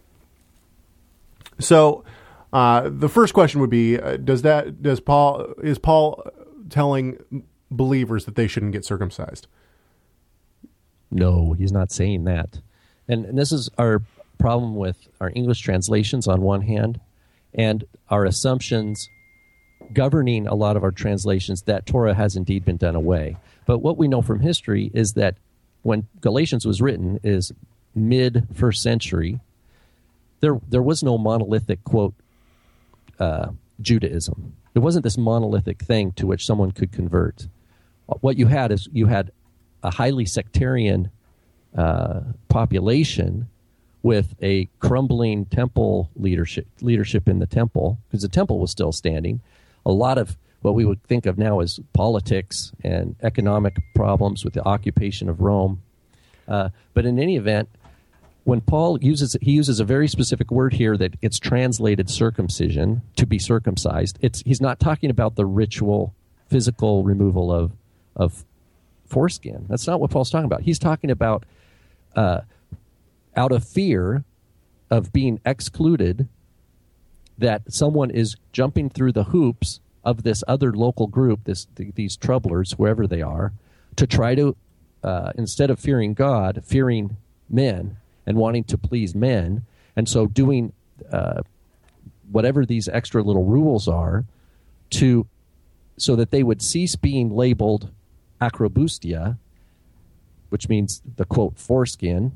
[1.57, 2.03] So,
[2.52, 6.22] uh, the first question would be: uh, Does that does Paul is Paul
[6.69, 9.48] telling believers that they shouldn't get circumcised?
[11.10, 12.60] No, he's not saying that.
[13.07, 14.02] And, and this is our
[14.38, 17.00] problem with our English translations on one hand,
[17.54, 19.10] and our assumptions
[19.94, 23.38] governing a lot of our translations that Torah has indeed been done away.
[23.66, 25.38] But what we know from history is that
[25.84, 27.52] when Galatians was written is
[27.96, 29.40] mid first century,
[30.40, 32.14] there there was no monolithic quote
[33.20, 33.50] uh,
[33.82, 34.54] Judaism.
[34.76, 37.48] It wasn't this monolithic thing to which someone could convert.
[38.22, 39.32] What you had is you had
[39.84, 41.10] a highly sectarian
[41.76, 43.50] uh, population
[44.08, 49.42] with a crumbling temple leadership leadership in the temple because the temple was still standing.
[49.86, 54.54] A lot of what we would think of now as politics and economic problems with
[54.54, 55.82] the occupation of Rome.
[56.48, 57.68] Uh, but in any event,
[58.46, 63.26] when Paul uses he uses a very specific word here that it's translated circumcision to
[63.26, 64.18] be circumcised.
[64.22, 66.14] It's he's not talking about the ritual
[66.48, 67.74] physical removal of
[68.16, 68.46] of
[69.06, 69.66] foreskin.
[69.68, 70.62] That's not what Paul's talking about.
[70.62, 71.44] He's talking about
[72.16, 72.42] uh,
[73.38, 74.26] out of fear
[74.90, 76.28] of being excluded
[77.38, 82.18] that someone is jumping through the hoops of this other local group, this th- these
[82.18, 83.54] troublers, wherever they are,
[83.96, 84.56] to try to
[85.04, 87.18] uh, instead of fearing God, fearing
[87.50, 89.64] men and wanting to please men,
[89.96, 90.74] and so doing
[91.12, 91.42] uh,
[92.32, 94.26] whatever these extra little rules are
[94.90, 95.28] to
[95.98, 97.90] so that they would cease being labeled
[98.42, 99.38] acrobustia,
[100.50, 102.32] which means the quote foreskin,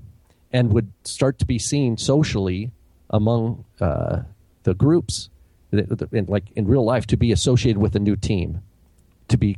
[0.54, 2.72] and would start to be seen socially
[3.10, 4.22] among uh,
[4.64, 5.30] the groups,
[5.72, 8.62] in, like in real life, to be associated with a new team,
[9.28, 9.58] to be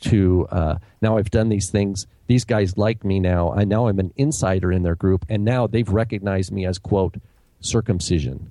[0.00, 2.06] to uh, now I've done these things.
[2.26, 3.52] These guys like me now.
[3.52, 7.16] I now I'm an insider in their group, and now they've recognized me as quote
[7.60, 8.50] circumcision.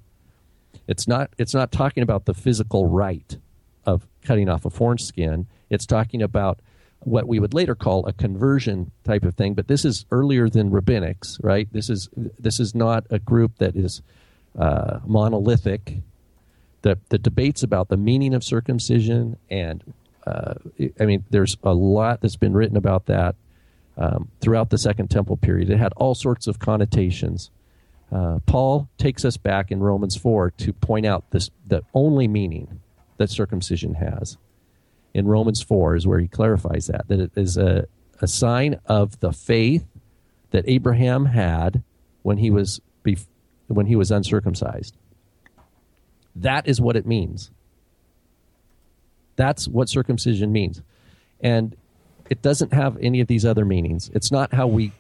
[0.88, 3.38] It's not it's not talking about the physical rite
[3.85, 5.48] of cutting off a foreskin.
[5.69, 6.60] It's talking about
[7.05, 9.53] what we would later call a conversion type of thing.
[9.53, 11.67] But this is earlier than rabbinics, right?
[11.71, 14.01] This is this is not a group that is
[14.57, 15.97] uh, monolithic.
[16.81, 19.84] The the debates about the meaning of circumcision and
[20.25, 20.53] uh,
[20.99, 23.35] I mean, there's a lot that's been written about that
[23.97, 25.69] um, throughout the Second Temple period.
[25.69, 27.51] It had all sorts of connotations.
[28.11, 32.80] Uh, Paul takes us back in Romans 4 to point out this the only meaning
[33.17, 34.38] that circumcision has.
[35.14, 37.85] In Romans 4 is where he clarifies that, that it is a,
[38.22, 39.85] a sign of the faith
[40.52, 41.84] that Abraham had
[42.23, 43.27] when he was bef-
[43.68, 44.95] when he was uncircumcised.
[46.35, 47.52] That is what it means.
[49.35, 50.81] That's what circumcision means.
[51.41, 51.76] And
[52.30, 54.10] it doesn't have any of these other meanings.
[54.14, 54.91] It's not how we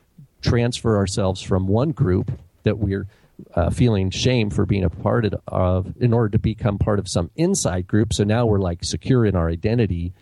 [0.41, 2.31] transfer ourselves from one group
[2.63, 3.07] that we're
[3.55, 7.29] uh, feeling shame for being a part of in order to become part of some
[7.35, 8.13] inside group.
[8.13, 10.13] So now we're like secure in our identity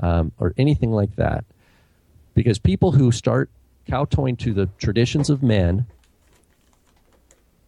[0.00, 1.44] um, or anything like that.
[2.34, 3.50] Because people who start
[3.88, 5.86] kowtowing to the traditions of men,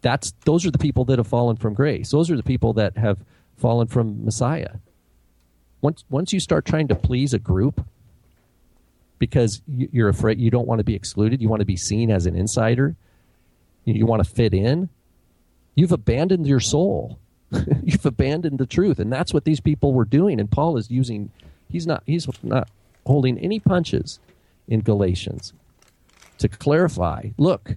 [0.03, 2.11] that's those are the people that have fallen from grace.
[2.11, 3.19] Those are the people that have
[3.57, 4.77] fallen from Messiah.
[5.81, 7.85] Once once you start trying to please a group
[9.19, 12.27] because you're afraid you don't want to be excluded, you want to be seen as
[12.27, 12.95] an insider,
[13.85, 14.89] you want to fit in,
[15.79, 17.21] you've abandoned your soul.
[17.83, 20.41] you've abandoned the truth, and that's what these people were doing.
[20.41, 21.31] And Paul is using
[21.71, 22.69] he's not he's not
[23.07, 24.19] holding any punches
[24.67, 25.53] in Galatians
[26.39, 27.31] to clarify.
[27.39, 27.77] Look,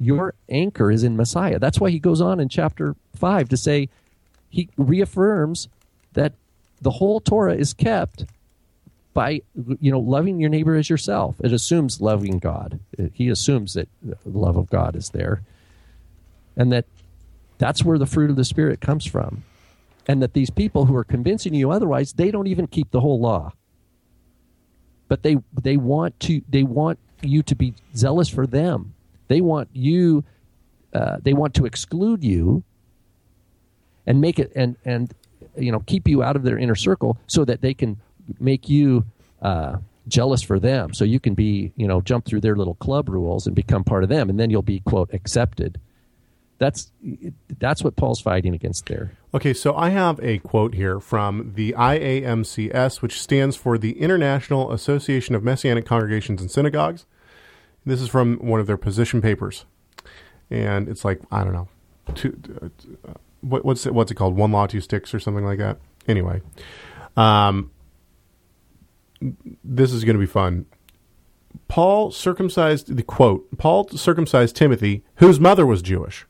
[0.00, 1.58] your anchor is in Messiah.
[1.58, 3.88] That's why he goes on in chapter five to say
[4.48, 5.68] he reaffirms
[6.14, 6.32] that
[6.80, 8.24] the whole Torah is kept
[9.12, 9.42] by
[9.80, 11.36] you know loving your neighbor as yourself.
[11.44, 12.80] It assumes loving God.
[13.12, 15.42] He assumes that the love of God is there,
[16.56, 16.86] and that
[17.58, 19.44] that's where the fruit of the Spirit comes from.
[20.06, 23.20] And that these people who are convincing you otherwise, they don't even keep the whole
[23.20, 23.52] law.
[25.08, 28.94] But they they want to they want you to be zealous for them.
[29.28, 30.24] They want you
[30.92, 32.62] uh, they want to exclude you
[34.06, 35.12] and make it and and
[35.56, 37.96] you know keep you out of their inner circle so that they can
[38.38, 39.04] make you
[39.42, 39.76] uh,
[40.08, 43.46] jealous for them so you can be you know jump through their little club rules
[43.46, 45.80] and become part of them and then you'll be quote accepted
[46.58, 46.92] that's
[47.58, 49.12] that's what Paul's fighting against there.
[49.32, 54.72] Okay, so I have a quote here from the IAMCS, which stands for the International
[54.72, 57.06] Association of Messianic Congregations and Synagogues.
[57.84, 59.64] This is from one of their position papers,
[60.50, 61.68] and it's like I don't know,
[62.14, 64.36] two, uh, what, what's it, what's it called?
[64.36, 65.78] One law, two sticks, or something like that.
[66.06, 66.40] Anyway,
[67.16, 67.70] um,
[69.64, 70.66] this is going to be fun.
[71.66, 73.58] Paul circumcised the quote.
[73.58, 76.26] Paul circumcised Timothy, whose mother was Jewish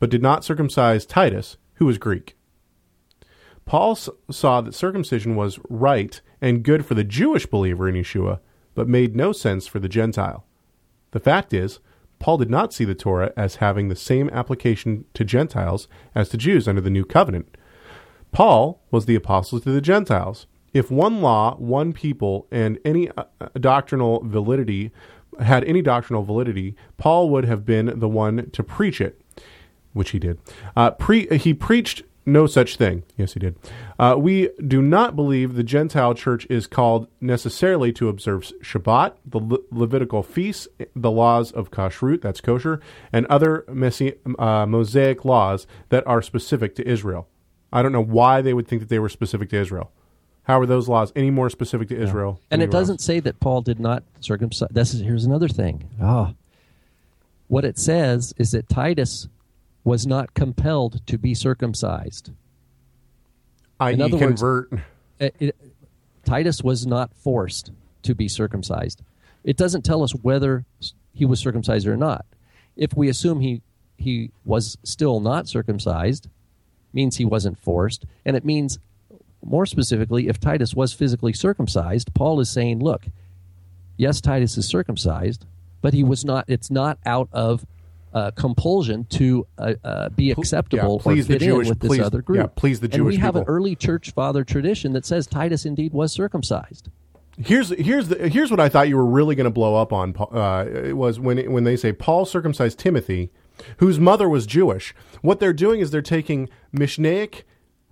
[0.00, 2.36] but did not circumcise Titus, who was Greek.
[3.64, 8.40] Paul saw that circumcision was right and good for the Jewish believer in Yeshua,
[8.74, 10.44] but made no sense for the Gentile.
[11.12, 11.78] The fact is,
[12.18, 16.36] Paul did not see the Torah as having the same application to Gentiles as to
[16.36, 17.56] Jews under the new covenant.
[18.32, 20.46] Paul was the apostle to the Gentiles.
[20.72, 23.24] If one law, one people, and any uh,
[23.58, 24.92] doctrinal validity
[25.40, 29.20] had any doctrinal validity, Paul would have been the one to preach it
[29.92, 30.38] which he did.
[30.76, 33.02] Uh, pre- he preached no such thing.
[33.16, 33.56] Yes, he did.
[33.98, 39.38] Uh, we do not believe the Gentile church is called necessarily to observe Shabbat, the
[39.38, 42.80] Le- Levitical feasts, the laws of kashrut, that's kosher,
[43.12, 47.26] and other messi- uh, Mosaic laws that are specific to Israel.
[47.72, 49.90] I don't know why they would think that they were specific to Israel.
[50.44, 52.40] How are those laws any more specific to Israel?
[52.40, 52.46] Yeah.
[52.52, 53.04] And it doesn't else?
[53.04, 54.68] say that Paul did not circumcise.
[54.70, 55.88] This is, here's another thing.
[56.02, 56.34] Oh.
[57.46, 59.28] What it says is that Titus
[59.84, 62.30] was not compelled to be circumcised.
[63.78, 64.70] I In other convert.
[64.70, 64.82] Words,
[65.18, 65.56] it, it,
[66.24, 69.02] Titus was not forced to be circumcised.
[69.42, 70.64] It doesn't tell us whether
[71.12, 72.26] he was circumcised or not.
[72.76, 73.62] If we assume he
[73.96, 76.28] he was still not circumcised,
[76.92, 78.78] means he wasn't forced, and it means
[79.44, 83.06] more specifically, if Titus was physically circumcised, Paul is saying, look,
[83.96, 85.46] yes, Titus is circumcised,
[85.80, 86.44] but he was not.
[86.48, 87.64] It's not out of
[88.12, 91.80] uh, compulsion to uh, uh, be acceptable yeah, please or fit the Jewish, in with
[91.80, 92.38] please, this other group.
[92.38, 93.42] Yeah, please the Jewish and we have people.
[93.42, 96.88] an early church father tradition that says Titus indeed was circumcised.
[97.38, 100.14] Here's here's the, here's what I thought you were really going to blow up on.
[100.16, 103.30] Uh, was when it, when they say Paul circumcised Timothy,
[103.78, 104.94] whose mother was Jewish.
[105.22, 107.42] What they're doing is they're taking Mishnaic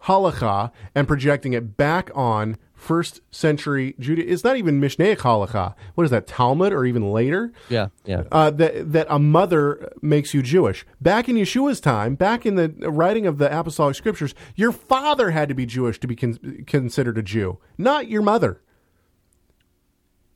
[0.04, 4.26] halacha and projecting it back on first century Judah.
[4.26, 5.74] It's not even Mishnaic halacha.
[5.94, 7.52] What is that, Talmud or even later?
[7.68, 8.22] Yeah, yeah.
[8.32, 10.86] Uh, that, that a mother makes you Jewish.
[11.00, 15.48] Back in Yeshua's time, back in the writing of the apostolic scriptures, your father had
[15.48, 18.62] to be Jewish to be con- considered a Jew, not your mother.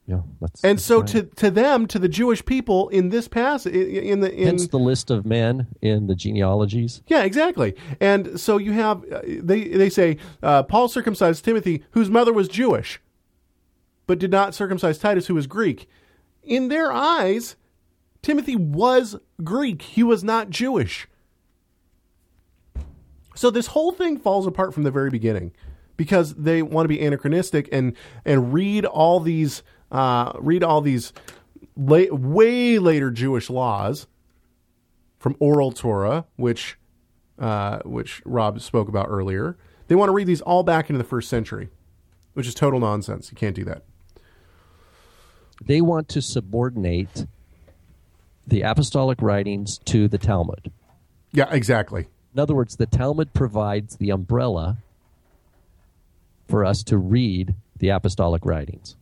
[0.07, 1.09] Yeah, that's, and that's so right.
[1.09, 4.79] to to them, to the Jewish people in this passage, in the in, hence the
[4.79, 7.03] list of men in the genealogies.
[7.07, 7.74] Yeah, exactly.
[8.01, 12.49] And so you have uh, they they say uh, Paul circumcised Timothy, whose mother was
[12.49, 13.01] Jewish,
[14.09, 15.89] but did not circumcise Titus, who was Greek.
[16.43, 17.55] In their eyes,
[18.23, 19.83] Timothy was Greek.
[19.83, 21.07] He was not Jewish.
[23.37, 25.53] So this whole thing falls apart from the very beginning
[25.97, 29.62] because they want to be anachronistic and and read all these
[29.93, 31.12] uh, read all these
[31.77, 34.09] late, way later Jewish laws
[35.19, 36.78] from oral Torah, which
[37.39, 39.56] uh, which Rob spoke about earlier.
[39.89, 41.69] They want to read these all back into the first century,
[42.35, 43.31] which is total nonsense.
[43.31, 43.82] You can't do that.
[45.64, 47.27] They want to subordinate
[48.47, 50.73] the apostolic writings to the Talmud.
[51.32, 52.09] Yeah, exactly.
[52.35, 54.78] In other words, the Talmud provides the umbrella
[56.48, 58.97] for us to read the apostolic writings.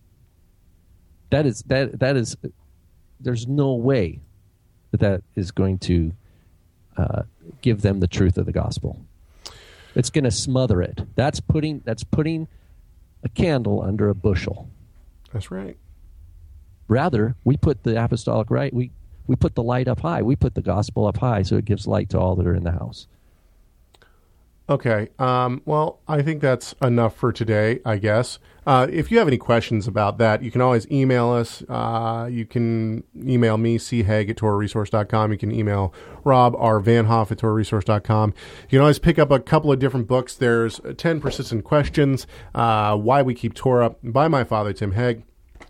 [1.30, 2.36] That is that that is
[3.20, 4.20] there's no way
[4.90, 6.12] that that is going to
[6.96, 7.22] uh,
[7.62, 9.00] give them the truth of the gospel.
[9.94, 11.02] It's going to smother it.
[11.14, 12.48] That's putting that's putting
[13.22, 14.68] a candle under a bushel.
[15.32, 15.76] That's right.
[16.88, 18.90] Rather, we put the apostolic right we
[19.26, 20.22] we put the light up high.
[20.22, 22.64] We put the gospel up high so it gives light to all that are in
[22.64, 23.06] the house.
[24.68, 25.08] Okay.
[25.18, 28.38] Um, well, I think that's enough for today, I guess.
[28.66, 31.62] Uh, if you have any questions about that, you can always email us.
[31.68, 35.32] Uh, you can email me, chegg at torahresource.com.
[35.32, 36.80] You can email Rob, R.
[36.80, 38.34] Vanhoff at torahresource.com.
[38.64, 40.34] You can always pick up a couple of different books.
[40.34, 45.22] There's 10 Persistent Questions, uh, Why We Keep Torah by my father, Tim Hegg.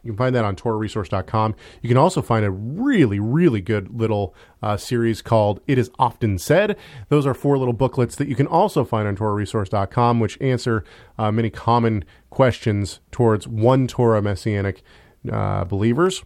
[0.03, 1.55] You can find that on TorahResource.com.
[1.83, 6.39] You can also find a really, really good little uh, series called It Is Often
[6.39, 6.77] Said.
[7.09, 10.85] Those are four little booklets that you can also find on TorahResource.com, which answer
[11.19, 14.83] uh, many common questions towards one Torah Messianic
[15.31, 16.23] uh, believers.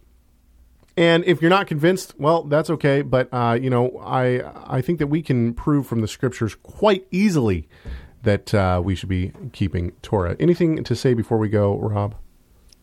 [0.97, 3.01] And if you're not convinced, well, that's okay.
[3.01, 7.05] But uh, you know, I I think that we can prove from the scriptures quite
[7.11, 7.67] easily
[8.23, 10.35] that uh, we should be keeping Torah.
[10.39, 12.15] Anything to say before we go, Rob?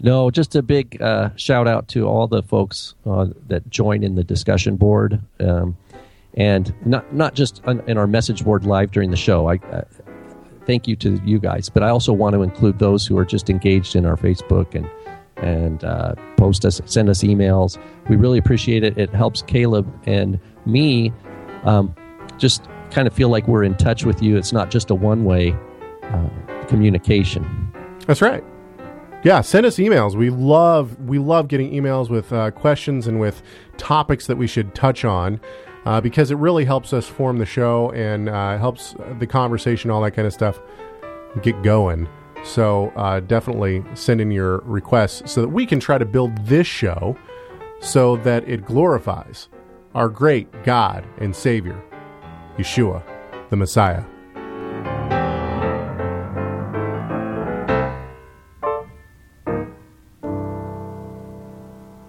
[0.02, 4.16] No, just a big uh, shout out to all the folks uh, that join in
[4.16, 5.76] the discussion board, um,
[6.34, 9.48] and not not just in our message board live during the show.
[9.48, 9.82] I uh,
[10.66, 13.48] thank you to you guys, but I also want to include those who are just
[13.48, 14.90] engaged in our Facebook and
[15.36, 17.78] and uh, post us, send us emails.
[18.08, 18.98] We really appreciate it.
[18.98, 21.12] It helps Caleb and me
[21.64, 21.94] um,
[22.38, 24.36] just kind of feel like we're in touch with you.
[24.36, 25.54] It's not just a one way
[26.02, 26.28] uh,
[26.68, 27.72] communication.
[28.06, 28.44] That's right.
[29.24, 30.16] Yeah, send us emails.
[30.16, 33.42] We love we love getting emails with uh, questions and with
[33.76, 35.40] topics that we should touch on
[35.84, 40.02] uh, because it really helps us form the show and uh, helps the conversation, all
[40.02, 40.60] that kind of stuff,
[41.42, 42.08] get going.
[42.44, 46.66] So uh, definitely send in your requests so that we can try to build this
[46.66, 47.16] show
[47.80, 49.48] so that it glorifies
[49.94, 51.80] our great God and Savior,
[52.58, 53.04] Yeshua,
[53.50, 54.02] the Messiah.